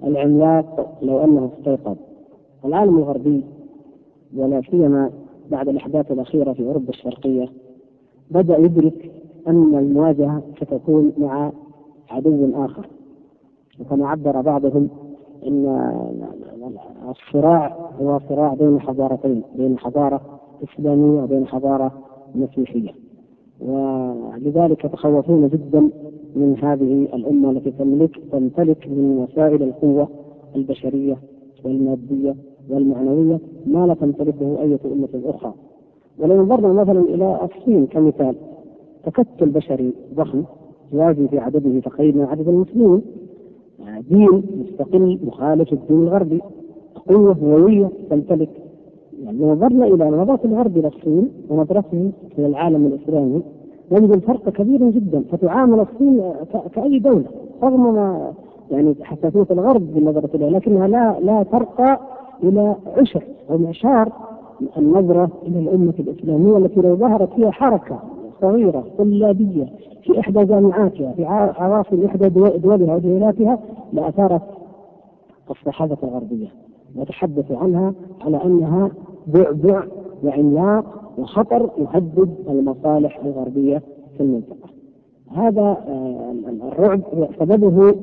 العملاق 0.03 0.97
لو 1.01 1.23
أنه 1.23 1.49
استيقظ. 1.57 1.95
العالم 2.65 2.97
الغربي 2.97 3.43
ولا 4.37 4.61
سيما 4.61 5.09
بعد 5.51 5.69
الأحداث 5.69 6.11
الأخيرة 6.11 6.53
في 6.53 6.65
أوروبا 6.65 6.89
الشرقية 6.89 7.47
بدأ 8.31 8.57
يدرك 8.57 9.11
أن 9.47 9.75
المواجهة 9.75 10.41
ستكون 10.61 11.11
مع 11.17 11.51
عدو 12.09 12.65
آخر. 12.65 12.87
وكما 13.79 14.07
عبر 14.07 14.41
بعضهم 14.41 14.89
إن 15.47 15.65
الصراع 17.09 17.77
هو 18.01 18.19
صراع 18.29 18.53
بين 18.53 18.81
حضارتين 18.81 19.43
بين 19.55 19.79
حضارة 19.79 20.21
إسلامية 20.63 21.21
وبين 21.23 21.47
حضارة 21.47 21.91
مسيحية. 22.35 22.91
ولذلك 23.61 24.85
يتخوفون 24.85 25.47
جدا 25.47 25.89
من 26.35 26.57
هذه 26.63 27.07
الأمة 27.15 27.51
التي 27.51 27.71
تملك 27.71 28.19
تمتلك 28.31 28.87
من 28.87 29.17
وسائل 29.17 29.63
القوة 29.63 30.07
البشرية 30.55 31.17
والمادية 31.65 32.35
والمعنوية 32.69 33.39
ما 33.65 33.87
لا 33.87 33.93
تمتلكه 33.93 34.61
أي 34.61 34.77
أمة 34.85 35.21
أخرى. 35.25 35.53
ولو 36.19 36.43
نظرنا 36.43 36.73
مثلا 36.73 36.99
إلى 36.99 37.39
الصين 37.43 37.85
كمثال. 37.85 38.35
تكتل 39.05 39.49
بشري 39.49 39.93
ضخم 40.15 40.43
يوازي 40.93 41.27
في 41.27 41.39
عدده 41.39 41.79
تقريبا 41.79 42.25
عدد 42.25 42.47
المسلمين. 42.47 43.01
دين 44.09 44.43
مستقل 44.57 45.19
مخالف 45.23 45.73
للدين 45.73 45.99
الغربي. 45.99 46.41
قوة 47.09 47.33
هوية 47.33 47.89
تمتلك. 48.09 48.49
يعني 49.23 49.45
نظرنا 49.45 49.87
إلى 49.87 50.05
نظرة 50.09 50.39
الغرب 50.45 50.77
إلى 50.77 50.87
الصين 50.87 51.29
ونظرته 51.49 52.11
إلى 52.37 52.47
العالم 52.47 52.85
الإسلامي 52.85 53.41
نجد 53.93 54.11
الفرق 54.11 54.49
كبير 54.49 54.89
جدا. 54.89 55.23
فتعامل 55.31 55.79
الصين 55.79 56.21
كأي 56.75 56.99
دولة 56.99 57.25
رغم 57.63 57.93
ما 57.93 58.31
يعني 58.71 58.95
حساسية 59.01 59.45
الغرب 59.51 59.93
بالنظرة 59.93 60.29
إليها 60.35 60.49
لكنها 60.49 60.87
لا 60.87 61.19
لا 61.19 61.43
ترقى 61.43 61.99
إلى 62.43 62.75
عشر 62.97 63.23
أو 63.49 63.57
معشار 63.57 64.11
النظرة 64.77 65.29
إلى 65.47 65.59
الأمة 65.59 65.93
الإسلامية 65.99 66.57
التي 66.57 66.81
لو 66.81 66.95
ظهرت 66.95 67.33
فيها 67.33 67.51
حركة 67.51 67.99
صغيرة 68.41 68.83
طلابية 68.97 69.65
في 70.03 70.19
إحدى 70.19 70.45
جامعاتها 70.45 71.11
في 71.11 71.25
عواصم 71.57 72.05
إحدى 72.05 72.29
دولها 72.29 72.95
ودولاتها 72.95 73.59
لأثارت 73.93 74.41
الصحافة 75.51 75.97
الغربية. 76.03 76.47
وتحدث 76.95 77.51
عنها 77.51 77.93
على 78.25 78.43
أنها 78.45 78.89
بعبع 79.27 79.83
وعملاق 80.23 81.02
وخطر 81.17 81.69
يهدد 81.77 82.35
المصالح 82.49 83.19
الغربية 83.25 83.81
في 84.17 84.23
المنطقة. 84.23 84.69
هذا 85.31 85.77
آه، 85.87 86.33
الرعب 86.71 87.01
سببه 87.39 87.95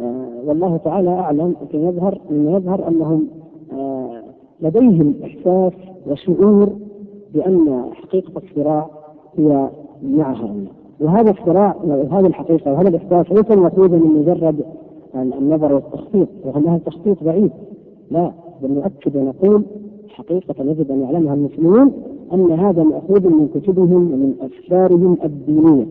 آه، 0.00 0.40
والله 0.46 0.76
تعالى 0.76 1.10
أعلم 1.10 1.54
لكن 1.62 1.78
يظهر 1.78 2.20
أن 2.30 2.50
يظهر 2.50 2.88
أنهم 2.88 3.28
آه، 3.72 4.22
لديهم 4.60 5.14
إحساس 5.24 5.72
وشعور 6.06 6.72
بأن 7.34 7.84
حقيقة 7.92 8.42
الصراع 8.50 8.90
هي 9.36 9.68
مع 10.02 10.36
وهذا 11.00 11.30
الصراع 11.30 11.76
وهذه 11.84 12.26
الحقيقة 12.26 12.72
وهذا 12.72 12.88
الإحساس 12.88 13.32
ليس 13.32 13.50
مأخوذا 13.50 13.98
من 13.98 14.20
مجرد 14.20 14.64
النظر 15.14 15.74
والتخطيط 15.74 16.28
وهذا 16.44 16.80
تخطيط 16.86 17.24
بعيد. 17.24 17.50
لا 18.10 18.32
بل 18.62 18.70
نؤكد 18.74 19.16
ونقول 19.16 19.64
حقيقة 20.08 20.64
يجب 20.64 20.90
أن 20.90 21.02
يعلمها 21.02 21.34
المسلمون 21.34 21.92
أن 22.32 22.50
هذا 22.50 22.82
مأخوذ 22.82 23.28
من 23.28 23.48
كتبهم 23.54 24.12
ومن 24.12 24.34
أفكارهم 24.40 25.16
الدينية. 25.24 25.86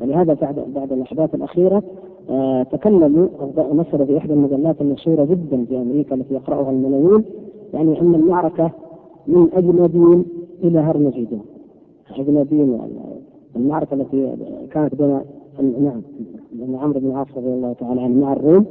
ولهذا 0.00 0.34
بعد 0.34 0.64
بعد 0.74 0.92
الأحداث 0.92 1.34
الأخيرة 1.34 1.82
آه، 2.30 2.62
تكلموا 2.62 3.28
نشر 3.58 4.06
في 4.06 4.18
إحدى 4.18 4.32
المجلات 4.32 4.80
المشهورة 4.80 5.24
جدا 5.24 5.64
في 5.64 5.76
أمريكا 5.76 6.14
التي 6.14 6.34
يقرأها 6.34 6.70
الملايين 6.70 7.24
يعني 7.74 8.00
أن 8.00 8.14
المعركة 8.14 8.70
من 9.26 9.48
اجنبي 9.52 10.24
إلى 10.64 10.78
هرمجيدون 10.78 11.40
اجنبي 12.18 12.78
المعركة 13.56 13.94
التي 13.94 14.36
كانت 14.70 14.94
بين 14.94 15.20
نعم 15.60 16.02
بين 16.52 16.76
عمرو 16.76 17.00
بن 17.00 17.06
العاص 17.06 17.26
رضي 17.36 17.48
الله 17.48 17.72
تعالى 17.72 18.00
عنه 18.00 18.20
مع 18.20 18.32
الروم 18.32 18.66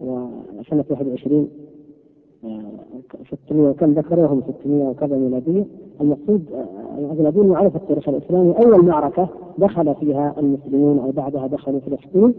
وسنة 0.00 0.84
21 0.90 1.48
600 3.48 3.72
كم 3.72 3.92
ذكروهم 3.92 4.42
600 4.62 4.88
وكذا 4.88 5.16
ميلادية 5.16 5.64
المقصود 6.00 6.42
الأغلبية 6.98 7.42
معروف 7.42 7.76
التاريخ 7.76 8.08
الإسلامي 8.08 8.54
أول 8.64 8.84
معركة 8.84 9.28
دخل 9.58 9.94
فيها 9.94 10.34
المسلمون 10.38 10.98
أو 10.98 11.10
بعدها 11.10 11.46
دخلوا 11.46 11.80
فلسطين. 11.80 12.34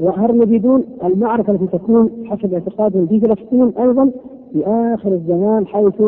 وهرمجدون 0.00 0.84
المعركة 1.04 1.50
التي 1.50 1.66
تكون 1.66 2.10
حسب 2.24 2.54
اعتقادهم 2.54 3.06
في 3.06 3.20
فلسطين 3.20 3.72
أيضا 3.78 4.10
في 4.52 4.66
آخر 4.66 5.12
الزمان 5.12 5.66
حيث 5.66 6.02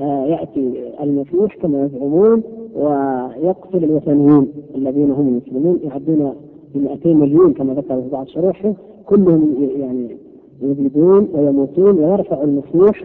آه، 0.00 0.24
يأتي 0.26 0.92
المسيح 1.02 1.56
كما 1.62 1.84
يزعمون 1.84 2.42
ويقتل 2.76 3.84
الوثنيين 3.84 4.48
الذين 4.74 5.10
هم 5.10 5.28
المسلمون 5.28 5.80
يعدون 5.84 6.32
ب 6.74 6.78
200 6.78 7.14
مليون 7.14 7.52
كما 7.52 7.74
ذكر 7.74 8.02
في 8.02 8.08
بعض 8.12 8.26
شروحه. 8.26 8.72
كلهم 9.06 9.54
يعني 9.76 10.16
يبيدون 10.62 11.28
ويموتون 11.34 11.98
ويرفع 11.98 12.42
المسيح 12.42 13.04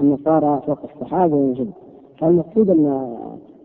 النصارى 0.00 0.62
فوق 0.66 0.78
الصحابة 0.94 1.36
وينجب 1.36 1.70
فالمقصود 2.18 2.70
أن 2.70 3.16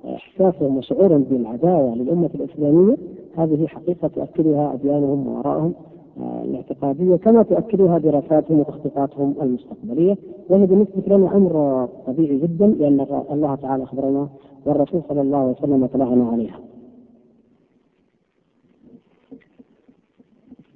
إحساسهم 0.05 0.77
وشعورهم 0.77 1.23
بالعداوة 1.23 1.95
للأمة 1.95 2.29
الإسلامية 2.35 2.97
هذه 3.37 3.67
حقيقة 3.67 4.07
تؤكدها 4.07 4.73
اديانهم 4.73 5.27
وآرائهم 5.27 5.73
آه، 6.19 6.43
الاعتقادية 6.43 7.15
كما 7.15 7.43
تؤكدها 7.43 7.97
دراساتهم 7.97 8.59
وتخطيطاتهم 8.59 9.35
المستقبلية 9.41 10.17
وهي 10.49 10.65
بالنسبة 10.65 11.17
لنا 11.17 11.37
أمر 11.37 11.85
طبيعي 12.07 12.37
جدا 12.37 12.67
لأن 12.67 13.23
الله 13.31 13.55
تعالى 13.55 13.83
أخبرنا 13.83 14.29
والرسول 14.65 15.01
صلى 15.09 15.21
الله 15.21 15.37
عليه 15.37 15.51
وسلم 15.51 15.83
اطلعنا 15.83 16.29
عليها. 16.29 16.59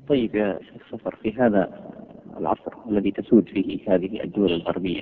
طيب 0.09 0.35
يا 0.35 0.59
شيخ 0.73 0.91
صفر 0.91 1.15
في 1.15 1.33
هذا 1.33 1.69
العصر 2.37 2.73
الذي 2.89 3.11
تسود 3.11 3.49
فيه 3.49 3.79
هذه 3.95 4.23
الدول 4.23 4.51
الغربية 4.53 5.01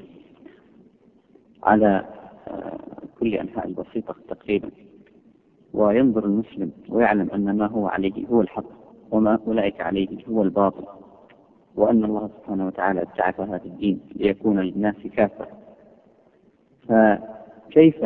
على 1.66 2.06
آه، 2.48 2.78
كل 3.20 3.36
أنحاء 3.36 3.68
البسيطة 3.68 4.16
تقريبا. 4.30 4.70
وينظر 5.74 6.26
المسلم 6.26 6.72
ويعلم 6.90 7.30
أن 7.32 7.58
ما 7.58 7.68
هو 7.68 7.88
عليه 7.88 8.28
هو 8.28 8.42
الحق 8.42 8.66
وما 9.12 9.40
أولئك 9.48 9.82
عليه 9.82 10.26
هو 10.30 10.44
الباطل 10.44 10.86
وأن 11.76 12.04
الله 12.04 12.28
سبحانه 12.38 12.68
وتعالى 12.68 13.02
أبتعث 13.02 13.40
هذا 13.40 13.66
الدين 13.66 14.00
ليكون 14.16 14.60
للناس 14.60 14.96
كافة. 15.16 15.46
فكيف 16.88 18.06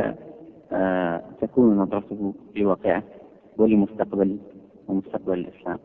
آه 0.72 1.22
تكون 1.42 1.78
نظرته 1.78 2.34
في 2.54 2.66
واقعه 2.66 3.04
ولمستقبل 3.58 4.38
ومستقبل 4.88 5.34
الإسلام؟ 5.40 5.80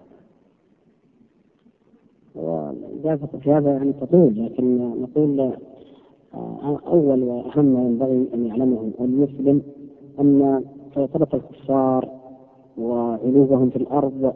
والإجابة 2.35 3.27
في 3.43 3.53
هذا 3.53 3.71
يعني 3.73 3.93
تطول 3.93 4.45
لكن 4.47 4.79
نقول 5.03 5.53
أول 6.87 7.23
وأهم 7.23 7.65
ما 7.65 7.83
ينبغي 7.83 8.29
أن 8.35 8.47
يعلمه 8.47 8.91
المسلم 9.01 9.63
أن 10.21 10.65
سيطرة 10.95 11.29
الكفار 11.35 12.09
وعلوهم 12.79 13.71
في 13.71 13.77
الأرض 13.77 14.35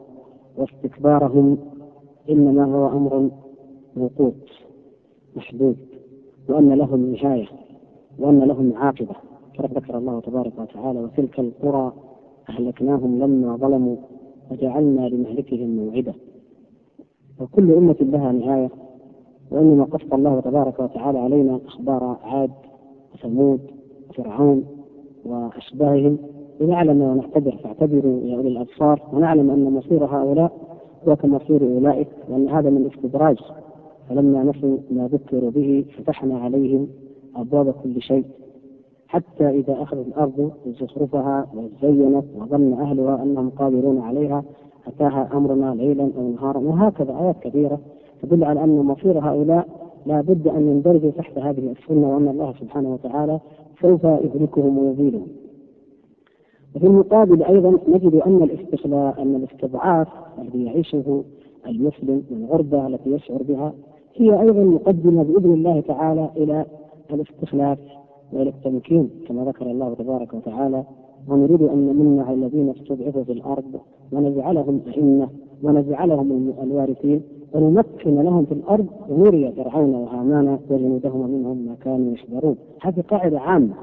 واستكبارهم 0.56 1.58
إنما 2.30 2.64
هو 2.64 2.86
أمر 2.88 3.30
موقوت 3.96 4.50
محدود 5.36 5.76
وأن 6.48 6.72
لهم 6.72 7.12
نهاية 7.12 7.46
وأن 8.18 8.38
لهم 8.38 8.72
عاقبة. 8.76 9.14
كما 9.54 9.68
ذكر 9.74 9.98
الله 9.98 10.20
تبارك 10.20 10.52
وتعالى 10.58 11.00
وتلك 11.00 11.40
القرى 11.40 11.92
أهلكناهم 12.48 13.18
لما 13.18 13.56
ظلموا 13.56 13.96
وجعلنا 14.50 15.08
لمهلكهم 15.08 15.76
موعدا. 15.76 16.14
وكل 17.40 17.72
أمة 17.72 17.96
لها 18.00 18.32
نهاية 18.32 18.70
وإنما 19.50 19.84
قص 19.84 20.12
الله 20.12 20.40
تبارك 20.40 20.80
وتعالى 20.80 21.18
علينا 21.18 21.60
أخبار 21.66 22.16
عاد 22.24 22.50
وثمود 23.14 23.60
وفرعون 24.10 24.64
وأشباههم. 25.24 26.18
لنعلم 26.60 27.02
ونعتبر 27.02 27.56
فاعتبروا 27.64 28.20
يا 28.24 28.36
أولي 28.36 28.48
الأبصار 28.48 29.02
ونعلم 29.12 29.50
أن 29.50 29.64
مصير 29.74 30.04
هؤلاء 30.04 30.52
هو 31.08 31.16
كمصير 31.16 31.62
أولئك 31.62 32.08
وأن 32.28 32.48
هذا 32.48 32.70
من 32.70 32.90
استدراج. 32.94 33.38
فلما 34.08 34.44
نسوا 34.44 34.76
ما 34.90 35.08
ذكروا 35.08 35.50
به 35.50 35.84
فتحنا 35.98 36.38
عليهم 36.38 36.88
أبواب 37.36 37.74
كل 37.82 38.02
شيء. 38.02 38.24
حتى 39.08 39.48
إذا 39.48 39.82
أخذت 39.82 40.06
الأرض 40.06 40.52
زخرفها 40.66 41.46
وزينت 41.54 42.24
وظن 42.38 42.72
أهلها 42.72 43.22
أنهم 43.22 43.50
قادرون 43.50 44.00
عليها 44.00 44.44
أتاها 44.86 45.28
أمرنا 45.32 45.74
ليلا 45.74 46.10
أو 46.18 46.28
نهارا 46.28 46.58
وهكذا 46.58 47.18
آيات 47.20 47.36
كثيرة. 47.40 47.78
تدل 48.22 48.44
على 48.44 48.64
أن 48.64 48.76
مصير 48.78 49.18
هؤلاء 49.18 49.68
لا 50.06 50.20
بد 50.20 50.48
أن 50.48 50.68
يندرجوا 50.68 51.10
تحت 51.10 51.38
هذه 51.38 51.74
السنة 51.82 52.14
وأن 52.14 52.28
الله 52.28 52.52
سبحانه 52.60 52.92
وتعالى 52.92 53.40
سوف 53.82 54.04
يهلكهم 54.04 54.78
ويزيلهم. 54.78 55.26
وفي 56.76 56.86
المقابل 56.86 57.42
أيضا 57.42 57.78
نجد 57.88 58.14
أن 58.14 58.42
الاستخلاء 58.42 59.22
أن 59.22 59.34
الاستضعاف 59.34 60.08
الذي 60.38 60.64
يعيشه 60.64 61.24
المسلم 61.66 62.22
والغربة 62.30 62.86
التي 62.86 63.10
يشعر 63.10 63.42
بها 63.42 63.72
هي 64.16 64.40
أيضا 64.40 64.62
مقدمة 64.62 65.22
بإذن 65.22 65.54
الله 65.54 65.80
تعالى 65.80 66.30
إلى 66.36 66.66
الاستخلاف 67.12 67.78
وإلى 68.32 68.48
التمكين 68.50 69.10
كما 69.28 69.44
ذكر 69.44 69.66
الله 69.66 69.94
تبارك 69.94 70.34
وتعالى 70.34 70.84
ونريد 71.28 71.62
أن 71.62 71.78
نمن 71.78 72.20
على 72.20 72.34
الذين 72.34 72.70
استضعفوا 72.70 73.24
في 73.24 73.32
الأرض 73.32 73.80
ونجعلهم 74.12 74.80
أئمة 74.88 75.28
ونجعلهم 75.62 76.54
الوارثين 76.62 77.22
ونمكن 77.52 78.22
لهم 78.22 78.44
في 78.44 78.52
الأرض 78.52 78.86
ونري 79.08 79.52
فرعون 79.52 79.94
وهامان 79.94 80.58
وجنودهما 80.70 81.26
منهم 81.26 81.56
ما 81.56 81.74
كانوا 81.84 82.12
يحذرون 82.12 82.56
هذه 82.82 83.00
قاعدة 83.08 83.40
عامة 83.40 83.74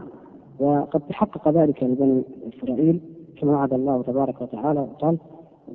وقد 0.59 1.01
تحقق 1.09 1.49
ذلك 1.49 1.83
لبني 1.83 2.21
إسرائيل 2.53 2.99
كما 3.37 3.51
وعد 3.51 3.73
الله 3.73 4.01
تبارك 4.01 4.41
وتعالى. 4.41 4.79
وقال 4.79 5.17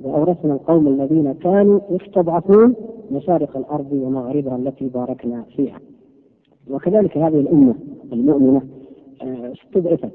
وأورثنا 0.03 0.53
القوم 0.53 0.87
الذين 0.87 1.33
كانوا 1.33 1.79
يستضعفون 1.89 2.75
مشارق 3.11 3.57
الأرض 3.57 3.91
ومغاربها 3.91 4.55
التي 4.55 4.87
باركنا 4.87 5.43
فيها. 5.55 5.79
وكذلك 6.71 7.17
هذه 7.17 7.39
الأمة 7.39 7.75
المؤمنة 8.13 8.61
آه، 9.21 9.51
استضعفت 9.51 10.11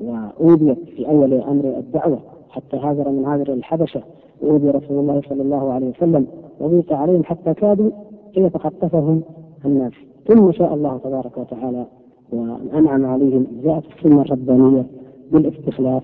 وأوذيت 0.00 0.78
في 0.96 1.08
أول 1.08 1.34
أمر 1.34 1.64
الدعوة. 1.78 2.18
حتى 2.50 2.76
هاجر 2.76 3.10
من 3.10 3.24
هاجر 3.24 3.52
الحبشة 3.52 4.02
وأوذي 4.40 4.70
رسول 4.70 4.98
الله 4.98 5.22
صلى 5.28 5.42
الله 5.42 5.72
عليه 5.72 5.88
وسلم 5.88 6.26
وضيق 6.60 6.92
عليهم 6.92 7.24
حتى 7.24 7.54
كادوا 7.54 7.90
أن 8.36 8.46
يتخطفهم 8.46 9.22
الناس. 9.64 9.92
ثم 10.28 10.52
شاء 10.52 10.74
الله 10.74 10.98
تبارك 11.04 11.38
وتعالى 11.38 11.86
وأنعم 12.32 13.06
عليهم 13.06 13.46
جاءت 13.64 13.84
السنة 13.96 14.22
الربانية 14.22 14.86
بالاستخلاف 15.32 16.02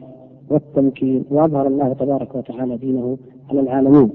والتمكين 0.51 1.25
وأظهر 1.31 1.67
الله 1.67 1.93
تبارك 1.93 2.35
وتعالى 2.35 2.77
دينه 2.77 3.17
على 3.51 3.61
العالمين. 3.61 4.11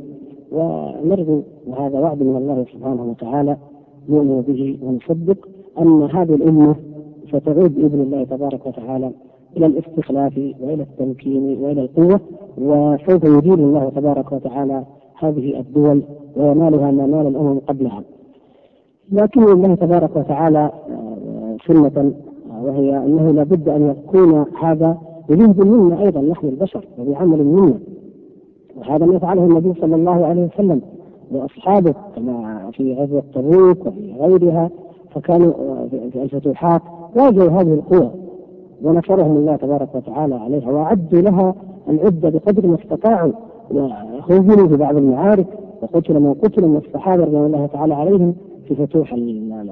ونرجو 0.52 1.42
وهذا 1.68 2.00
وعد 2.00 2.24
من 2.24 2.36
الله 2.36 2.66
سبحانه 2.74 3.04
وتعالى 3.04 3.58
نؤمن 4.10 4.42
به 4.42 4.78
ونصدق 4.84 5.48
أن 5.80 6.02
هذه 6.02 6.36
الأمة 6.36 6.76
ستعود 7.28 7.76
بإذن 7.76 8.02
الله 8.02 8.24
تبارك 8.24 8.66
وتعالى 8.66 9.12
إلى 9.58 9.66
الاستخلاف 9.66 10.38
وإلى 10.62 10.84
التمكين 10.84 11.64
وإلى 11.64 11.82
القوة 11.82 12.20
وسوف 12.58 13.24
يدين 13.24 13.54
الله 13.54 13.90
تبارك 13.90 14.32
وتعالى 14.32 14.84
هذه 15.20 15.59
الدول 15.59 16.01
وينالها 16.36 16.91
ما 16.91 17.05
نال 17.05 17.28
الأمم 17.28 17.59
قبلها. 17.59 18.03
لكن 19.11 19.43
الله 19.43 19.76
تبارك 19.76 20.16
وتعالى 20.16 20.72
آه، 20.89 21.57
سنة 21.68 22.13
وهي 22.63 22.97
أنه 22.97 23.32
لابد 23.32 23.70
أن 23.70 23.89
يكون 23.89 24.45
هذا 24.61 24.97
بجهد 25.30 25.68
منا 25.68 26.01
أيضا 26.01 26.22
نحن 26.22 26.47
البشر 26.47 26.86
وبعمل 26.99 27.43
منا 27.43 27.80
وهذا 28.76 29.05
ما 29.05 29.20
فعله 29.20 29.45
النبي 29.45 29.80
صلى 29.82 29.95
الله 29.95 30.26
عليه 30.26 30.49
وسلم 30.53 30.82
وأصحابه 31.32 31.93
كما 32.16 32.70
في 32.74 32.93
غزوة 32.93 33.24
تبوك 33.34 33.86
وفي 33.86 34.13
غيرها 34.20 34.70
فكانوا 35.11 35.53
آه، 35.53 35.88
في 36.11 36.24
الفتوحات 36.24 36.82
واجهوا 37.16 37.61
هذه 37.61 37.74
القوى 37.74 38.11
ونصرهم 38.84 39.38
الله 39.38 39.55
تبارك 39.55 39.95
وتعالى 39.95 40.36
عليها 40.36 40.72
وأعدوا 40.72 41.22
لها 41.22 41.55
العدة 41.89 42.30
بقدر 42.30 42.68
ما 42.68 42.78
استطاعوا 42.84 43.32
وخذلوا 43.72 44.68
في 44.68 44.76
بعض 44.76 44.97
المعارك 44.97 45.47
وقتل 45.82 46.20
من 46.20 46.34
قتل 46.34 46.68
من 46.68 46.78
الصحابه 46.78 47.24
رضوان 47.24 47.45
الله 47.45 47.66
تعالى 47.66 47.93
عليهم 47.93 48.36
في 48.68 48.76
فتوح 48.76 49.13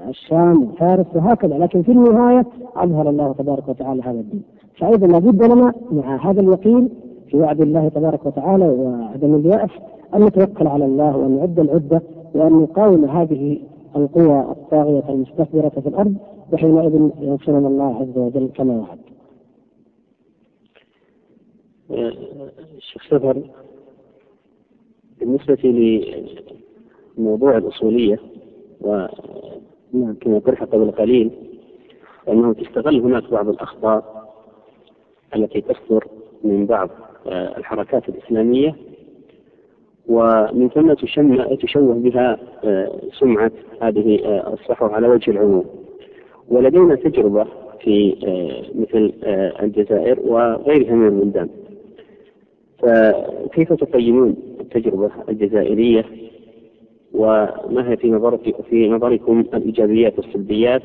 الشام 0.10 0.64
وفارس 0.64 1.06
وهكذا 1.16 1.58
لكن 1.58 1.82
في 1.82 1.92
النهاية 1.92 2.46
أظهر 2.76 3.10
الله 3.10 3.34
تبارك 3.34 3.68
وتعالى 3.70 4.02
هذا 4.02 4.20
الدين 4.20 4.44
فايضا 4.78 5.08
لابد 5.08 5.44
لنا 5.44 5.74
مع 5.92 6.30
هذا 6.32 6.42
اليقين 6.42 6.90
في 7.28 7.38
وعد 7.38 7.62
الله 7.62 7.90
تبارك 7.90 8.26
وتعالى 8.26 8.70
وعدم 8.70 9.36
اليأس 9.36 9.70
أن 10.16 10.24
نتوكل 10.24 10.68
على 10.68 10.86
الله 10.86 11.18
وأن 11.18 11.38
نعد 11.38 11.60
العدة 11.60 12.02
وأن 12.36 12.52
نقاوم 12.54 13.06
هذه 13.06 13.60
القوى 13.96 14.40
الطاغية 14.42 15.04
المستكبرة 15.10 15.70
في 15.70 15.90
الأرض 15.90 16.16
وحينئذ 16.54 17.10
ينصرنا 17.22 17.68
الله 17.68 17.96
عز 17.96 18.18
وجل 18.18 18.50
كما 18.56 18.74
وعد. 18.74 19.00
الشيخ 22.78 23.04
سفر 23.10 23.44
بالنسبة 25.24 25.58
لموضوع 27.18 27.58
الأصولية 27.58 28.20
وكما 28.82 30.40
طرح 30.46 30.64
قبل 30.64 30.92
قليل 30.92 31.32
أنه 32.30 32.54
تستغل 32.54 33.02
هناك 33.02 33.32
بعض 33.32 33.50
الأخطاء 33.50 34.24
التي 35.36 35.62
تصدر 35.62 36.08
من 36.44 36.66
بعض 36.66 36.90
الحركات 37.28 38.10
الإسلامية 38.10 38.76
ومن 40.08 40.70
ثم 40.70 40.94
تشوه 41.56 41.94
بها 41.94 42.40
سمعة 43.20 43.52
هذه 43.82 44.20
الصحوة 44.54 44.94
على 44.94 45.08
وجه 45.08 45.32
العموم. 45.32 45.66
ولدينا 46.50 46.96
تجربة 46.96 47.46
في 47.80 48.16
مثل 48.76 49.14
الجزائر 49.64 50.20
وغيرها 50.20 50.94
من 50.94 51.08
البلدان. 51.08 51.50
فكيف 52.84 53.74
تقيمون 53.74 54.36
التجربة 54.60 55.12
الجزائرية 55.30 56.06
وما 57.14 57.90
هي 57.90 57.98
في 57.98 58.12
نظرك 58.12 58.62
في 58.62 58.90
نظركم 58.90 59.40
الإيجابيات 59.40 60.20
والسلبيات 60.20 60.82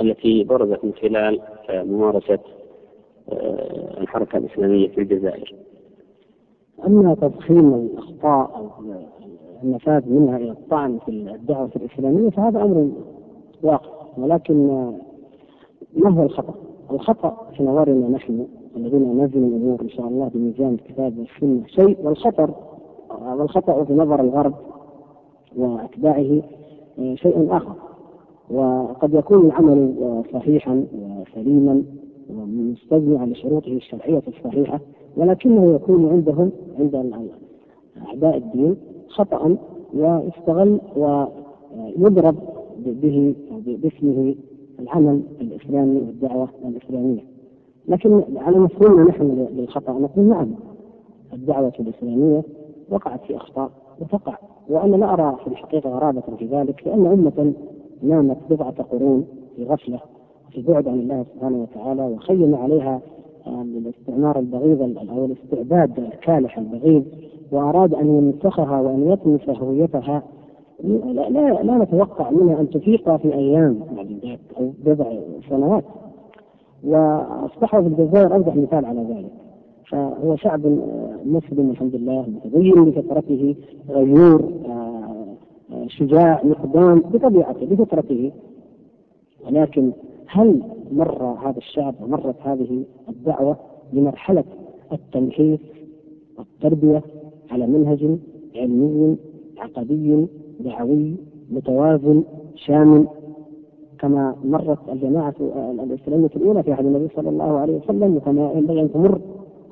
التي 0.00 0.44
برزت 0.44 0.84
من 0.84 0.92
خلال 0.92 1.40
ممارسة 1.70 2.38
الحركة 4.00 4.38
الإسلامية 4.38 4.88
في 4.88 5.00
الجزائر 5.00 5.54
أما 6.86 7.14
تضخيم 7.14 7.74
الأخطاء 7.74 8.56
أو 8.56 8.68
النفاذ 9.62 10.08
منها 10.08 10.36
إلى 10.36 10.50
الطعن 10.50 10.98
في 10.98 11.08
الدعوة 11.10 11.70
الإسلامية 11.76 12.30
فهذا 12.30 12.62
أمر 12.62 12.90
واقع 13.62 13.90
ولكن 14.18 14.66
ما 15.96 16.10
هو 16.10 16.22
الخطأ؟ 16.22 16.54
الخطأ 16.90 17.50
في 17.56 17.62
نظرنا 17.62 18.08
نحن 18.08 18.46
الذين 18.76 19.24
نزل 19.24 19.38
الأمور 19.38 19.80
إن 19.82 19.88
شاء 19.88 20.08
الله 20.08 20.30
بميزان 20.34 20.74
الكتاب 20.74 21.18
والسنة 21.18 21.66
شيء 21.66 21.96
والخطر 22.02 22.50
والخطأ 23.38 23.84
في 23.84 23.94
نظر 23.94 24.20
الغرب 24.20 24.54
وأتباعه 25.56 26.42
شيء 27.14 27.46
آخر. 27.50 27.74
وقد 28.50 29.14
يكون 29.14 29.46
العمل 29.46 29.94
صحيحا 30.32 30.84
وسليما 31.20 31.82
ومستجمعا 32.30 33.26
لشروطه 33.26 33.72
الشرعية 33.72 34.22
الصحيحة 34.28 34.80
ولكنه 35.16 35.74
يكون 35.74 36.08
عندهم 36.08 36.52
عند 36.78 36.94
أعداء 38.08 38.36
الدين 38.36 38.76
خطأ 39.08 39.56
ويستغل 39.94 40.80
ويضرب 40.96 42.36
به 42.86 43.34
باسمه 43.66 44.34
العمل 44.80 45.22
الإسلامي 45.40 46.00
والدعوة 46.00 46.48
الإسلامية. 46.64 47.29
لكن 47.88 48.22
على 48.36 48.58
مفهومنا 48.58 49.04
نحن 49.04 49.46
للخطأ 49.52 49.92
نقول 49.92 50.24
نعم 50.24 50.54
الدعوة 51.32 51.72
الإسلامية 51.80 52.42
وقعت 52.90 53.20
في 53.24 53.36
أخطاء 53.36 53.70
وتقع. 54.00 54.36
وأنا 54.68 54.96
لا 54.96 55.12
أرى 55.12 55.36
في 55.44 55.46
الحقيقة 55.46 55.90
غرابة 55.90 56.22
في 56.38 56.46
ذلك 56.46 56.86
لأن 56.86 57.06
أمة 57.06 57.52
نامت 58.02 58.36
بضعة 58.50 58.82
قرون 58.82 59.24
في 59.56 59.64
غفلة 59.64 60.00
في 60.50 60.62
بعد 60.62 60.88
عن 60.88 60.94
الله 61.00 61.24
سبحانه 61.34 61.62
وتعالى 61.62 62.02
وخيم 62.02 62.54
عليها 62.54 63.00
الاستعمار 63.46 64.38
البغيض 64.38 64.98
أو 65.10 65.24
الاستعباد 65.24 65.98
الكالح 65.98 66.58
البغيض 66.58 67.04
وأراد 67.52 67.94
أن 67.94 68.06
ينسخها 68.06 68.80
وأن 68.80 69.10
يطمس 69.10 69.48
هويتها. 69.48 70.22
لا, 70.84 71.62
لا, 71.62 71.78
نتوقع 71.78 72.30
منها 72.30 72.60
أن 72.60 72.70
تفيق 72.70 73.16
في 73.16 73.34
أيام 73.34 73.80
معدودات 73.96 74.38
أو 74.58 74.72
بضع 74.84 75.12
سنوات. 75.48 75.84
وأصبحوا 76.84 77.80
في 77.80 77.86
الجزائر 77.86 78.34
أوضح 78.34 78.56
مثال 78.56 78.84
على 78.84 79.00
ذلك. 79.00 79.32
فهو 79.90 80.36
شعب 80.36 80.60
مسلم 81.24 81.70
الحمد 81.70 81.94
لله 81.94 82.26
متدين 82.28 82.84
بفطرته 82.84 83.54
غيور 83.88 84.52
شجاع 85.86 86.40
مقدام 86.44 87.00
بطبيعته 87.00 87.66
بفطرته. 87.66 88.32
ولكن 89.46 89.92
هل 90.26 90.62
مر 90.92 91.22
هذا 91.22 91.58
الشعب 91.58 91.94
ومرت 92.02 92.36
هذه 92.42 92.84
الدعوة 93.08 93.56
بمرحلة 93.92 94.44
التمحيص 94.92 95.60
والتربية 96.38 97.02
على 97.50 97.66
منهج 97.66 98.18
علمي 98.56 99.16
عقدي 99.58 100.26
دعوي 100.60 101.14
متوازن 101.50 102.22
شامل؟ 102.54 103.06
كما 104.00 104.34
مرت 104.44 104.78
الجماعة 104.92 105.34
الإسلامية 105.82 106.30
الأولى 106.36 106.62
في 106.62 106.72
عهد 106.72 106.86
النبي 106.86 107.08
صلى 107.16 107.28
الله 107.28 107.58
عليه 107.58 107.76
وسلم 107.76 108.16
وكما 108.16 108.52
ينبغي 108.52 108.80
أن 108.80 108.92
تمر 108.92 109.20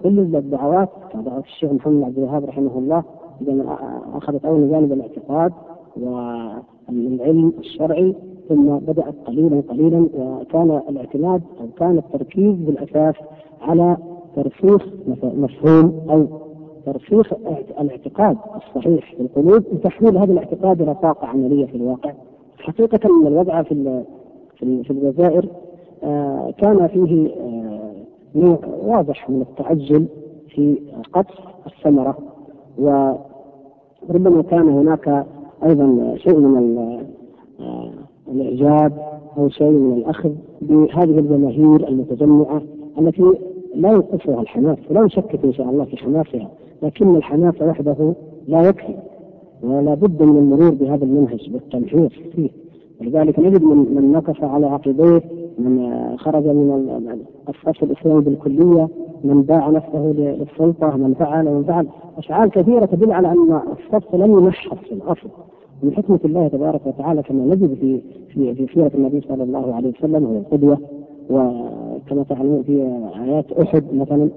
كل 0.02 0.18
الدعوات 0.18 0.88
كدعوة 1.12 1.38
الشيخ 1.38 1.72
محمد 1.72 2.02
عبد 2.02 2.18
الوهاب 2.18 2.44
رحمه 2.44 2.78
الله 2.78 3.02
عندما 3.40 3.78
أخذت 4.14 4.44
أول 4.44 4.70
جانب 4.70 4.92
الاعتقاد 4.92 5.52
والعلم 5.96 7.52
الشرعي 7.58 8.14
ثم 8.48 8.76
بدأت 8.76 9.14
قليلا 9.26 9.62
قليلا 9.68 10.08
وكان 10.18 10.80
الاعتماد 10.88 11.42
أو 11.60 11.66
كان 11.78 11.98
التركيز 11.98 12.54
بالأساس 12.56 13.14
على 13.62 13.96
ترسيخ 14.36 14.86
مفهوم 15.22 16.00
أو 16.10 16.26
ترسيخ 16.86 17.32
الاعتقاد 17.80 18.36
الصحيح 18.56 19.14
في 19.16 19.22
القلوب 19.22 19.64
وتحويل 19.72 20.18
هذا 20.18 20.32
الاعتقاد 20.32 20.82
إلى 20.82 20.94
طاقة 20.94 21.26
عملية 21.26 21.66
في 21.66 21.74
الواقع. 21.76 22.12
حقيقة 22.58 23.00
أن 23.04 23.26
الوضع 23.26 23.62
في 23.62 24.02
في 24.58 24.90
الجزائر 24.90 25.48
آه، 26.02 26.54
كان 26.58 26.86
فيه 26.88 27.28
آه، 27.28 27.92
نوع 28.34 28.58
واضح 28.82 29.30
من 29.30 29.40
التعجل 29.40 30.06
في 30.48 30.78
قطف 31.12 31.34
الثمرة 31.66 32.18
وربما 32.78 34.42
كان 34.42 34.68
هناك 34.68 35.26
أيضا 35.66 36.14
شيء 36.16 36.38
من 36.38 36.78
آه، 37.60 37.90
الإعجاب 38.28 38.92
أو 39.38 39.48
شيء 39.48 39.70
من 39.70 39.98
الأخذ 39.98 40.30
بهذه 40.62 41.18
الجماهير 41.18 41.88
المتجمعة 41.88 42.62
التي 42.98 43.32
لا 43.74 43.90
يوقفها 43.92 44.40
الحماس 44.40 44.78
ولا 44.90 45.02
نشكك 45.02 45.44
إن 45.44 45.52
شاء 45.52 45.70
الله 45.70 45.84
في 45.84 45.96
حماسها 45.96 46.50
لكن 46.82 47.16
الحماس 47.16 47.62
وحده 47.62 48.14
لا 48.48 48.68
يكفي 48.68 48.94
ولا 49.62 49.94
بد 49.94 50.22
من 50.22 50.36
المرور 50.36 50.70
بهذا 50.70 51.04
المنهج 51.04 51.50
بالتمحيص 51.50 52.12
فيه. 52.36 52.50
ولذلك 53.00 53.38
نجد 53.38 53.62
من 53.64 53.76
من 53.94 54.12
نقص 54.12 54.42
على 54.42 54.66
عقبيه 54.66 55.22
من 55.58 55.92
خرج 56.16 56.46
من 56.46 57.18
الصف 57.48 57.82
الإسلامي 57.82 58.20
بالكلية 58.20 58.88
من 59.24 59.42
باع 59.42 59.70
نفسه 59.70 59.98
للسلطة 59.98 60.96
من 60.96 61.14
فعل 61.14 61.48
ومن 61.48 61.64
فعل 61.64 61.86
أشعار 62.18 62.48
كثيرة 62.48 62.84
تدل 62.84 63.12
على 63.12 63.28
أن 63.28 63.60
الصف 63.72 64.14
لم 64.14 64.30
يمحص 64.38 64.78
في 64.78 64.92
الأصل. 64.92 65.28
من 65.82 65.92
حكمة 65.92 66.20
الله 66.24 66.48
تبارك 66.48 66.86
وتعالى 66.86 67.22
كما 67.22 67.44
نجد 67.44 67.74
في 67.74 68.00
في 68.28 68.54
في 68.54 68.66
سيرة 68.74 68.90
النبي 68.94 69.20
صلى 69.20 69.42
الله 69.42 69.74
عليه 69.74 69.92
وسلم 69.98 70.24
هو 70.26 70.36
القدوة. 70.36 70.78
وكما 71.30 72.22
تعلمون 72.28 72.62
في 72.62 73.00
آيات 73.24 73.52
أحد 73.52 73.84
مثلا 73.94 74.28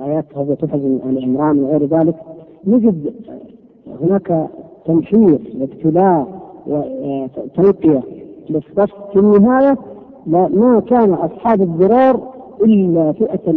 هذه 0.00 0.54
تفز 0.60 0.84
عن 1.06 1.18
عمران 1.22 1.58
وغير 1.62 1.86
ذلك 1.86 2.14
نجد 2.66 3.12
هناك 4.00 4.48
تمحيص 4.86 5.40
وابتلاء 5.60 6.43
وتنقية 6.66 8.02
للصف 8.50 8.92
في 9.12 9.18
النهاية 9.18 9.78
ما 10.26 10.82
كان 10.88 11.12
أصحاب 11.12 11.62
الضرار 11.62 12.20
إلا 12.64 13.12
فئة 13.12 13.54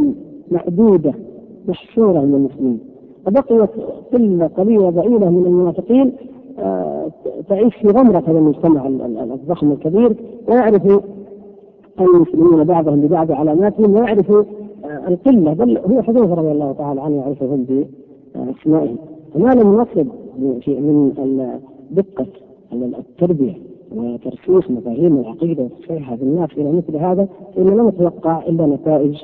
معدودة 0.52 1.14
محصورة 1.68 2.20
من 2.20 2.36
المسلمين. 2.36 2.80
فبقيت 3.26 3.70
قلة 4.14 4.48
قليلة 4.48 4.90
ضئيلة 4.90 5.30
من 5.30 5.46
المنافقين 5.46 6.14
تعيش 7.50 7.76
في 7.76 7.88
غمرة 7.88 8.24
هذا 8.28 8.38
المجتمع 8.38 8.88
الضخم 8.88 9.72
الكبير. 9.72 10.16
ويعرف 10.48 11.02
المسلمين 12.00 12.64
بعضهم 12.64 13.02
ببعض 13.02 13.32
علاماتهم 13.32 13.94
ويعرف 13.94 14.32
آه، 14.32 15.08
القلة. 15.08 15.54
بل 15.54 15.78
هو 15.78 16.02
حذيفة 16.02 16.34
رضي 16.34 16.52
الله 16.52 16.72
تعالى 16.72 17.02
عنه 17.02 17.16
يعرفهم 17.16 17.66
بأسمائهم 18.36 18.98
فما 19.34 19.54
لم 19.54 19.76
نصل 19.76 20.06
من 20.68 21.12
دقة 21.92 22.26
التربية 22.74 23.54
وترسيخ 23.96 24.72
مفاهيم 24.72 25.20
العقيدة 25.20 25.64
والصحيحة 25.64 26.16
في 26.16 26.22
الناس 26.24 26.50
إلى 26.58 26.72
مثل 26.72 26.96
هذا 26.96 27.28
فإننا 27.56 27.82
لا 27.82 27.84
نتوقع 27.84 28.44
إلا 28.48 28.66
نتائج 28.66 29.16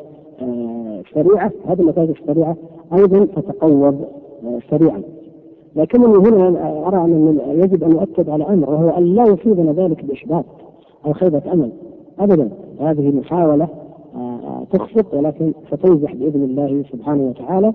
آه، 0.42 1.02
سريعة. 1.14 1.52
هذه 1.68 1.82
النتائج 1.82 2.10
السريعة 2.10 2.56
أيضا 2.94 3.26
تتقوض 3.26 4.06
آه، 4.46 4.60
سريعا. 4.70 5.02
لكنني 5.76 6.18
هنا 6.18 6.48
أرى 6.88 6.98
أن 6.98 7.40
يجب 7.64 7.84
أن 7.84 7.92
يؤكد 7.92 8.30
على 8.30 8.44
أمر 8.44 8.70
وهو 8.70 8.90
أن 8.90 9.04
لا 9.16 9.24
يصيبنا 9.24 9.72
ذلك 9.72 10.06
باحباط 10.06 10.46
أو 11.06 11.14
خيبة 11.14 11.42
أمل. 11.54 11.70
ابدا 12.20 12.50
هذه 12.80 13.12
محاوله 13.12 13.68
آه، 14.16 14.64
تخفق 14.72 15.16
ولكن 15.16 15.54
ستنجح 15.72 16.14
بإذن 16.16 16.44
الله 16.44 16.84
سبحانه 16.92 17.24
وتعالى 17.24 17.74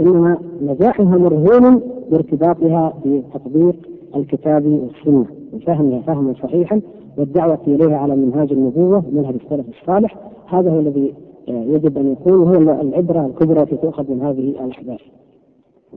إنما 0.00 0.38
نجاحها 0.62 1.18
مرهون 1.18 1.80
بارتباطها 2.10 2.94
بتطبيق 3.06 3.76
الكتاب 4.16 4.66
والسنة 4.66 5.26
وفهمها 5.52 6.00
فهما 6.00 6.34
صحيحا 6.42 6.80
والدعوة 7.18 7.58
إليها 7.66 7.96
على 7.96 8.16
منهاج 8.16 8.52
النبوة 8.52 9.02
منهج 9.12 9.34
السلف 9.44 9.66
الصالح. 9.68 10.16
هذا 10.46 10.70
هو 10.70 10.78
الذي 10.80 11.14
يجب 11.48 11.98
أن 11.98 12.12
يكون 12.12 12.32
هو 12.34 12.80
العبرة 12.80 13.26
الكبرى 13.26 13.62
التي 13.62 13.76
تؤخذ 13.76 14.10
من 14.10 14.22
هذه 14.22 14.54
الأحداث. 14.64 15.00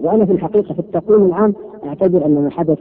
وأنا 0.03 0.25
في 0.25 0.31
الحقيقة 0.31 0.73
في 0.73 0.79
التقويم 0.79 1.25
العام 1.25 1.53
أعتبر 1.85 2.25
أن 2.25 2.35
ما 2.35 2.49
حدث 2.49 2.79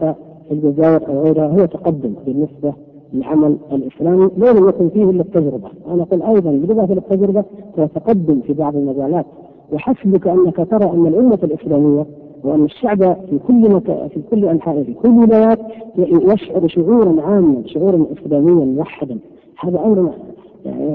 في 0.49 0.51
الجزائر 0.51 1.09
أو 1.09 1.23
غيرها 1.23 1.47
هو 1.47 1.67
تقدم 1.67 2.15
بالنسبة 2.27 2.73
للعمل 3.13 3.57
الإسلامي 3.73 4.31
لو 4.37 4.51
لم 4.53 4.69
يكن 4.69 4.89
فيه 4.89 5.05
إلا 5.05 5.23
التجربة. 5.23 5.69
أنا 5.89 6.03
أقول 6.03 6.23
أيضا 6.23 6.51
بالإضافة 6.51 6.95
للتجربة 6.95 7.45
هو 7.79 7.87
تقدم 7.87 8.41
في 8.41 8.53
بعض 8.53 8.77
المجالات. 8.77 9.27
وحسبك 9.73 10.29
أنك 10.29 10.57
ترى 10.57 10.91
أن 10.91 11.07
الأمة 11.07 11.39
الإسلامية 11.43 12.07
وأن 12.45 12.65
الشعب 12.65 12.99
في 13.31 13.39
كل. 13.49 13.81
في 14.15 14.21
كل 14.31 14.45
أنحاء 14.45 14.83
في 14.83 14.95
كل 14.95 15.09
ولايات 15.09 15.59
يشعر 15.99 16.69
شعورا 16.69 17.23
عاما 17.23 17.63
شعورا 17.67 18.07
إسلاميا 18.19 18.65
موحدا 18.65 19.19
هذا 19.59 19.81
أمر 19.85 20.13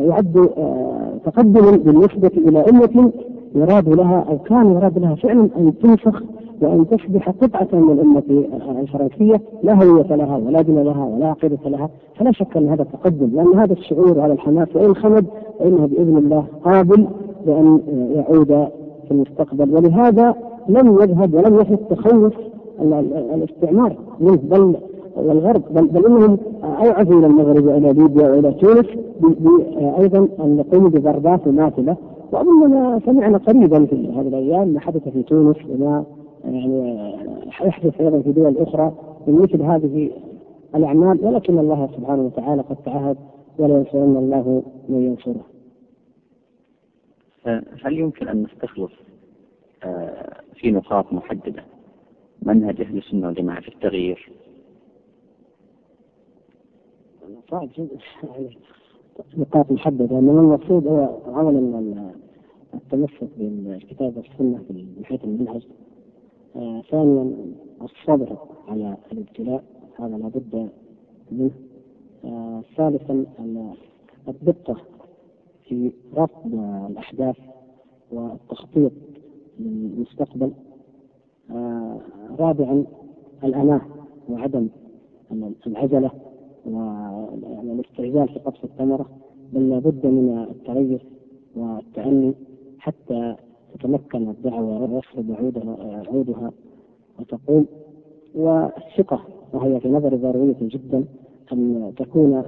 يعد 0.07 0.49
آه، 0.57 1.11
تقدما 1.25 1.77
بالنسبة 1.77 2.31
إلى 2.37 2.59
أمة 2.59 3.11
يراد 3.55 3.89
لها 3.89 4.25
أو 4.29 4.37
كان 4.37 4.71
يراد 4.71 4.99
لها 4.99 5.15
فعلا 5.15 5.49
أن 5.57 5.73
تنسخ 5.83 6.23
وأن 6.61 6.87
تصبح 6.87 7.29
قطعة 7.29 7.67
من 7.73 7.91
الأمة 7.91 8.23
الفرنسية. 8.81 9.41
لا 9.63 9.73
هوية 9.73 10.15
لها 10.15 10.37
ولا 10.37 10.61
دين 10.61 10.79
لها 10.79 11.05
ولا 11.05 11.27
عقيدة 11.27 11.57
لها. 11.65 11.89
فلا 12.15 12.31
شك 12.31 12.57
أن 12.57 12.69
هذا 12.69 12.83
تقدم 12.83 13.35
لأن 13.35 13.59
هذا 13.59 13.73
الشعور 13.73 14.17
وهذا 14.17 14.33
الحماس 14.33 14.67
وإن 14.75 14.95
خمد 14.95 15.25
فإنه 15.59 15.85
بإذن 15.85 16.17
الله 16.17 16.45
قابل 16.63 17.07
بأن 17.45 17.79
يعود 18.15 18.67
في 19.07 19.11
المستقبل. 19.11 19.75
ولهذا 19.75 20.35
لم 20.69 21.01
يذهب 21.01 21.33
ولم 21.33 21.59
يحدث 21.59 21.79
تخوف 21.89 22.33
الاستعمار 23.33 23.97
منه 24.19 24.39
بل 24.43 24.75
والغرب 25.15 25.61
بل, 25.73 25.87
بل 25.87 26.05
إنهم 26.05 26.37
اوعزوا 26.63 27.19
إلى 27.19 27.27
المغرب 27.27 27.65
وإلى 27.65 27.93
ليبيا 27.93 28.29
وإلى 28.29 28.51
تونس 28.51 28.85
أيضا 29.99 30.27
أن 30.39 30.57
يقوموا 30.59 30.89
بضربات 30.89 31.47
ماثله 31.47 31.97
وأظننا 32.31 32.99
سمعنا 33.05 33.37
قريبا 33.37 33.85
في 33.85 34.11
هذه 34.15 34.27
الأيام 34.27 34.67
ما 34.67 34.79
حدث 34.79 35.09
في 35.09 35.23
تونس 35.23 35.57
وما 35.69 36.03
يعني 36.45 37.13
يحدث 37.65 38.01
أيضا 38.01 38.21
في 38.21 38.31
دول 38.31 38.57
أخرى 38.57 38.91
من 39.27 39.33
مثل 39.33 39.61
هذه 39.61 40.09
الأعمال 40.75 41.25
ولكن 41.25 41.59
الله 41.59 41.89
سبحانه 41.97 42.23
وتعالى 42.23 42.61
قد 42.61 42.75
تعهد 42.85 43.17
ولا 43.59 43.77
ينصرن 43.77 44.17
الله 44.17 44.63
من 44.89 45.01
ينصره. 45.05 45.41
هل 47.83 47.99
يمكن 47.99 48.27
أن 48.27 48.43
نستخلص 48.43 48.91
في 50.55 50.71
نقاط 50.71 51.13
محددة. 51.13 51.63
منهج 52.41 52.81
أهل 52.81 52.97
السنة 52.97 53.27
والجماعة 53.27 53.61
في 53.61 53.67
التغيير؟ 53.67 54.31
نقاط 59.37 59.71
محددة. 59.71 60.19
انما 60.19 60.41
المقصود 60.41 60.87
هو 60.87 61.19
عمل 61.25 62.11
التمسك 62.73 63.29
بالكتاب 63.37 64.17
والسنة 64.17 64.63
من 64.69 65.05
حيث 65.05 65.23
المنهج. 65.23 65.67
آه 66.55 66.81
ثانيا 66.81 67.35
الصبر 67.81 68.37
على 68.67 68.97
الابتلاء. 69.11 69.63
هذا 69.99 70.17
لابد 70.17 70.69
منه. 71.31 71.51
آه 72.25 72.63
ثالثا 72.77 73.25
الدقة 74.27 74.77
في 75.67 75.91
رصد 76.13 76.53
الأحداث 76.89 77.37
والتخطيط 78.11 78.91
للمستقبل 79.59 80.51
آه 81.51 81.97
رابعا 82.39 82.85
الأناة 83.43 83.81
وعدم 84.29 84.67
العجلة 85.67 86.11
والاستعجال 86.65 88.27
في 88.27 88.39
قطف 88.39 88.63
الثمرة 88.63 89.05
بل 89.53 89.69
لابد 89.69 90.05
من 90.05 90.45
التريث 90.51 91.01
والتأني 91.55 92.33
حتى 92.79 93.35
تتمكن 93.73 94.29
الدعوة 94.29 95.01
عودها 95.39 96.03
عودها 96.07 96.51
وتقوم. 97.19 97.65
والثقة 98.35 99.21
وهي 99.53 99.79
في 99.79 99.89
نظري 99.89 100.17
ضرورية 100.17 100.55
جدا 100.61 101.05
أن 101.53 101.93
تكون 101.97 102.43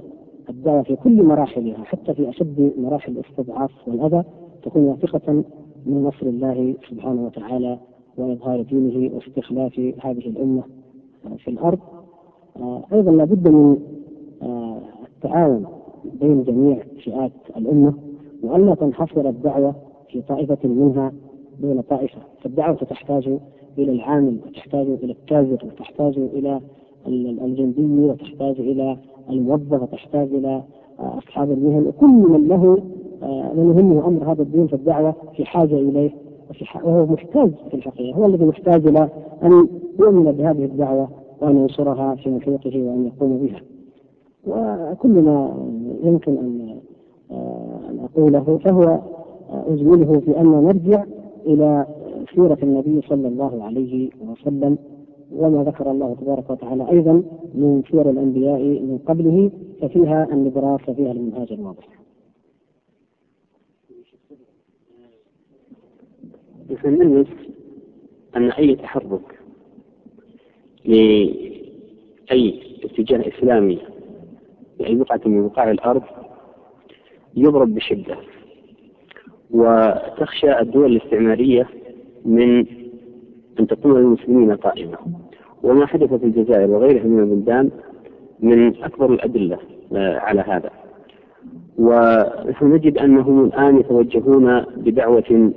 الدعوة 0.50 0.82
في 0.82 0.96
كل 0.96 1.22
مراحلها 1.22 1.84
حتى 1.84 2.14
في 2.14 2.28
أشد 2.28 2.72
مراحل 2.78 3.12
الاستضعاف 3.12 3.88
والأذى 3.88 4.24
تكون 4.62 4.82
واثقة 4.82 5.44
من 5.86 6.04
نصر 6.04 6.26
الله 6.26 6.74
سبحانه 6.90 7.24
وتعالى 7.26 7.78
وإظهار 8.18 8.62
دينه 8.62 9.10
واستخلاف 9.14 9.78
هذه 10.00 10.26
الأمة 10.26 10.62
في 11.38 11.48
الأرض. 11.48 11.78
أيضا 12.92 13.12
لابد 13.12 13.48
من 13.48 13.76
التعاون 15.06 15.66
بين 16.20 16.42
جميع 16.44 16.78
فئات 17.04 17.32
الأمة 17.56 17.94
وألا 18.42 18.74
تنحصر 18.74 19.28
الدعوة 19.28 19.74
في 20.08 20.22
طائفة 20.22 20.58
منها 20.64 21.12
دون 21.62 21.80
طائفة. 21.80 22.20
فالدعوة 22.42 22.76
تحتاج 22.76 23.38
إلى 23.78 23.92
العامل 23.92 24.38
وتحتاج 24.46 24.86
إلى 24.86 25.12
التاجر 25.12 25.58
وتحتاج 25.66 26.18
إلى 26.18 26.60
الجندي 27.44 28.06
وتحتاج 28.06 28.60
إلى 28.60 28.98
الموظف 29.30 29.82
وتحتاج 29.82 30.34
إلى 30.34 30.62
أصحاب 30.98 31.50
المهن. 31.50 31.86
وكل 31.86 32.06
من 32.06 32.48
له 32.48 32.78
من 33.56 33.74
يهمه 33.76 34.06
أمر 34.08 34.32
هذا 34.32 34.42
الدين 34.42 34.66
فالدعوة 34.66 35.14
في 35.36 35.44
حاجة 35.44 35.74
إليه 35.74 36.10
وهو 36.84 37.06
محتاج 37.06 37.50
في 37.70 37.74
الحقيقة 37.76 38.16
هو 38.16 38.26
الذي 38.26 38.44
محتاج 38.44 38.86
إلى 38.86 39.08
أن 39.42 39.68
يؤمن 40.00 40.32
بهذه 40.32 40.64
الدعوة 40.64 41.08
وأن 41.40 41.56
ينصرها 41.56 42.14
في 42.14 42.30
محيطه 42.30 42.82
وأن 42.82 43.06
يقوم 43.06 43.38
بها 43.38 43.60
وكل 44.46 45.22
ما 45.22 45.54
يمكن 46.02 46.32
أن 46.36 46.76
أن 47.90 47.98
أقوله 48.04 48.58
فهو 48.64 48.98
أجمله 49.68 50.20
في 50.20 50.40
أن 50.40 50.46
نرجع 50.46 51.04
إلى 51.46 51.86
سيرة 52.34 52.58
النبي 52.62 53.00
صلى 53.08 53.28
الله 53.28 53.64
عليه 53.64 54.10
وسلم 54.30 54.78
وما 55.38 55.64
ذكر 55.64 55.90
الله 55.90 56.14
تبارك 56.20 56.50
وتعالى 56.50 56.90
أيضا 56.90 57.12
من 57.54 57.82
سير 57.90 58.10
الأنبياء 58.10 58.60
من 58.62 58.98
قبله 59.06 59.50
ففيها 59.80 60.28
النبراس 60.32 60.80
وفيها 60.88 61.12
المنهاج 61.12 61.52
الواضح. 61.52 61.88
يسمى 66.70 67.24
أن 68.36 68.50
أي 68.50 68.76
تحرك 68.76 69.38
لأي 70.84 72.60
اتجاه 72.84 73.28
إسلامي 73.28 73.78
في 74.78 74.86
أي 74.86 74.94
بقعة 74.94 75.20
من 75.26 75.48
بقاع 75.48 75.70
الأرض 75.70 76.02
يضرب 77.36 77.74
بشدة 77.74 78.16
وتخشى 79.50 80.60
الدول 80.60 80.96
الاستعمارية 80.96 81.68
من 82.24 82.66
أن 83.60 83.66
تكون 83.66 84.00
للمسلمين 84.00 84.52
قائمة. 84.56 84.98
وما 85.62 85.86
حدث 85.86 86.14
في 86.14 86.26
الجزائر 86.26 86.70
وغيرها 86.70 87.04
من 87.04 87.20
البلدان 87.20 87.70
من 88.40 88.82
أكبر 88.84 89.12
الأدلة 89.12 89.58
على 89.92 90.40
هذا. 90.40 90.70
ونحن 91.78 92.72
نجد 92.72 92.98
أنهم 92.98 93.44
الآن 93.44 93.80
يتوجهون 93.80 94.60
بدعوة 94.76 95.52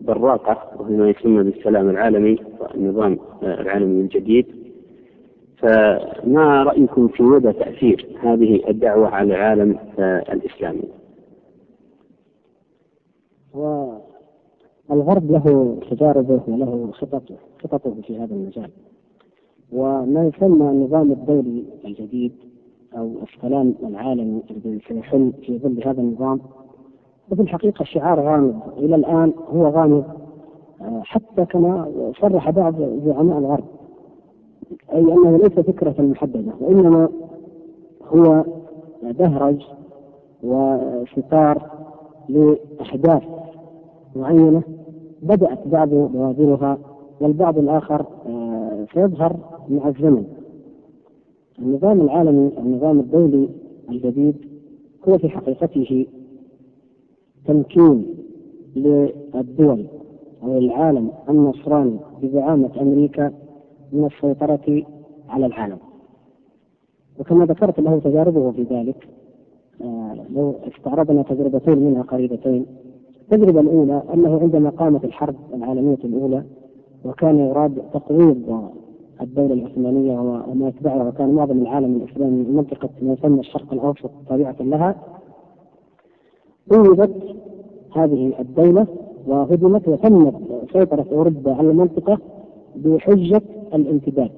براقة 0.00 0.80
وهي 0.80 0.96
ما 0.96 1.10
يسمى 1.10 1.42
بالسلام 1.42 1.90
العالمي 1.90 2.38
والنظام 2.60 3.18
العالمي 3.42 4.00
الجديد 4.00 4.46
فما 5.56 6.62
رأيكم 6.62 7.08
في 7.08 7.22
مدى 7.22 7.52
تأثير 7.52 8.06
هذه 8.20 8.70
الدعوة 8.70 9.08
على 9.08 9.34
العالم 9.34 9.78
الإسلامي؟ 10.32 10.88
والغرب 14.88 15.30
له 15.30 15.76
تجاربه 15.90 16.40
وله 16.48 16.90
خططه 16.92 17.36
خططه 17.62 17.94
في 18.06 18.18
هذا 18.18 18.34
المجال 18.34 18.70
وما 19.72 20.26
يسمى 20.26 20.70
النظام 20.70 21.12
الدولي 21.12 21.64
الجديد 21.84 22.32
أو 22.96 23.12
السلام 23.22 23.74
العالمي 23.82 24.42
الذي 24.50 24.80
سيحل 24.88 25.32
في 25.46 25.58
ظل 25.58 25.82
هذا 25.88 26.00
النظام 26.00 26.40
وفي 27.32 27.42
الحقيقة 27.42 27.84
شعار 27.84 28.20
غامض. 28.20 28.54
إلى 28.78 28.94
الآن 28.96 29.32
هو 29.54 29.66
غامض 29.66 30.04
آه، 30.80 31.00
حتى 31.04 31.44
كما 31.44 31.88
صرح 32.20 32.50
بعض 32.50 32.74
زعماء 33.06 33.38
الغرب 33.38 33.64
أي 34.92 35.00
أنه 35.00 35.36
ليس 35.36 35.52
فكرة 35.52 35.94
محددة 36.02 36.52
وإنما 36.60 37.08
هو 38.08 38.44
دهرج 39.02 39.62
وستار 40.42 41.62
لأحداث 42.28 43.22
معينة 44.16 44.62
بدأت 45.22 45.68
بعض 45.68 45.88
بوادرها 45.88 46.78
والبعض 47.20 47.58
الآخر 47.58 48.06
آه، 48.26 48.86
سيظهر 48.94 49.36
مع 49.68 49.88
الزمن. 49.88 50.24
النظام 51.58 52.00
العالمي 52.00 52.50
النظام 52.58 53.00
الدولي 53.00 53.48
الجديد 53.90 54.36
هو 55.08 55.18
في 55.18 55.28
حقيقته 55.28 56.06
تمكين 57.46 58.06
للدول 58.76 59.86
أو 60.42 60.58
العالم 60.58 61.10
النصراني 61.28 61.96
بزعامة 62.22 62.70
أمريكا 62.80 63.32
من 63.92 64.04
السيطرة 64.04 64.82
على 65.28 65.46
العالم. 65.46 65.78
وكما 67.18 67.44
ذكرت 67.44 67.80
له 67.80 67.98
تجاربه 67.98 68.50
في 68.50 68.62
ذلك 68.62 69.08
آه، 69.82 70.16
لو 70.34 70.54
استعرضنا 70.76 71.22
تجربتين 71.22 71.78
منها 71.78 72.02
قريبتين 72.02 72.66
التجربة 73.22 73.60
الأولى 73.60 74.02
أنه 74.14 74.40
عندما 74.40 74.70
قامت 74.70 75.04
الحرب 75.04 75.34
العالمية 75.54 75.98
الأولى 76.04 76.42
وكان 77.04 77.38
يراد 77.38 77.82
تقويض 77.94 78.70
الدولة 79.22 79.54
العثمانية 79.54 80.18
وما 80.20 80.68
يتبعها 80.68 81.08
وكان 81.08 81.34
معظم 81.34 81.58
العالم 81.62 81.96
الإسلامي 81.96 82.44
منطقة 82.44 82.88
ما 83.02 83.12
يسمى 83.12 83.40
الشرق 83.40 83.72
الأوسط 83.72 84.10
تابعة 84.28 84.56
لها 84.60 84.96
قوضت 86.70 87.10
هذه 87.96 88.32
الدولة 88.40 88.86
وهدمت 89.26 89.88
وتمت 89.88 90.34
سيطرة 90.72 91.06
أوروبا 91.12 91.54
على 91.54 91.70
المنطقة 91.70 92.18
بحجة 92.76 93.42
الامتداد 93.74 94.30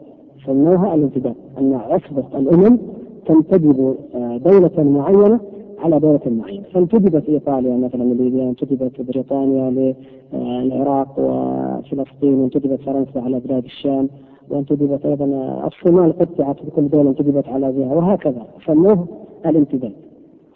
سموها 0.47 0.95
الامتداد 0.95 1.35
أن 1.59 1.75
عصبة 1.75 2.25
الأمم 2.39 2.79
تنتدب 3.27 3.95
آه، 4.15 4.37
دولة 4.37 4.71
معينة 4.79 5.41
على 5.79 5.99
دولة 6.01 6.21
معينة. 6.27 6.65
فانتدبت 6.73 7.29
إيطاليا 7.29 7.77
مثلا 7.77 8.03
ليبيا 8.15 8.45
انتدبت 8.49 9.01
بريطانيا 9.01 9.95
للعراق 10.33 11.15
وفلسطين 11.19 12.35
وانتدبت 12.35 12.81
فرنسا 12.81 13.19
على 13.19 13.41
بلاد 13.41 13.65
الشام 13.65 14.09
وانتدبت 14.51 15.07
أيضا 15.07 15.25
الصومال 15.67 16.19
قطعت 16.19 16.57
بكل 16.67 16.89
دولة 16.89 17.11
انتدبت 17.11 17.49
على 17.49 17.73
جهة 17.73 17.97
وهكذا. 17.97 18.47
سموه 18.67 19.07
الامتداد 19.47 19.93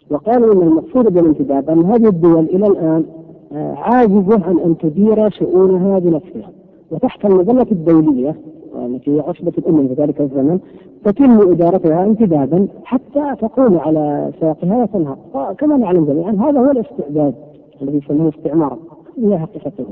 وقالوا 0.09 0.53
إن 0.53 0.61
المقصود 0.61 1.13
بالانتداب 1.13 1.69
أن 1.69 1.85
هذه 1.85 2.07
الدول 2.07 2.45
إلى 2.45 2.67
الآن 2.67 3.05
آه، 3.53 3.73
عاجزة 3.73 4.45
عن 4.45 4.59
أن 4.59 4.77
تدير 4.77 5.29
شؤونها 5.29 5.99
بنفسها. 5.99 6.49
وتحت 6.91 7.25
المظلة 7.25 7.67
الدولية 7.71 8.35
التي 8.75 9.15
هي 9.15 9.19
عصبة 9.19 9.53
الأمم 9.57 9.87
في 9.87 9.93
ذلك 9.93 10.21
الزمن 10.21 10.59
تتم 11.03 11.51
إدارتها 11.51 12.03
انتدابا 12.03 12.67
حتى 12.83 13.35
تقوم 13.41 13.77
على 13.77 14.31
ساقها 14.41 14.83
وتنهض 14.83 15.17
وكما 15.33 15.77
نعلم 15.77 16.05
جميعا 16.05 16.31
هذا 16.31 16.59
هو 16.59 16.71
الاستعداد 16.71 17.33
الذي 17.81 17.97
يسمونه 17.97 18.29
استعمار 18.29 18.77
هي 19.17 19.37
حقيقته. 19.39 19.85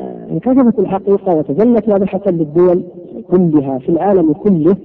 آه، 0.00 0.26
انكشفت 0.30 0.78
الحقيقة 0.78 1.36
وتجلت 1.36 1.88
واضحة 1.88 2.20
للدول 2.26 2.82
كلها 3.30 3.78
في 3.78 3.88
العالم 3.88 4.32
كله. 4.32 4.76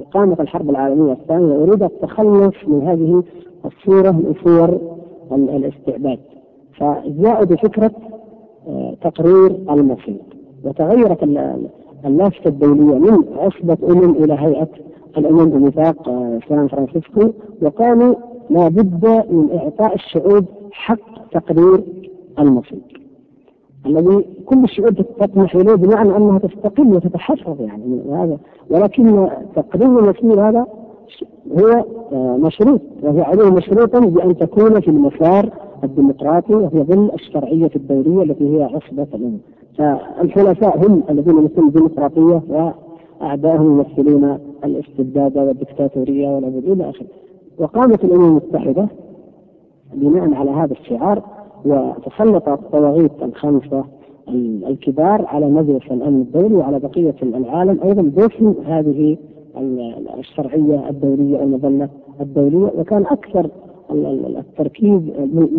قامت 0.00 0.40
الحرب 0.40 0.70
العالمية 0.70 1.12
الثانية 1.12 1.54
وأريد 1.54 1.82
التخلص 1.82 2.54
من 2.66 2.88
هذه 2.88 3.22
الصورة 3.64 4.10
من 4.10 4.34
صور 4.44 4.80
الاستعباد 5.32 6.18
فجاءوا 6.78 7.44
بفكرة 7.44 7.90
آه، 8.68 8.94
تقرير 9.02 9.46
المصير 9.70 10.22
وتغيرت 10.64 11.22
اللافتة 12.04 12.48
الدولية 12.48 12.98
من 12.98 13.24
عصبة 13.38 13.78
أمم 13.92 14.14
إلى 14.24 14.34
هيئة 14.34 14.68
الأمم 15.18 15.50
بميثاق 15.50 16.08
آه، 16.08 16.38
سان 16.48 16.68
فرانسيسكو 16.68 17.30
وقالوا 17.62 18.14
لا 18.50 18.68
بد 18.68 19.24
من 19.30 19.58
إعطاء 19.58 19.94
الشعوب 19.94 20.44
حق 20.72 21.28
تقرير 21.32 21.84
المصير 22.38 23.02
الذي 23.86 24.24
كل 24.46 24.64
الشعوب 24.64 24.94
تطمح 24.94 25.54
إليه 25.54 25.74
بمعنى 25.74 26.16
أنها 26.16 26.38
تستقل 26.38 26.86
وتتحفظ 26.86 27.60
يعني. 27.60 28.02
هذا 28.10 28.38
ولكن 28.72 29.28
تقرير 29.56 29.98
المسير 29.98 30.48
هذا 30.48 30.66
هو 31.58 31.84
آه، 32.12 32.36
مشروط 32.36 32.80
وهو 33.02 33.22
عليه 33.22 33.50
مشروطا 33.50 34.00
بأن 34.00 34.36
تكون 34.36 34.80
في 34.80 34.88
المسار 34.88 35.50
الديمقراطي 35.84 36.54
وفي 36.54 36.82
ظل 36.82 37.10
الشرعية 37.14 37.70
الدولية 37.76 38.22
التي 38.22 38.56
هي 38.56 38.62
عصبة 38.62 39.06
الامم. 39.14 39.38
فالحلفاء 39.78 40.86
هم 40.86 41.02
الذين 41.10 41.38
يمثلون 41.38 41.68
الديمقراطية 41.68 42.42
وأعداءهم 43.20 43.78
يمثلون 43.78 44.38
الاستبداد 44.64 45.38
والدكتاتورية 45.38 46.28
والعبوديه 46.28 46.72
إلى 46.72 46.90
آخره. 46.90 47.06
وقامت 47.58 48.04
الأمم 48.04 48.24
المتحدة 48.24 48.88
بناء 49.94 50.34
على 50.34 50.50
هذا 50.50 50.72
الشعار 50.72 51.22
وتسلط 51.64 52.48
الطواغيت 52.48 53.12
الخمسة 53.22 53.84
الكبار 54.68 55.26
على 55.26 55.46
مجلس 55.46 55.82
الأمن 55.90 56.20
الدولي 56.20 56.54
وعلى 56.54 56.78
بقية 56.78 57.14
العالم 57.22 57.80
أيضا 57.84 58.02
باسم 58.02 58.54
هذه 58.66 59.16
الشرعية 60.18 60.88
الدولية 60.90 61.42
المظلة 61.42 61.88
الدولية 62.20 62.72
وكان 62.78 63.02
أكثر 63.06 63.50
التركيز 64.38 65.00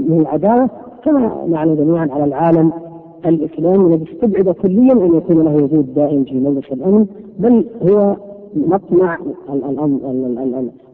من 0.09 0.18
العداوه 0.22 0.70
كما 1.03 1.45
نعلم 1.47 1.76
جميعا 1.76 2.07
على 2.11 2.24
العالم 2.24 2.72
الإسلامي 3.26 3.95
الذي 3.95 4.05
استبعد 4.14 4.49
كليا 4.55 4.93
أن 4.93 5.16
يكون 5.16 5.43
له 5.45 5.55
وجود 5.55 5.93
دائم 5.93 6.24
في 6.24 6.39
مجلس 6.39 6.72
الأمن 6.72 7.05
بل 7.39 7.66
هو 7.89 8.16
مطمع 8.55 9.18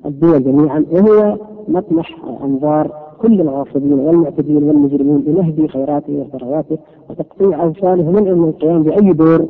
الدول 0.05 0.43
جميعا 0.43 0.85
وهو 0.91 1.37
مطمح 1.67 2.15
أنظار 2.43 3.08
كل 3.21 3.41
الغاصبين 3.41 3.93
والمعتدين 3.93 4.63
والمجرمين 4.63 5.17
بنهب 5.17 5.67
خيراته 5.67 6.13
وثرواته 6.13 6.77
وتقطيع 7.09 7.63
اوصاله 7.63 8.11
من 8.11 8.23
من 8.23 8.49
القيام 8.49 8.83
بأي 8.83 9.13
دور 9.13 9.45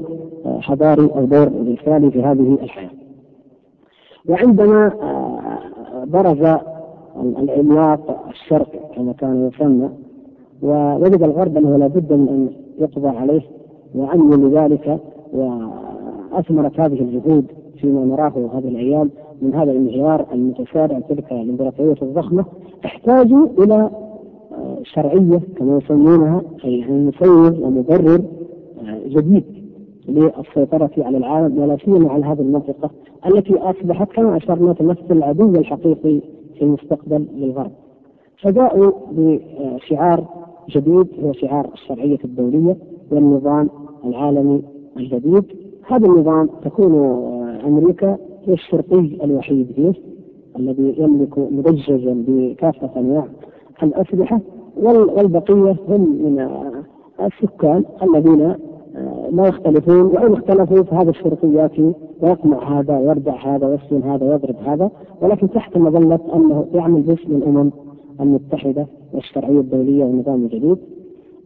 آه، 0.45 0.59
حضاري 0.59 1.09
أو 1.15 1.25
دور 1.25 1.51
رسالي 1.81 2.11
في 2.11 2.23
هذه 2.23 2.57
الحياة. 2.63 2.89
وعندما 4.29 4.91
آه، 5.01 6.05
برز 6.05 6.59
العملاق 7.37 8.25
الشرقي 8.29 8.79
كما 8.95 9.13
كان 9.13 9.47
يسمى 9.47 9.89
ووجد 10.61 11.23
الغرب 11.23 11.57
أنه 11.57 11.77
لابد 11.77 12.13
من 12.13 12.27
أن 12.27 12.49
يقضى 12.79 13.07
عليه 13.07 13.41
وعمل 13.95 14.47
لذلك 14.47 14.99
وأثمرت 15.33 16.79
هذه 16.79 17.01
الجهود 17.01 17.45
فيما 17.81 18.05
نراه 18.05 18.49
هذه 18.53 18.67
الأيام 18.67 19.09
من 19.41 19.53
هذا 19.53 19.71
الانهيار 19.71 20.25
المتسارع 20.33 20.99
تلك 20.99 21.31
الامبراطوريه 21.31 21.95
الضخمة 22.01 22.45
احتاجوا 22.85 23.47
إلى 23.57 23.89
آه، 24.51 24.79
شرعية 24.83 25.39
كما 25.57 25.77
يسمونها 25.77 26.41
أي 26.65 26.85
مسوغ 26.87 27.65
ومبرر 27.65 28.21
آه، 28.85 28.99
جديد 29.07 29.43
للسيطرة 30.07 30.91
على 30.97 31.17
العالم 31.17 31.57
ولا 31.57 31.77
سيما 31.85 32.11
على 32.11 32.25
هذه 32.25 32.41
المنطقة 32.41 32.89
التي 33.25 33.57
أصبحت 33.57 34.11
كما 34.11 34.37
أشرنا 34.37 34.73
تمثل 34.73 35.11
العدو 35.11 35.49
الحقيقي 35.49 36.19
في 36.55 36.61
المستقبل 36.61 37.25
للغرب. 37.35 37.71
فجاءوا 38.41 38.91
بشعار 39.11 40.25
جديد 40.69 41.07
هو 41.23 41.33
شعار 41.33 41.69
الشرعية 41.73 42.19
الدولية 42.25 42.77
والنظام 43.11 43.69
العالمي 44.05 44.61
الجديد 44.97 45.43
هذا 45.87 46.07
النظام 46.07 46.49
تكون 46.63 46.93
آه، 46.93 47.67
أمريكا 47.67 48.17
هي 48.45 48.53
الشرطي 48.53 49.17
الوحيد 49.23 49.71
فيه 49.75 49.93
الذي 50.59 50.95
يملك 50.97 51.37
مدججا 51.37 52.23
بكافة 52.27 52.89
أنواع 52.97 53.25
الأسلحة 53.83 54.39
والبقية 54.77 55.75
هم 55.87 56.01
من 56.01 56.49
السكان 57.21 57.85
الذين 58.03 58.55
آه، 58.95 59.29
لا 59.31 59.47
يختلفون 59.47 60.01
وإن 60.01 60.33
اختلفوا 60.33 60.83
فهذا 60.83 61.09
الشرطيات 61.09 61.71
يقمع 62.23 62.79
هذا 62.79 62.97
ويردع 62.97 63.55
هذا 63.55 63.67
ويسجن 63.67 64.01
هذا 64.01 64.25
ويضرب 64.25 64.55
هذا 64.65 64.91
ولكن 65.21 65.49
تحت 65.49 65.77
مظلة 65.77 66.19
أنه 66.33 66.65
يعمل 66.73 67.01
باسم 67.01 67.35
الأمم 67.35 67.71
المتحدة 68.21 68.87
والشرعية 69.13 69.59
الدولية 69.59 70.05
والنظام 70.05 70.43
الجديد. 70.43 70.77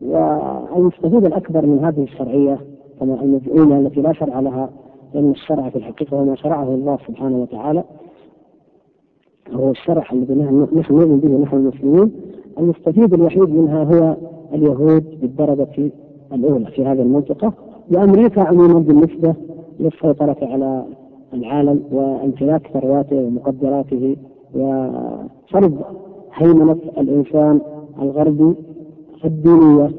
والمستفيد 0.01 1.25
الأكبر 1.25 1.65
من 1.65 1.85
هذه 1.85 2.03
الشرعية 2.03 2.59
كما 2.99 3.21
المزعومة 3.21 3.79
التي 3.79 4.01
لا 4.01 4.13
شرع 4.13 4.39
لها 4.39 4.69
لأن 5.13 5.31
الشرع 5.31 5.69
في 5.69 5.75
الحقيقة 5.75 6.17
هو 6.17 6.25
ما 6.25 6.35
شرعه 6.35 6.63
الله 6.63 6.97
سبحانه 7.07 7.37
وتعالى 7.37 7.83
هو 9.51 9.71
الشرع 9.71 10.03
الذي 10.13 10.33
نحن 10.33 10.67
نؤمن 10.91 11.19
به 11.19 11.37
نحن 11.43 11.55
المسلمين 11.57 12.11
المستفيد 12.59 13.13
الوحيد 13.13 13.49
منها 13.49 13.83
هو 13.83 14.15
اليهود 14.53 15.03
بالدرجة 15.21 15.91
الأولى 16.33 16.65
في 16.65 16.85
هذه 16.85 17.01
المنطقة 17.01 17.53
وأمريكا 17.91 18.41
عموما 18.41 18.79
بالنسبة 18.79 19.33
للسيطرة 19.79 20.37
على 20.41 20.85
العالم 21.33 21.83
وامتلاك 21.91 22.67
ثرواته 22.73 23.15
ومقدراته 23.15 24.15
وفرض 24.55 25.81
هيمنة 26.33 26.77
الإنسان 26.97 27.61
الغربي 28.01 28.55
الدينية 29.25 29.89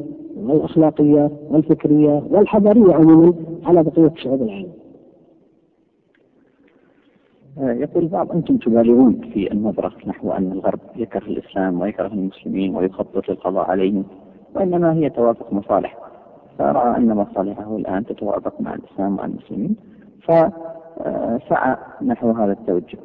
والأخلاقية 0.47 1.31
والفكرية 1.51 2.23
والحضارية 2.31 2.95
عموما 2.95 3.33
على 3.65 3.83
بقية 3.83 4.13
شعوب 4.17 4.43
العالم. 4.43 4.69
آه، 7.59 7.73
يقول 7.73 8.09
بعض 8.09 8.33
أنتم 8.33 8.57
تبالغون 8.57 9.21
في 9.33 9.53
النظرة 9.53 9.93
نحو 10.07 10.33
أن 10.33 10.53
الغرب 10.53 10.81
يكره 10.97 11.27
الإسلام 11.27 11.81
ويكره 11.81 12.07
المسلمين 12.07 12.77
ويخطط 12.77 13.29
للقضاء 13.29 13.71
عليهم 13.71 14.05
وإنما 14.55 14.95
هي 14.95 15.11
توافق 15.11 15.53
مصالح. 15.53 15.99
فرأى 16.59 16.97
أن 16.97 17.17
مصالحه 17.17 17.77
الآن 17.77 18.07
تتوافق 18.07 18.61
مع 18.61 18.75
الإسلام 18.75 19.13
ومع 19.13 19.25
المسلمين 19.25 19.77
فسعى 20.23 21.77
نحو 22.03 22.31
هذا 22.31 22.53
التوجه. 22.53 22.99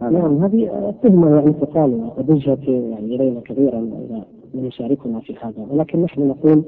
نعم 0.00 0.44
هذه 0.44 0.94
تهمة 1.02 1.36
يعني 1.36 1.52
تقال 1.52 2.10
وجهت 2.28 2.68
يعني 2.68 3.14
إلينا 3.14 3.40
كثيرا 3.40 3.78
إذا 3.78 4.24
من 4.54 4.64
يشاركنا 4.64 5.20
في 5.20 5.36
هذا 5.42 5.66
ولكن 5.70 6.02
نحن 6.02 6.28
نقول 6.28 6.62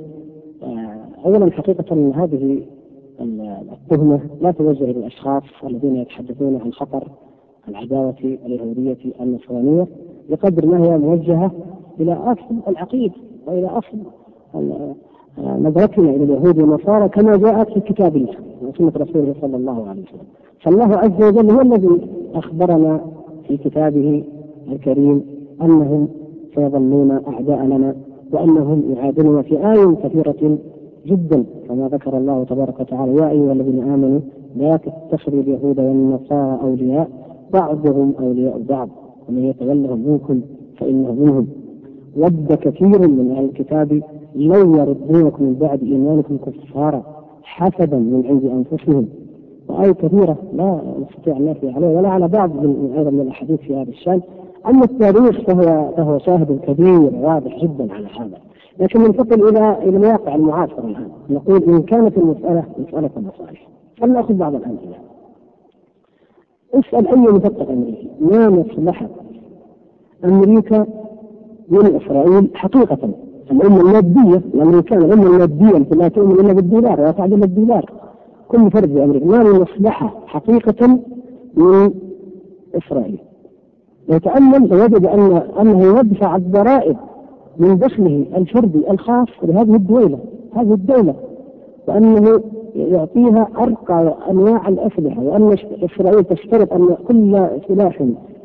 آه، 0.63 1.07
اولا 1.25 1.53
حقيقة 1.53 2.13
هذه 2.15 2.63
التهمة 3.21 4.21
لا 4.41 4.51
توجه 4.51 4.85
للأشخاص 4.85 5.43
الذين 5.65 5.97
يتحدثون 5.97 6.61
عن 6.65 6.73
خطر 6.73 7.09
العداوة 7.69 8.15
اليهودية 8.23 8.97
النصرانية 9.21 9.87
بقدر 10.31 10.67
ما 10.67 10.85
هي 10.85 10.99
موجهة 10.99 11.51
إلى 12.01 12.13
أصل 12.13 12.57
العقيدة 12.69 13.15
وإلى 13.47 13.67
أصل 13.67 13.99
نظرتنا 15.39 16.11
إلى 16.11 16.25
اليهود 16.25 16.59
والنصارى 16.59 17.09
كما 17.09 17.37
جاءت 17.37 17.71
في 17.73 17.81
كتاب 17.81 18.17
الله 18.17 18.35
وسنة 18.63 18.93
رسوله 18.97 19.35
صلى 19.41 19.57
الله 19.57 19.89
عليه 19.89 20.03
وسلم. 20.03 20.27
فالله 20.61 20.97
عز 20.97 21.23
وجل 21.23 21.51
هو 21.51 21.61
الذي 21.61 22.01
أخبرنا 22.35 23.01
في 23.49 23.57
كتابه 23.57 24.25
الكريم 24.73 25.23
أنهم 25.63 26.09
سيظلون 26.55 27.11
اعداء 27.11 27.65
لنا 27.65 27.95
وأنهم 28.33 28.83
يعادوننا 28.97 29.43
في 29.43 29.73
آي 29.73 29.95
كثيرة 29.95 30.59
جدا 31.07 31.45
كما 31.69 31.89
ذكر 31.89 32.16
الله 32.19 32.45
تبارك 32.45 32.81
وتعالى 32.81 33.15
يا 33.15 33.31
أيها 33.31 33.53
الذين 33.53 33.83
آمنوا 33.83 34.20
لا 34.57 34.77
تتخذوا 34.77 35.41
اليهود 35.41 35.81
والنصارى 35.81 36.59
أولياء 36.62 37.09
بعضهم 37.53 38.15
أولياء 38.20 38.62
بعض. 38.69 38.89
ومن 39.28 39.45
يتولهم 39.45 39.99
منكم 40.09 40.41
فإنه 40.77 41.12
منهم. 41.12 41.47
ود 42.16 42.53
كثير 42.53 43.09
من 43.09 43.35
أهل 43.37 43.45
الكتاب 43.45 44.03
لو 44.35 44.74
يردونكم 44.74 45.45
من 45.45 45.55
بعد 45.61 45.83
إيمانكم 45.83 46.37
كفارا 46.37 47.03
حسدا 47.43 47.97
من 47.97 48.23
عند 48.28 48.45
أنفسهم. 48.45 49.07
وآية 49.69 49.93
كثيرة 49.93 50.37
لا 50.53 50.81
نستطيع 51.03 51.37
أن 51.37 51.45
نأتي 51.45 51.70
عليه 51.70 51.97
ولا 51.97 52.09
على 52.09 52.28
بعض 52.28 52.51
من 52.51 52.93
أيضا 52.99 53.11
من 53.11 53.20
الأحاديث 53.20 53.61
في 53.61 53.77
هذا 53.77 53.91
الشأن. 53.91 54.20
أما 54.66 54.85
التاريخ 54.85 55.41
فهو 55.41 55.93
فهو 55.97 56.19
شاهد 56.19 56.59
كبير 56.66 57.11
واضح 57.23 57.65
جدا 57.65 57.93
على 57.93 58.07
هذا. 58.07 58.45
لكن 58.81 59.01
ننتقل 59.01 59.48
إلى 59.48 59.78
إلى 59.82 59.97
الواقع 59.97 60.35
المعاصر 60.35 60.78
الآن. 60.85 61.09
نقول 61.31 61.62
إن 61.65 61.82
كانت 61.82 62.19
المسألة 62.19 62.65
مسألة 62.78 63.11
مصالح 63.16 63.69
فلنأخذ 64.01 64.35
بعض 64.35 64.55
الأمثلة 64.55 64.97
اسأل 66.74 67.09
أي 67.09 67.16
مفكر 67.16 67.73
أمريكي. 67.73 68.11
ما 68.20 68.51
مصلحة 68.51 69.09
أمريكا 70.24 70.86
من 71.69 72.01
إسرائيل 72.03 72.51
حقيقة؟ 72.55 73.11
الأمة 73.51 73.81
المادية 73.81 74.43
الأمريكان 74.55 75.03
الأمة 75.03 75.27
المادية 75.27 75.77
التي 75.77 75.94
لا 75.94 76.09
تؤمن 76.09 76.40
إلا 76.40 76.53
بالدولار 76.53 77.01
ولا 77.01 77.11
تعدل 77.11 77.43
الدولار 77.43 77.90
كل 78.48 78.70
فرد 78.70 78.89
في 78.93 79.05
أمريكا. 79.05 79.27
ما 79.27 79.43
من 79.43 79.61
مصلحة 79.61 80.15
حقيقة 80.27 80.98
من 81.57 81.90
إسرائيل؟ 82.74 83.19
لو 84.09 84.19
تأمل 84.19 84.69
لوجد 84.69 85.07
أن 85.07 85.43
أنه 85.61 85.98
يدفع 85.98 86.36
الضرائب 86.36 86.97
من 87.59 87.78
دخله 87.78 88.24
الفردي 88.37 88.91
الخاص 88.91 89.28
لهذه 89.43 89.74
الدولة 89.74 90.19
هذه 90.57 90.74
الدولة 90.74 91.15
وأنه 91.89 92.41
يعطيها 92.77 93.49
أرقى 93.59 94.15
أنواع 94.31 94.69
الأسلحة 94.69 95.23
وأن 95.23 95.57
إسرائيل 95.83 96.24
تشترط 96.24 96.73
أن 96.73 96.97
كل 97.09 97.47
سلاح 97.69 98.03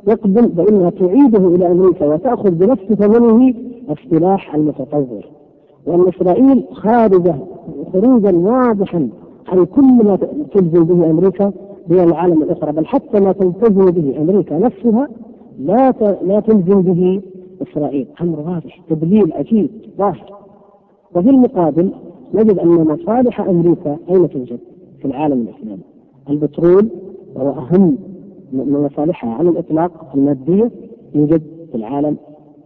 يقبل 0.08 0.52
فإنها 0.58 0.90
تعيده 0.90 1.48
إلى 1.48 1.72
أمريكا 1.72 2.06
وتأخذ 2.14 2.52
بنفس 2.52 2.84
ثمنه 2.84 3.54
السلاح 3.92 4.56
المتطور. 4.56 5.26
وأن 5.88 6.08
إسرائيل 6.08 6.64
خارجة 6.72 7.36
خروجا 7.94 8.32
واضحا 8.38 9.10
عن 9.48 9.66
كل 9.66 9.82
ما 10.06 10.18
تلزم 10.54 10.84
به 10.84 11.10
أمريكا 11.10 11.52
دول 11.88 12.00
العالم 12.00 12.44
الأخرى 12.44 12.72
بل 12.72 12.86
حتى 12.86 13.20
ما 13.20 13.32
تلتزم 13.32 13.86
به 13.92 14.22
أمريكا 14.22 14.60
نفسها 14.60 15.08
لا 15.60 15.94
لا 16.24 16.40
تلزم 16.40 16.82
به 16.82 17.22
إسرائيل. 17.62 18.08
أمر 18.22 18.40
واضح. 18.40 18.82
تدليل 18.90 19.34
عجيب 19.34 19.70
ظاهر 19.98 20.34
وفي 21.16 21.30
المقابل 21.30 21.92
نجد 22.34 22.60
أن 22.60 22.68
مصالح 22.70 23.42
أمريكا 23.42 23.98
أين 24.10 24.30
توجد؟ 24.30 24.60
في 25.00 25.06
العالم 25.06 25.42
الإسلامي. 25.42 25.84
البترول 26.30 26.90
وهو 27.36 27.50
أهم 27.50 27.98
من 28.54 28.72
مصالحها. 28.72 29.34
على 29.34 29.50
الإطلاق 29.50 30.12
المادية 30.16 30.72
يوجد 31.16 31.42
في 31.72 31.78
العالم 31.78 32.18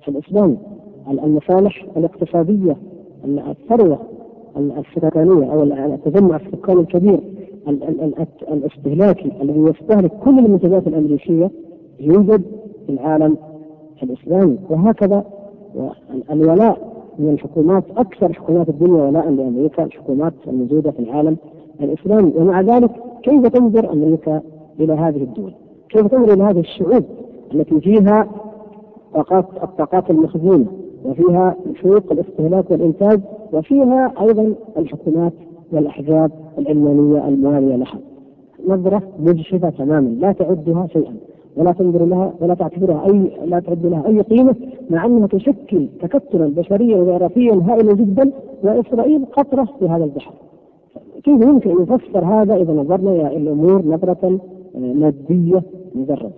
الإسلامي. 0.07 0.57
المصالح 1.09 1.85
الاقتصادية 1.97 2.77
الثروة 3.25 3.99
السكانية 4.57 5.53
أو 5.53 5.63
التجمع 5.63 6.35
السكاني 6.35 6.79
الكبير 6.81 7.19
الاستهلاكي 8.51 9.31
الذي 9.41 9.59
يستهلك 9.59 10.11
كل 10.23 10.39
المنتجات 10.39 10.87
الأمريكية 10.87 11.51
يوجد 11.99 12.41
في 12.85 12.91
العالم 12.91 13.37
الإسلامي 14.03 14.57
وهكذا 14.69 15.23
الولاء 16.31 16.95
من 17.19 17.29
الحكومات 17.29 17.83
أكثر 17.97 18.33
حكومات 18.33 18.69
الدنيا 18.69 19.03
ولاء 19.03 19.29
لأمريكا 19.29 19.83
الحكومات 19.83 20.33
الموجودة 20.47 20.91
في 20.91 20.99
العالم 20.99 21.37
الإسلامي 21.81 22.33
ومع 22.35 22.61
ذلك 22.61 22.91
كيف 23.23 23.47
تنظر 23.47 23.93
أمريكا 23.93 24.41
إلى 24.79 24.93
هذه 24.93 25.23
الدول؟ 25.23 25.53
كيف 25.89 26.07
تنظر 26.07 26.33
إلى 26.33 26.43
هذه 26.43 26.59
الشعوب 26.59 27.03
التي 27.53 27.81
فيها 27.81 28.27
طاقات 29.13 29.45
الطاقات 29.63 30.09
المخزونة 30.09 30.65
وفيها 31.05 31.55
سوق 31.83 32.11
الاستهلاك 32.11 32.71
والإنتاج 32.71 33.19
وفيها 33.53 34.13
أيضا 34.21 34.53
الحكومات 34.77 35.33
والأحزاب 35.71 36.31
العلمانية 36.57 37.27
الموالية 37.27 37.75
لها. 37.75 37.99
نظرة 38.67 39.01
مجحفة 39.19 39.69
تماما 39.69 40.07
لا 40.07 40.31
تعدها 40.31 40.87
شيئا. 40.87 41.15
ولا 41.57 41.71
تنظر 41.71 42.05
لها 42.05 42.33
ولا 42.41 42.53
تعتبرها 42.53 43.05
اي 43.05 43.31
لا 43.45 43.59
تعد 43.59 43.85
لها 43.85 44.07
أي 44.07 44.21
قيمة 44.21 44.55
مع 44.89 45.05
أنها 45.05 45.27
تشكل 45.27 45.87
تكتلا 46.01 46.47
بشريا 46.47 46.97
وجغرافيا 46.97 47.53
هائلا 47.53 47.93
جدا 47.93 48.31
وإسرائيل 48.63 49.25
قطرة 49.25 49.67
في 49.79 49.85
هذا 49.85 50.03
البحر. 50.03 50.33
كيف 51.23 51.41
يمكن 51.41 51.69
أن 51.69 51.81
نفسر 51.89 52.25
هذا 52.25 52.55
إذا 52.55 52.73
نظرنا 52.73 53.27
إلى 53.27 53.37
الأمور 53.37 53.85
نظرة 53.85 54.39
مادية 54.75 55.63
مجرده. 55.95 56.31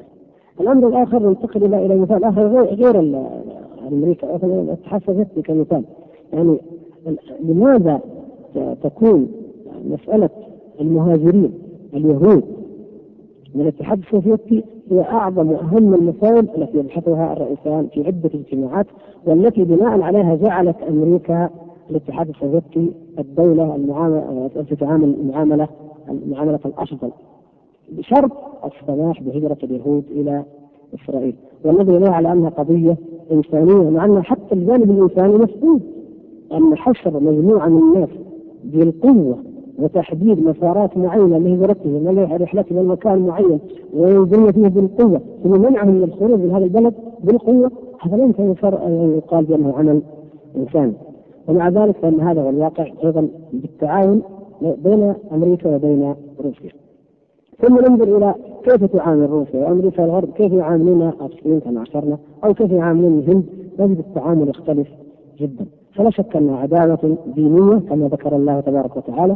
الأمر 0.61 0.87
الآخر 0.87 1.29
ننتقل 1.29 1.63
إلى 1.63 1.85
إلى 1.85 1.95
مثال 1.95 2.23
آخر 2.23 2.47
غير, 2.63 2.99
أمريكا 3.91 4.35
السوفيتي 4.95 5.41
كمثال 5.41 5.83
يعني 6.33 6.57
لماذا 7.39 8.01
تكون 8.83 9.27
مسألة 9.85 10.29
المهاجرين 10.81 11.53
اليهود 11.93 12.43
من 13.55 13.61
الاتحاد 13.61 13.99
السوفيتي 13.99 14.63
هي 14.91 15.01
أعظم 15.01 15.51
وأهم 15.51 15.93
المسائل 15.93 16.47
التي 16.57 16.77
يبحثها 16.77 17.33
الرئيسان 17.33 17.87
في 17.93 18.07
عدة 18.07 18.29
اجتماعات 18.33 18.85
والتي 19.25 19.63
بناء 19.63 20.01
عليها 20.01 20.35
جعلت 20.35 20.75
أمريكا 20.89 21.49
الاتحاد 21.89 22.29
السوفيتي 22.29 22.91
الدولة 23.19 23.75
المعامله 23.75 24.49
تتعامل 24.69 25.15
معامله 25.33 25.67
معامله 26.29 26.59
الأفضل 26.65 27.09
بشرط 27.91 28.31
السماح 28.65 29.23
بهجرة 29.23 29.57
اليهود 29.63 30.03
إلى 30.11 30.43
إسرائيل 30.95 31.35
والنظر 31.65 31.97
اليها 31.97 32.11
على 32.11 32.31
أنها 32.31 32.49
قضية 32.49 32.97
إنسانية 33.31 33.89
مع 33.89 34.05
أن 34.05 34.23
حتى 34.23 34.55
الجانب 34.55 34.91
الإنساني 34.91 35.33
مسؤول 35.37 35.79
أن 36.53 36.75
حشر 36.77 37.19
مجموعة 37.19 37.67
من 37.67 37.77
الناس 37.77 38.09
بالقوة 38.63 39.37
وتحديد 39.77 40.47
مسارات 40.47 40.97
معينة 40.97 41.37
لهجرتهم 41.37 42.05
ورحلتهم 42.31 42.77
إلى 42.77 42.87
مكان 42.87 43.19
معين 43.19 43.59
وينزلون 43.93 44.51
فيه 44.51 44.67
بالقوة 44.67 45.21
ثم 45.43 45.51
منعهم 45.51 45.89
من 45.89 46.03
الخروج 46.03 46.39
من 46.39 46.51
هذا 46.51 46.65
البلد 46.65 46.93
بالقوة 47.23 47.71
هذا 48.01 48.17
لا 48.17 48.23
يمكن 48.23 48.43
ان 48.63 49.13
يقال 49.17 49.45
بأنه 49.45 49.73
عمل 49.77 50.01
انساني 50.55 50.93
ومع 51.47 51.69
ذلك 51.69 51.97
فإن 51.97 52.19
هذا 52.19 52.41
هو 52.41 52.49
الواقع 52.49 52.87
أيضا 53.03 53.27
بالتعاون 53.53 54.21
بين 54.61 55.13
أمريكا 55.31 55.75
وبين 55.75 56.15
روسيا. 56.39 56.71
ثم 57.61 57.75
ننظر 57.75 58.17
إلى 58.17 58.35
كيف 58.63 58.83
تعامل 58.83 59.29
روسيا 59.29 59.59
وأمريكا 59.59 60.05
الغرب 60.05 60.29
كيف 60.29 60.53
يعاملون 60.53 61.11
الصين 61.21 61.59
كما 61.59 61.83
اشرنا 61.83 62.17
أو 62.43 62.53
كيف 62.53 62.71
يعاملون 62.71 63.19
الهند؟ 63.19 63.43
نجد 63.79 63.99
التعامل 63.99 64.49
يختلف 64.49 64.87
جدا. 65.39 65.65
فلا 65.95 66.09
شك 66.09 66.35
أنها 66.35 66.57
عداوه 66.57 67.17
دينية 67.35 67.79
كما 67.89 68.07
ذكر 68.07 68.35
الله 68.35 68.59
تبارك 68.59 68.97
وتعالى. 68.97 69.35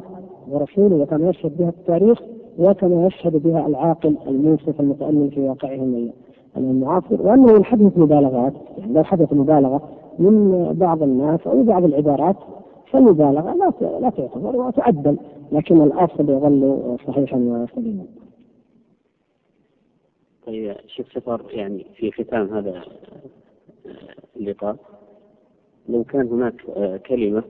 ورسوله 0.49 0.95
وكما 0.95 1.29
يشهد 1.29 1.57
بها 1.57 1.69
التاريخ 1.69 2.21
وكما 2.57 3.07
يشهد 3.07 3.43
بها 3.43 3.67
العاقل 3.67 4.17
المنصف 4.27 4.79
المتأمل 4.81 5.31
في 5.31 5.39
واقعهم 5.39 6.11
المعاصر 6.57 7.21
وأنه 7.21 7.57
ان 7.57 7.63
حدثت 7.65 7.97
مبالغات 7.97 8.53
يعني 8.77 8.93
لو 8.93 9.03
حدث 9.03 9.33
مبالغة 9.33 9.89
من 10.19 10.63
بعض 10.73 11.03
الناس 11.03 11.47
أو 11.47 11.63
بعض 11.63 11.83
العبارات 11.83 12.35
فالمبالغة 12.91 13.53
لا 13.53 13.99
لا 13.99 14.09
تعتبر 14.09 14.55
وتعدل 14.55 15.17
لكن 15.51 15.81
الآصل 15.81 16.29
يظل 16.29 16.97
صحيحا 17.07 17.37
وسليما. 17.37 18.05
طيب 20.47 20.75
شيخ 20.87 21.07
سفر 21.15 21.41
يعني 21.49 21.85
في 21.95 22.11
ختام 22.11 22.53
هذا 22.53 22.81
اللقاء 24.37 24.75
لو 25.89 26.03
كان 26.03 26.27
هناك 26.27 26.55
كلمة 27.07 27.43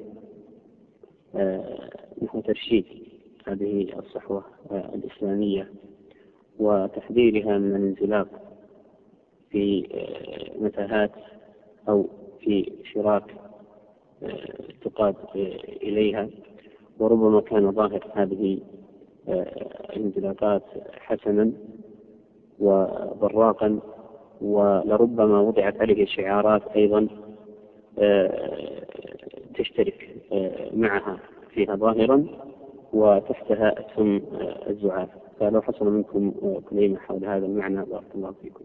نحو 2.21 2.41
ترشيد 2.41 2.85
هذه 3.47 3.99
الصحوة 3.99 4.43
الإسلامية 4.71 5.71
وتحذيرها 6.59 7.57
من 7.57 7.75
الانزلاق 7.75 8.27
في 9.49 9.87
متاهات 10.59 11.11
أو 11.89 12.05
في 12.39 12.71
شراك 12.93 13.23
تقاد 14.81 15.15
إليها. 15.81 16.29
وربما 16.99 17.41
كان 17.41 17.71
ظاهر 17.71 18.07
هذه 18.13 18.59
الانزلاقات 19.95 20.63
حسنا 20.99 21.51
وبراقا 22.59 23.79
ولربما 24.41 25.41
وضعت 25.41 25.81
عليه 25.81 26.05
شعارات 26.05 26.61
أيضا 26.75 27.07
تشترك 29.55 30.15
معها. 30.73 31.19
فيها 31.53 31.75
ظاهرا 31.75 32.25
وتحتها 32.93 33.79
أسهم 33.79 34.21
الزعاف. 34.69 35.09
فلو 35.39 35.61
حصل 35.61 35.93
منكم 35.93 36.31
كلمة 36.69 36.97
حول 36.97 37.25
هذا 37.25 37.45
المعنى 37.45 37.85
بارك 37.85 38.15
الله 38.15 38.31
فيكم. 38.31 38.63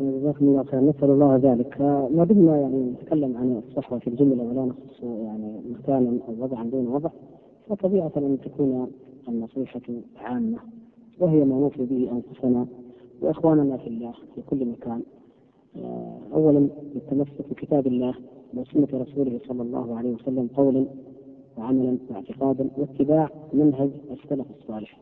جزاكم 0.00 0.44
الله 0.44 0.64
خير 0.64 0.80
نسأل 0.80 1.10
الله 1.10 1.36
ذلك. 1.36 1.80
ما 2.16 2.24
دمنا 2.24 2.56
يعني 2.56 2.90
نتكلم 2.90 3.36
عن 3.36 3.62
الصحوة 3.68 3.98
في 3.98 4.06
الجملة 4.10 4.42
ولا 4.42 4.64
نخص 4.64 5.02
يعني 5.02 5.60
مكانا 5.70 6.18
أو 6.28 6.44
وضعا 6.44 6.64
دون 6.64 6.86
وضع 6.86 7.10
فطبيعة 7.68 8.12
أن 8.16 8.38
تكون 8.44 8.90
النصيحة 9.28 9.80
عامة 10.16 10.58
وهي 11.20 11.44
ما 11.44 11.54
نوفي 11.54 11.84
به 11.84 12.10
أنفسنا 12.12 12.66
وإخواننا 13.22 13.76
في 13.76 13.86
الله 13.86 14.12
في 14.34 14.42
كل 14.50 14.64
مكان. 14.64 15.02
آه، 15.76 16.18
أولا 16.34 16.68
بالتمسك 16.94 17.48
بكتاب 17.50 17.86
الله 17.86 18.14
وسنة 18.54 18.88
رسوله 18.92 19.40
صلى 19.48 19.62
الله 19.62 19.96
عليه 19.98 20.14
وسلم 20.14 20.48
قولا 20.56 20.86
وعملا 21.58 21.98
واعتقادا 22.10 22.68
واتباع 22.78 23.28
منهج 23.52 23.90
السلف 24.10 24.46
الصالح 24.60 24.98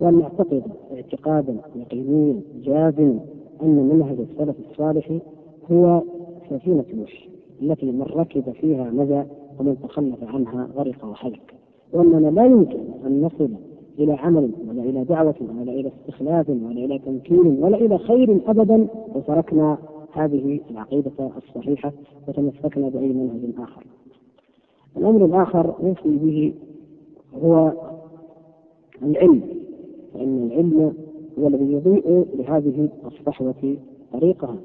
وأن 0.00 0.18
نعتقد 0.18 0.62
اعتقادا 0.94 1.56
يقينيا 1.76 2.40
جازما 2.64 3.20
أن 3.62 3.88
منهج 3.88 4.16
السلف 4.20 4.56
الصالح 4.70 5.18
هو 5.72 6.02
سفينة 6.50 6.84
نوح 6.94 7.28
التي 7.62 7.86
من 7.86 8.02
ركب 8.02 8.52
فيها 8.52 8.90
نجا 8.90 9.26
ومن 9.60 9.76
تخلف 9.82 10.24
عنها 10.24 10.68
غرق 10.76 11.04
وحلك 11.04 11.54
وأننا 11.92 12.28
لا 12.30 12.44
يمكن 12.44 12.80
أن 13.06 13.22
نصل 13.22 13.48
إلى 13.98 14.12
عمل 14.12 14.50
ولا 14.68 14.82
إلى 14.82 15.04
دعوة 15.04 15.34
ولا 15.40 15.72
إلى 15.72 15.88
استخلاف 16.00 16.48
ولا 16.48 16.84
إلى 16.84 16.98
تمكين 16.98 17.46
ولا 17.62 17.76
إلى 17.76 17.98
خير 17.98 18.40
أبدا 18.46 18.76
لو 19.14 19.20
تركنا 19.26 19.78
هذه 20.12 20.60
العقيدة 20.70 21.10
الصحيحة 21.36 21.92
وتمسكنا 22.28 22.88
بأي 22.88 23.08
منهج 23.08 23.40
آخر. 23.58 23.84
الأمر 24.96 25.24
الآخر 25.24 25.74
نوصي 25.82 26.16
به 26.16 26.54
هو 27.44 27.72
العلم 29.02 29.42
فإن 30.14 30.46
العلم 30.46 30.92
هو 31.38 31.46
الذي 31.46 31.72
يضيء 31.72 32.26
لهذه 32.34 32.88
الصحوة 33.06 33.76
طريقها 34.12 34.56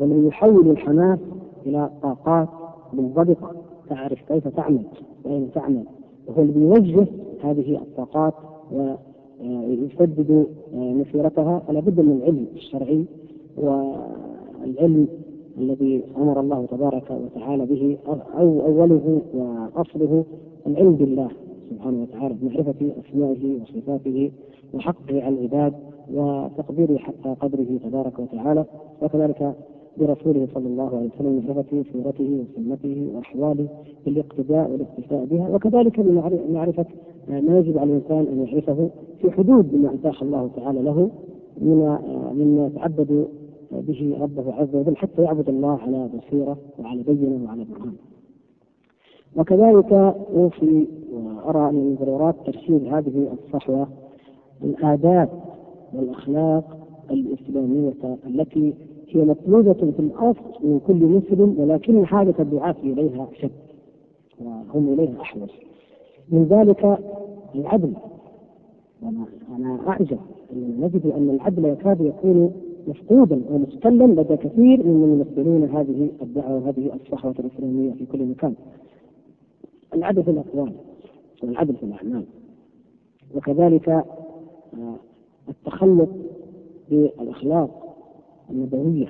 والذي 0.00 0.26
يحول 0.26 0.70
الحماس 0.70 1.18
إلى 1.66 1.90
طاقات 2.02 2.48
منضبطة 2.92 3.52
تعرف 3.88 4.18
كيف 4.28 4.48
تعمل 4.48 4.82
وأين 5.24 5.50
تعمل 5.54 5.84
وهو 6.26 6.42
الذي 6.42 6.60
يوجه 6.60 7.06
هذه 7.42 7.76
الطاقات 7.76 8.34
ويسدد 8.72 10.46
مسيرتها. 10.72 11.58
فلا 11.68 11.80
بد 11.80 12.00
من 12.00 12.12
العلم 12.12 12.46
الشرعي 12.54 13.04
والعلم 13.56 15.08
الذي 15.58 16.02
أمر 16.16 16.40
الله 16.40 16.66
تبارك 16.66 17.10
وتعالى 17.10 17.66
به 17.66 17.96
أو 18.38 18.60
أوله 18.66 19.20
وأصله 19.34 20.24
العلم 20.66 20.92
بالله 20.96 21.28
سبحانه 21.70 22.02
وتعالى 22.02 22.34
بمعرفة 22.42 22.90
أسمائه 23.04 23.58
وصفاته 23.62 24.30
وحقه 24.74 25.22
على 25.22 25.34
العباد 25.34 25.72
وتقديره 26.14 26.96
حتى 26.98 27.34
قدره 27.40 27.66
تبارك 27.84 28.18
وتعالى 28.18 28.64
وكذلك 29.02 29.54
برسوله 29.98 30.48
صلى 30.54 30.66
الله 30.66 30.96
عليه 30.96 31.08
وسلم 31.14 31.42
معرفة 31.46 31.82
سيرته 31.92 32.44
وسنته 32.44 33.08
وأحواله 33.14 33.66
بالاقتداء 34.06 34.70
والاقتفاء 34.70 35.24
بها. 35.24 35.48
وكذلك 35.54 36.00
بمعرفة 36.00 36.86
ما 37.28 37.58
يجب 37.58 37.78
على 37.78 37.90
الإنسان 37.90 38.26
أن 38.32 38.46
يعرفه 38.46 38.88
في 39.22 39.30
حدود 39.30 39.74
ما 39.74 39.94
أتاح 39.94 40.22
الله 40.22 40.50
تعالى 40.56 40.82
له 40.82 41.10
من 41.60 41.98
مما 42.34 42.66
يتعبد 42.66 43.26
به 43.72 44.16
ربه 44.20 44.52
عز 44.54 44.74
وجل 44.74 44.96
حتى 44.96 45.22
يعبد 45.22 45.48
الله 45.48 45.78
على 45.82 46.08
بصيرة 46.18 46.58
وعلى 46.78 47.02
بينة 47.02 47.44
وعلى 47.46 47.64
برهان. 47.64 47.94
وكذلك 49.36 49.92
أوصي 50.34 50.86
وأرى 51.12 51.72
من 51.72 51.96
ضرورات 52.00 52.34
ترشيد 52.46 52.84
هذه 52.84 53.28
الصحوة 53.32 53.88
الآداب 54.64 55.28
والأخلاق 55.94 56.76
الإسلامية 57.10 57.94
التي 58.26 58.74
هي 59.08 59.24
مطلوبة 59.24 59.72
في 59.72 60.00
الأصل 60.00 60.40
من 60.64 60.80
كل 60.86 60.94
مسلم 60.94 61.54
ولكن 61.58 62.06
حاجة 62.06 62.34
الدعاة 62.40 62.76
إليها 62.82 63.28
أشد 63.32 63.50
وهم 64.40 64.92
إليها 64.92 65.20
أحوج. 65.20 65.50
من 66.28 66.44
ذلك 66.44 66.98
العدل. 67.54 67.92
أنا 69.56 69.78
أعجب 69.88 70.18
أننا 70.52 70.86
نجد 70.86 71.06
أن 71.06 71.30
العدل 71.30 71.64
يكاد 71.64 72.00
يكون 72.00 72.52
مفقودا 72.86 73.42
ومستلا 73.50 74.04
لدى 74.04 74.36
كثير 74.36 74.86
من 74.86 75.04
الممثلين 75.04 75.64
هذه 75.64 76.10
الدعوة 76.22 76.54
وهذه 76.54 76.90
الصحوة 76.94 77.34
الإسلامية 77.38 77.92
في 77.92 78.06
كل 78.06 78.24
مكان. 78.24 78.54
العدل 79.94 80.22
في 80.22 80.30
الأقوال 80.30 80.72
والعدل 81.42 81.76
في 81.76 81.82
الأعمال. 81.82 82.24
وكذلك 83.34 83.88
آه، 83.88 84.96
التخلق 85.48 86.08
بالأخلاق 86.90 87.96
النبوية. 88.50 89.06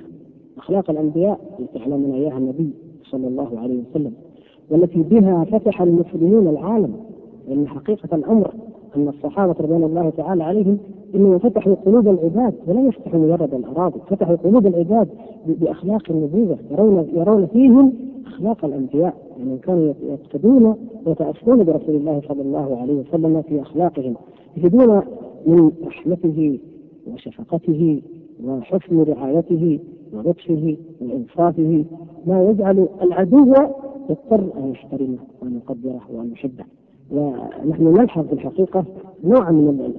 أخلاق 0.57 0.89
الأنبياء 0.89 1.39
التي 1.59 1.79
علمنا 1.79 2.15
إياها 2.15 2.37
النبي 2.37 2.69
صلى 3.03 3.27
الله 3.27 3.59
عليه 3.59 3.81
وسلم 3.89 4.13
والتي 4.69 5.03
بها 5.03 5.43
فتح 5.43 5.81
المسلمون 5.81 6.47
العالم 6.47 6.95
لأن 7.47 7.67
حقيقة 7.67 8.15
الأمر 8.15 8.53
أن 8.97 9.07
الصحابة 9.07 9.55
رضوان 9.59 9.83
الله 9.83 10.09
تعالى 10.09 10.43
عليهم 10.43 10.77
إنهم 11.15 11.37
فتحوا 11.39 11.75
قلوب 11.85 12.07
العباد 12.07 12.53
ولم 12.67 12.87
يفتحوا 12.87 13.19
مجرد 13.19 13.53
الأراضي 13.53 13.99
فتحوا 14.09 14.35
قلوب 14.35 14.67
العباد 14.67 15.07
بأخلاق 15.47 16.03
النبوة 16.09 16.57
يرون 16.71 17.07
يرون 17.13 17.45
فيهم 17.47 17.93
أخلاق 18.27 18.65
الأنبياء 18.65 19.13
يعني 19.39 19.57
كانوا 19.57 19.93
يقتدون 20.03 20.75
ويتأثرون 21.05 21.63
برسول 21.63 21.95
الله 21.95 22.21
صلى 22.27 22.41
الله 22.41 22.77
عليه 22.81 22.93
وسلم 22.93 23.41
في 23.41 23.61
أخلاقهم 23.61 24.15
يجدون 24.57 25.01
من 25.47 25.71
رحمته 25.85 26.59
وشفقته 27.13 28.01
وحسن 28.45 29.03
رعايته 29.03 29.79
ولطفه 30.13 30.77
وإنصافه 31.01 31.85
ما 32.27 32.49
يجعل 32.49 32.87
العدو 33.01 33.53
يضطر 34.09 34.43
أن 34.57 34.71
يحترمه 34.71 35.17
وأن 35.41 35.55
يقدره 35.55 36.01
وأن 36.13 36.31
يحبه 36.31 36.63
ونحن 37.11 37.83
نلحظ 37.83 38.25
في 38.25 38.33
الحقيقة 38.33 38.85
نوع 39.23 39.51
من 39.51 39.93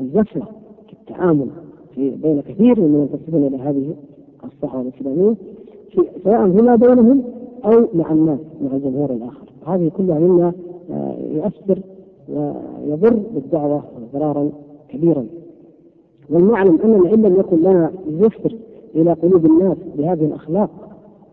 الجفوة 0.00 0.46
في 0.86 0.92
التعامل 0.92 1.48
في 1.94 2.10
بين 2.10 2.40
كثير 2.40 2.80
من 2.80 3.08
ينتسبون 3.12 3.46
إلى 3.46 3.56
هذه 3.56 3.94
الصحوة 4.44 4.80
الإسلامية 4.80 5.34
سواء 6.24 6.50
فيما 6.50 6.76
بينهم 6.76 7.22
أو 7.64 7.86
مع 7.94 8.12
الناس 8.12 8.38
مع 8.62 8.76
الجمهور 8.76 9.10
الآخر. 9.10 9.48
هذه 9.66 9.90
كلها 9.96 10.18
مما 10.18 10.52
آه، 10.90 11.16
يؤثر 11.32 11.78
ويضر 12.28 13.22
بالدعوة 13.34 13.82
ضرارا 14.12 14.50
كبيرا. 14.88 15.26
ولنعلم 16.30 16.78
اننا 16.84 17.14
أن 17.14 17.22
لم 17.22 17.40
يكن 17.40 17.56
لنا 17.56 17.92
يسر 18.06 18.56
إلى 18.94 19.12
قلوب 19.12 19.46
الناس 19.46 19.76
بهذه 19.96 20.24
الأخلاق 20.24 20.70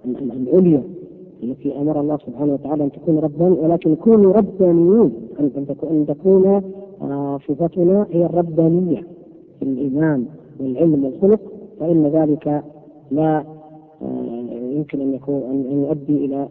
العليا. 0.05 0.83
التي 1.45 1.81
أمر 1.81 2.01
الله 2.01 2.17
سبحانه 2.17 2.53
وتعالى 2.53 2.83
أن 2.83 2.91
تكون 2.91 3.19
رباني 3.19 3.59
ولكن 3.59 3.95
كونوا 3.95 4.33
ربانيين 4.33 5.11
أن 5.39 5.51
أن 5.83 6.05
تكون 6.07 6.61
آه، 7.01 7.39
صفتنا 7.47 8.07
هي 8.11 8.25
الربانية 8.25 9.01
في 9.59 9.65
الإيمان 9.65 10.25
والعلم 10.59 11.05
والخلق 11.05 11.39
فإن 11.79 12.07
ذلك 12.07 12.63
لا 13.11 13.43
آه، 14.01 14.75
يمكن 14.75 15.01
أن 15.01 15.13
يكون 15.13 15.41
أن 15.43 15.83
يؤدي 15.83 16.25
إلى 16.25 16.47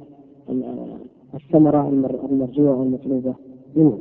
الثمرة 1.35 1.89
المرجوة 2.31 2.77
والمطلوبة 2.79 3.35
منه. 3.77 3.99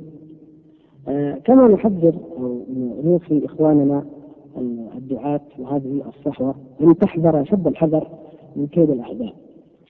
آه، 1.08 1.34
كما 1.34 1.68
نحذر 1.68 2.16
أو 2.38 2.58
نوصي 3.04 3.46
إخواننا 3.46 4.04
الدعاة 4.98 5.42
وهذه 5.60 6.02
الصحوة 6.08 6.56
أن 6.82 6.98
تحذر 6.98 7.42
أشد 7.42 7.68
الحذر 7.68 8.08
من 8.56 8.68
كيد 8.68 8.90
الأعداء 8.90 9.43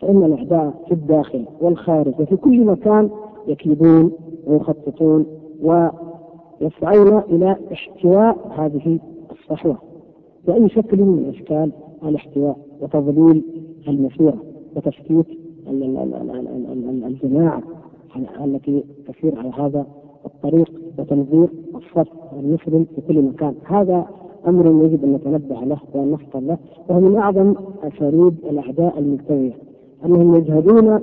فإن 0.03 0.23
الأعداء 0.23 0.73
في 0.87 0.91
الداخل 0.93 1.45
والخارج 1.61 2.13
وفي 2.19 2.35
كل 2.35 2.65
مكان 2.65 3.09
يكيدون 3.47 4.11
ويخططون 4.47 5.25
ويسعون 5.61 7.17
إلى 7.29 7.57
احتواء 7.73 8.37
هذه 8.57 8.99
الصحوة. 9.31 9.77
بأي 10.47 10.69
شكل 10.69 10.97
من 10.97 11.29
أشكال 11.29 11.71
الاحتواء 12.03 12.57
وتضليل 12.81 13.43
المسيرة 13.87 14.37
وتشتيت 14.75 15.25
الجماعة 17.05 17.61
التي 18.43 18.83
تسير 19.07 19.39
على 19.39 19.49
هذا 19.49 19.85
الطريق 20.25 20.71
وتنظير 20.99 21.47
الصف 21.75 22.07
المسلم 22.39 22.85
في 22.95 23.01
كل 23.07 23.21
مكان. 23.21 23.55
هذا 23.65 24.07
أمر 24.47 24.85
يجب 24.85 25.03
أن 25.03 25.13
نتنبه 25.13 25.59
له 25.61 25.77
وأن 25.93 26.11
نحصل 26.11 26.47
له 26.47 26.57
وهو 26.89 26.99
من 26.99 27.15
أعظم 27.15 27.55
أساليب 27.83 28.35
الأعداء 28.49 28.99
الملتويه 28.99 29.53
أنهم 30.05 30.35
يجهدون 30.35 30.99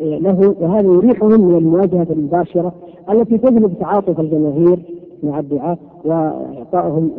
له 0.00 0.54
وهذا 0.60 0.86
يريحهم 0.86 1.40
من 1.40 1.58
المواجهة 1.58 2.06
المباشرة 2.10 2.72
التي 3.10 3.38
تجلب 3.38 3.78
تعاطف 3.80 4.20
الجماهير 4.20 4.78
مع 5.22 5.38
الدعاة 5.38 5.78
وإعطائهم 6.04 7.10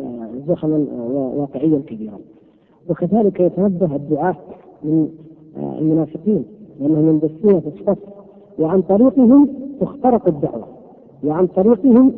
زخما 0.48 0.86
واقعيا 1.36 1.82
كبيرا. 1.86 2.18
وكذلك 2.90 3.40
يتنبه 3.40 3.96
الدعاة 3.96 4.36
من 4.84 5.08
المنافقين 5.78 6.44
لأنهم 6.80 7.08
يندسون 7.08 7.60
في 7.60 7.66
الصف 7.68 7.98
وعن 8.58 8.82
طريقهم 8.82 9.48
تخترق 9.80 10.28
الدعوة 10.28 10.64
وعن 11.24 11.46
طريقهم 11.46 12.12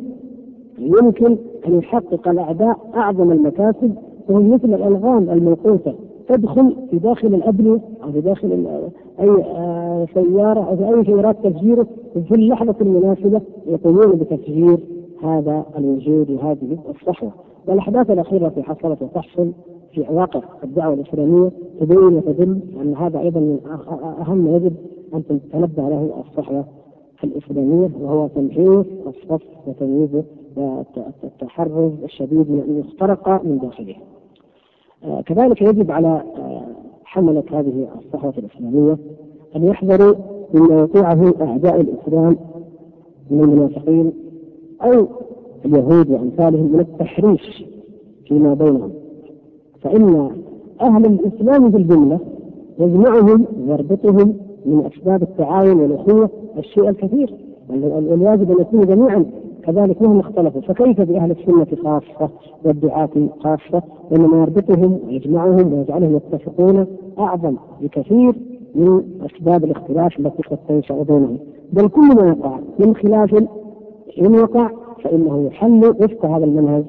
يمكن 0.79 1.37
أن 1.67 1.77
يحقق 1.77 2.27
الأعداء 2.27 2.77
أعظم 2.95 3.31
المكاسب 3.31 3.95
وهم 4.29 4.53
مثل 4.53 4.73
الالغام 4.73 5.29
الموقوته 5.29 5.93
تدخل 6.27 6.75
في 6.91 6.97
داخل 6.99 7.27
الأبنية 7.27 7.79
أو 8.03 8.11
في 8.11 8.21
داخل 8.21 8.51
أي 9.19 9.29
آه، 9.29 10.07
سيارة 10.13 10.59
أو 10.69 10.77
في 10.77 10.87
اي 10.87 11.05
سيارات 11.05 11.37
تفجيره 11.43 11.87
في 12.27 12.35
اللحظة 12.35 12.75
المناسبة 12.81 13.41
يقومون 13.67 14.11
بتفجير 14.15 14.77
هذا 15.23 15.65
الوجود 15.77 16.29
وهذه 16.29 16.77
الصحوة 16.89 17.31
والأحداث 17.67 18.11
الأخيرة 18.11 18.47
التي 18.47 18.63
حصلت 18.63 19.01
وتحصل 19.01 19.51
في 19.91 20.05
واقع 20.09 20.41
الدعوة 20.63 20.93
الإسلامية 20.93 21.51
تبين 21.79 21.97
وتدل 21.97 22.59
أن 22.81 22.93
هذا 22.95 23.19
أيضا 23.19 23.39
من 23.39 23.59
أهم 24.21 24.47
يجب 24.55 24.73
أن 25.13 25.23
تنبه 25.51 25.89
له 25.89 26.23
الصحوة 26.27 26.65
الإسلامية 27.23 27.89
وهو 28.01 28.27
تمحيص 28.27 28.85
الصف 29.07 29.41
وتمييزه 29.67 30.23
والتحرز 30.57 31.91
الشديد 32.03 32.51
من 32.51 32.63
أن 32.67 32.79
يخترق 32.79 33.43
من 33.43 33.57
داخله. 33.57 33.95
آه، 35.03 35.21
كذلك 35.21 35.61
يجب 35.61 35.91
على 35.91 36.21
حملة 37.15 37.43
هذه 37.51 37.87
الصحوة 38.05 38.33
الإسلامية 38.37 38.97
أن 39.55 39.63
يحذروا 39.63 40.15
مما 40.53 40.79
يطيعه 40.81 41.33
أعداء 41.41 41.81
الإسلام 41.81 42.37
من 43.31 43.43
المنافقين 43.43 44.13
أو 44.81 45.07
اليهود 45.65 46.09
وأمثالهم 46.11 46.73
من 46.73 46.79
التحريش 46.79 47.65
فيما 48.27 48.53
بينهم. 48.53 48.91
فإن 49.81 50.29
أهل 50.81 51.05
الإسلام 51.05 51.69
بالجملة 51.69 52.19
يجمعهم 52.79 53.45
ويربطهم 53.67 54.33
من 54.65 54.85
أسباب 54.85 55.23
التعاون 55.23 55.79
والأخوة 55.79 56.29
الشيء 56.57 56.89
الكثير. 56.89 57.33
والواجب 57.69 58.51
أن 58.51 58.61
يكونوا 58.61 58.85
جميعا 58.85 59.25
كذلك 59.65 60.01
مهما 60.01 60.19
اختلفوا. 60.19 60.61
فكيف 60.61 61.01
بأهل 61.01 61.31
السنة 61.31 61.83
خاصة 61.83 62.29
والدعاة 62.65 63.09
خاصة؟ 63.39 63.83
وإنما 64.11 64.37
يربطهم 64.37 64.99
ويجمعهم 65.07 65.73
ويجعلهم 65.73 66.15
يتفقون 66.15 66.87
أعظم 67.19 67.55
بكثير 67.81 68.35
من 68.75 69.03
أسباب 69.21 69.63
الاختلاف 69.63 70.19
التي 70.19 70.43
قد 70.43 70.57
تنشأ 70.67 71.03
بينهم. 71.03 71.37
بل 71.73 71.87
كل 71.87 72.15
ما 72.15 72.27
يقع 72.27 72.59
من 72.79 72.95
خلاف 72.95 73.33
إن 74.21 74.39
وقع 74.39 74.69
فإنه 75.03 75.45
يحل 75.45 75.85
وفق 75.85 76.25
هذا 76.25 76.45
المنهج. 76.45 76.83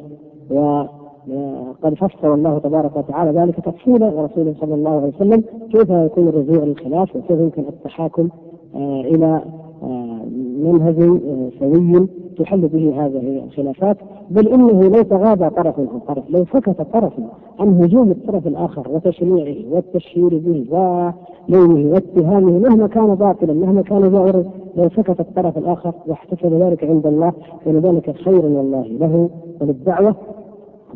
وقد 0.51 1.95
فسر 1.95 2.35
الله 2.35 2.59
تبارك 2.59 2.97
وتعالى 2.97 3.41
ذلك 3.41 3.57
تفصيلا 3.61 4.07
ورسوله 4.07 4.55
صلى 4.61 4.75
الله 4.75 4.91
عليه 4.91 5.13
وسلم. 5.17 5.45
كيف 5.73 5.91
يكون 5.91 6.29
الرجوع 6.29 6.65
للخلاف 6.65 7.17
وكيف 7.17 7.41
يمكن 7.41 7.63
التحاكم 7.69 8.29
آه، 8.75 9.01
إلى 9.01 9.43
آه، 9.83 10.23
منهج 10.63 11.01
آه، 11.01 11.51
سوي 11.61 12.09
تحل 12.39 12.69
به 12.69 13.07
هذه 13.07 13.45
الخلافات 13.45 13.97
بل 14.31 14.49
إنه 14.49 14.83
لو 14.83 15.03
تغاضى 15.03 15.51
طرف 15.51 15.79
عن 15.79 16.01
طرف 16.09 16.31
لو 16.31 16.45
سكت 16.45 16.81
طرف 16.93 17.13
عن 17.61 17.83
هجوم 17.83 18.11
الطرف 18.11 18.47
الآخر 18.47 18.91
وتشنيعه 18.91 19.75
والتشهير 19.75 20.29
به 20.29 20.67
ولومه 20.71 21.91
واتهامه 21.93 22.59
مهما 22.59 22.87
كان 22.87 23.15
باطلا 23.15 23.55
مهما 23.55 23.83
كان 23.83 24.01
جائرا 24.13 24.45
لو 24.77 24.89
سكت 24.89 25.21
الطرف 25.21 25.59
الآخر 25.59 25.93
واحتسب 26.07 26.53
ذلك 26.53 26.85
عند 26.85 27.07
الله 27.07 27.33
كان 27.65 27.79
ذلك 27.79 28.17
خيرا 28.17 28.49
والله 28.49 28.87
له 28.87 29.31
وللدعوة 29.61 30.15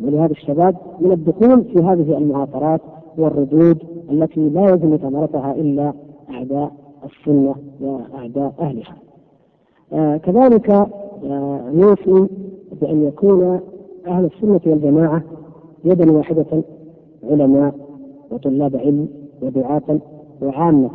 ولهذا 0.03 0.31
الشباب 0.31 0.75
من 0.99 1.11
الدخول 1.11 1.63
في 1.63 1.79
هذه 1.79 2.17
المعاصرات 2.17 2.81
والردود 3.17 3.77
التي 4.11 4.49
لا 4.49 4.69
يجب 4.69 4.95
ثمرتها 4.95 5.51
إلا 5.51 5.93
أعداء 6.31 6.71
السنة 7.05 7.55
وأعداء 7.81 8.53
أهلها. 8.59 8.95
آه 9.93 10.17
كذلك 10.17 10.87
نوصي 11.73 12.27
بأن 12.81 13.03
يكون 13.03 13.59
أهل 14.07 14.25
السنة 14.25 14.61
والجماعة 14.65 15.23
يدا 15.85 16.11
واحدة 16.11 16.63
علماء 17.29 17.75
وطلاب 18.31 18.75
علم 18.75 19.07
ودعاة 19.41 19.99
وعامة. 20.41 20.89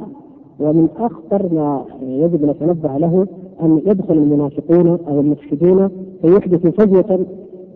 ومن 0.60 0.88
أخطر 0.96 1.54
ما 1.54 1.84
يجب 2.02 2.44
أن 2.44 2.50
نتنبه 2.50 2.96
له 2.96 3.26
أن 3.62 3.80
يدخل 3.86 4.14
المنافقون 4.14 4.98
أو 5.08 5.20
المفسدون 5.20 5.88
فيحدثوا 6.22 6.70
فجوة 6.70 7.26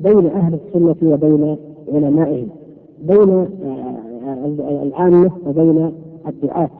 بين 0.01 0.27
أهل 0.27 0.55
السنة 0.55 1.13
وبين 1.13 1.57
علمائهم 1.93 2.49
بين 3.09 3.31
آه، 3.65 4.83
العامة 4.83 5.31
وبين 5.47 5.93
الدعاة. 6.29 6.71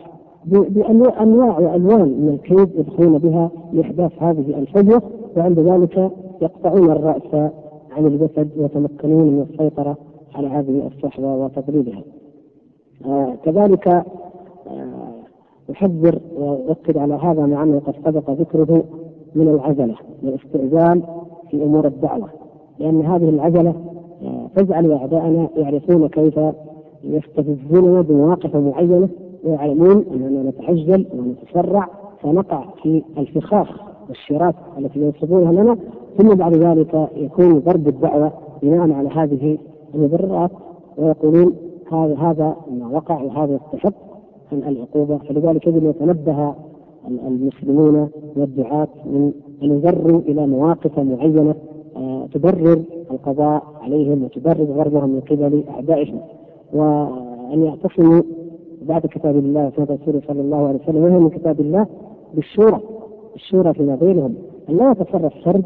بأنواع 0.47 1.59
وألوان 1.59 2.09
من 2.09 2.29
الكيد 2.29 2.69
يدخلون 2.79 3.19
بها 3.19 3.51
لإحداث 3.73 4.13
هذه 4.19 4.59
الفجوة. 4.59 5.03
وعند 5.37 5.59
ذلك 5.59 6.11
يقطعون 6.43 6.91
الرأس 6.91 7.51
عن 7.93 8.07
الجسد 8.07 8.51
ويتمكنون 8.57 9.27
من 9.27 9.47
السيطرة 9.51 9.97
على 10.35 10.49
هذه 10.49 10.91
الصحوة 10.97 11.45
وتضليلها. 11.45 12.03
آه 13.07 13.35
كذلك 13.45 13.89
آه 13.89 14.05
أحذر 15.73 16.21
وأؤكد 16.37 16.99
على 16.99 17.15
هذا 17.15 17.47
مع 17.47 17.63
أنه 17.63 17.81
قد 17.87 17.95
سبق 18.05 18.31
ذكره 18.31 18.85
من 19.35 19.49
العجلة 19.49 19.95
والاستعجال 20.23 21.03
في 21.51 21.63
أمور 21.65 21.87
الدعوة 21.87 22.29
لأن 22.79 23.01
هذه 23.01 23.29
العجلة 23.29 23.75
آه، 24.23 24.47
تجعل 24.57 24.93
أعداءنا 24.93 25.49
يعرفون 25.57 26.09
كيف 26.09 26.41
يستفزوننا 27.05 28.01
بمواقف 28.01 28.57
معينة 28.57 29.09
ويعلمون 29.45 30.05
أننا 30.15 30.51
نتعجل 30.51 31.07
ونتسرع 31.15 31.89
فنقع 32.23 32.65
في 32.83 33.03
الفخاخ 33.19 33.90
والشراك 34.11 34.55
التي 34.79 35.01
ينصبونها 35.01 35.53
لنا 35.53 35.77
ثم 36.19 36.35
بعد 36.35 36.55
ذلك 36.55 37.09
يكون 37.17 37.59
ضرب 37.59 37.89
الدعوة 37.89 38.33
بناء 38.63 38.93
على 38.93 39.09
هذه 39.09 39.59
المبررات 39.95 40.51
ويقولون 40.97 41.55
هذا 41.93 42.15
هذا 42.15 42.57
ما 42.71 42.89
وقع 42.89 43.23
وهذا 43.23 43.55
يستحق 43.55 43.95
العقوبة. 44.53 45.19
فلذلك 45.19 45.67
يجب 45.67 45.85
أن 45.85 45.91
يتنبه 45.91 46.55
المسلمون 47.09 48.09
والدعاة 48.37 48.89
من 49.07 49.33
أن 49.63 49.71
يجروا 49.71 50.21
إلى 50.21 50.47
مواقف 50.47 50.99
معينة 50.99 51.55
آه، 51.97 52.27
تبرر 52.35 52.83
القضاء 53.11 53.63
عليهم 53.81 54.25
وتبرر 54.25 54.65
ضربهم 54.65 55.11
من 55.11 55.21
قبل 55.21 55.65
أعدائهم. 55.69 56.21
وأن 56.73 57.65
يعتصموا 57.65 58.23
بعد 58.83 59.07
كتاب 59.07 59.37
الله 59.37 59.67
وسنة 59.67 59.99
رسوله 60.03 60.23
صلى 60.29 60.41
الله 60.41 60.69
عليه 60.69 60.79
وسلم 60.83 61.05
وهو 61.05 61.21
من 61.21 61.31
كتاب 61.31 61.61
الله 61.61 61.87
بالشورى. 62.35 62.81
الشورى 63.35 63.75
فيما 63.75 63.95
بينهم 63.95 64.35
أن 64.69 64.77
لا 64.77 64.91
يتصرف 64.91 65.33
فرد 65.45 65.65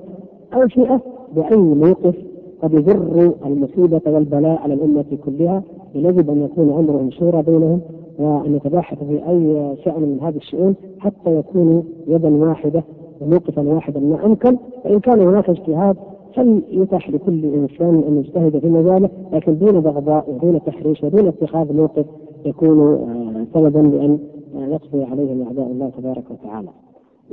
أو 0.54 0.68
فئة 0.68 1.00
بأي 1.34 1.56
موقف 1.56 2.14
قد 2.62 2.74
يجر 2.74 3.32
المصيبة 3.46 4.00
والبلاء 4.06 4.60
على 4.62 4.74
الأمة 4.74 5.04
كلها 5.24 5.62
يجب 5.94 6.30
أن 6.30 6.42
يكون 6.42 6.70
أمرهم 6.70 7.10
شورى 7.10 7.42
بينهم 7.42 7.80
وأن 8.18 8.54
يتباحثوا 8.56 9.06
في 9.06 9.28
أي 9.28 9.76
شأن 9.84 10.02
من 10.02 10.18
هذه 10.22 10.36
الشؤون 10.36 10.74
حتى 10.98 11.38
يكونوا 11.38 11.82
يدا 12.06 12.36
واحدة 12.36 12.84
وموقفا 13.20 13.62
واحدا 13.62 14.00
ما 14.00 14.26
أمكن 14.26 14.56
فإن 14.84 15.00
كان 15.00 15.20
هناك 15.20 15.50
اجتهاد 15.50 15.96
فليتاح 16.34 17.10
لكل 17.10 17.44
إنسان 17.44 18.04
أن 18.08 18.16
يجتهد 18.18 18.58
في 18.58 18.68
مجاله 18.68 19.10
لكن 19.32 19.58
دون 19.58 19.80
بغضاء 19.80 20.30
ودون 20.30 20.60
تحريش 20.64 21.04
ودون 21.04 21.26
اتخاذ 21.28 21.72
موقف 21.72 22.06
يكون 22.44 22.80
آه، 22.80 23.46
سببا 23.54 23.78
لأن 23.78 24.18
آه، 24.56 24.66
يقضي 24.66 25.04
عليهم 25.04 25.42
أعداء 25.42 25.66
الله 25.66 25.90
تبارك 25.98 26.24
وتعالى. 26.30 26.68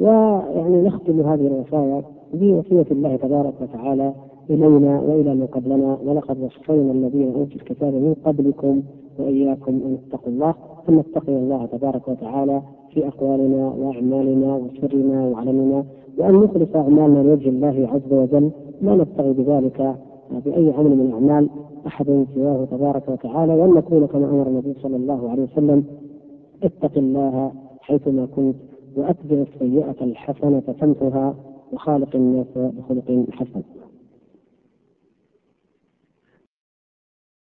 ويعني 0.01 0.81
نختم 0.81 1.19
هذه 1.19 1.47
الوصايا 1.47 2.03
بوصية 2.33 2.85
الله 2.91 3.15
تبارك 3.15 3.53
وتعالى 3.61 4.13
إلينا 4.49 5.01
وإلى 5.01 5.35
من 5.35 5.47
قبلنا 5.47 5.97
ولقد 6.05 6.37
وصينا 6.41 6.91
الذين 6.91 7.27
أوتوا 7.35 7.55
الكتاب 7.55 7.93
من 7.93 8.15
قبلكم 8.25 8.81
وإياكم 9.19 9.71
أن 9.71 9.97
اتقوا 10.07 10.33
الله 10.33 10.53
ثم 10.87 10.99
اتقوا 10.99 11.37
الله 11.37 11.65
تبارك 11.65 12.07
وتعالى 12.07 12.61
في 12.93 13.07
أقوالنا 13.07 13.67
وأعمالنا 13.79 14.55
وسرنا 14.55 15.27
وعلمنا 15.27 15.83
وأن 16.17 16.35
نخلص 16.35 16.75
أعمالنا 16.75 17.19
لوجه 17.23 17.49
الله 17.49 17.89
عز 17.93 18.13
وجل. 18.13 18.51
لا 18.81 18.95
نبتغي 18.95 19.33
بذلك 19.33 19.95
بأي 20.45 20.71
عمل 20.77 20.95
من 20.95 21.01
الأعمال 21.01 21.49
أحد 21.87 22.25
سواه 22.35 22.65
تبارك 22.71 23.09
وتعالى 23.09 23.53
وأن 23.53 23.73
نكون 23.73 24.07
كما 24.07 24.25
أمر 24.29 24.47
النبي 24.47 24.73
صلى 24.83 24.95
الله 24.95 25.29
عليه 25.29 25.43
وسلم 25.43 25.83
اتق 26.63 26.97
الله 26.97 27.51
حيثما 27.81 28.27
كنت 28.35 28.55
وأتبع 28.95 29.45
السيئة 29.53 29.95
الحسنة 30.01 30.59
تمحها 30.59 31.35
وخالق 31.73 32.15
الناس 32.15 32.47
بخلق 32.55 33.25
حسن. 33.31 33.61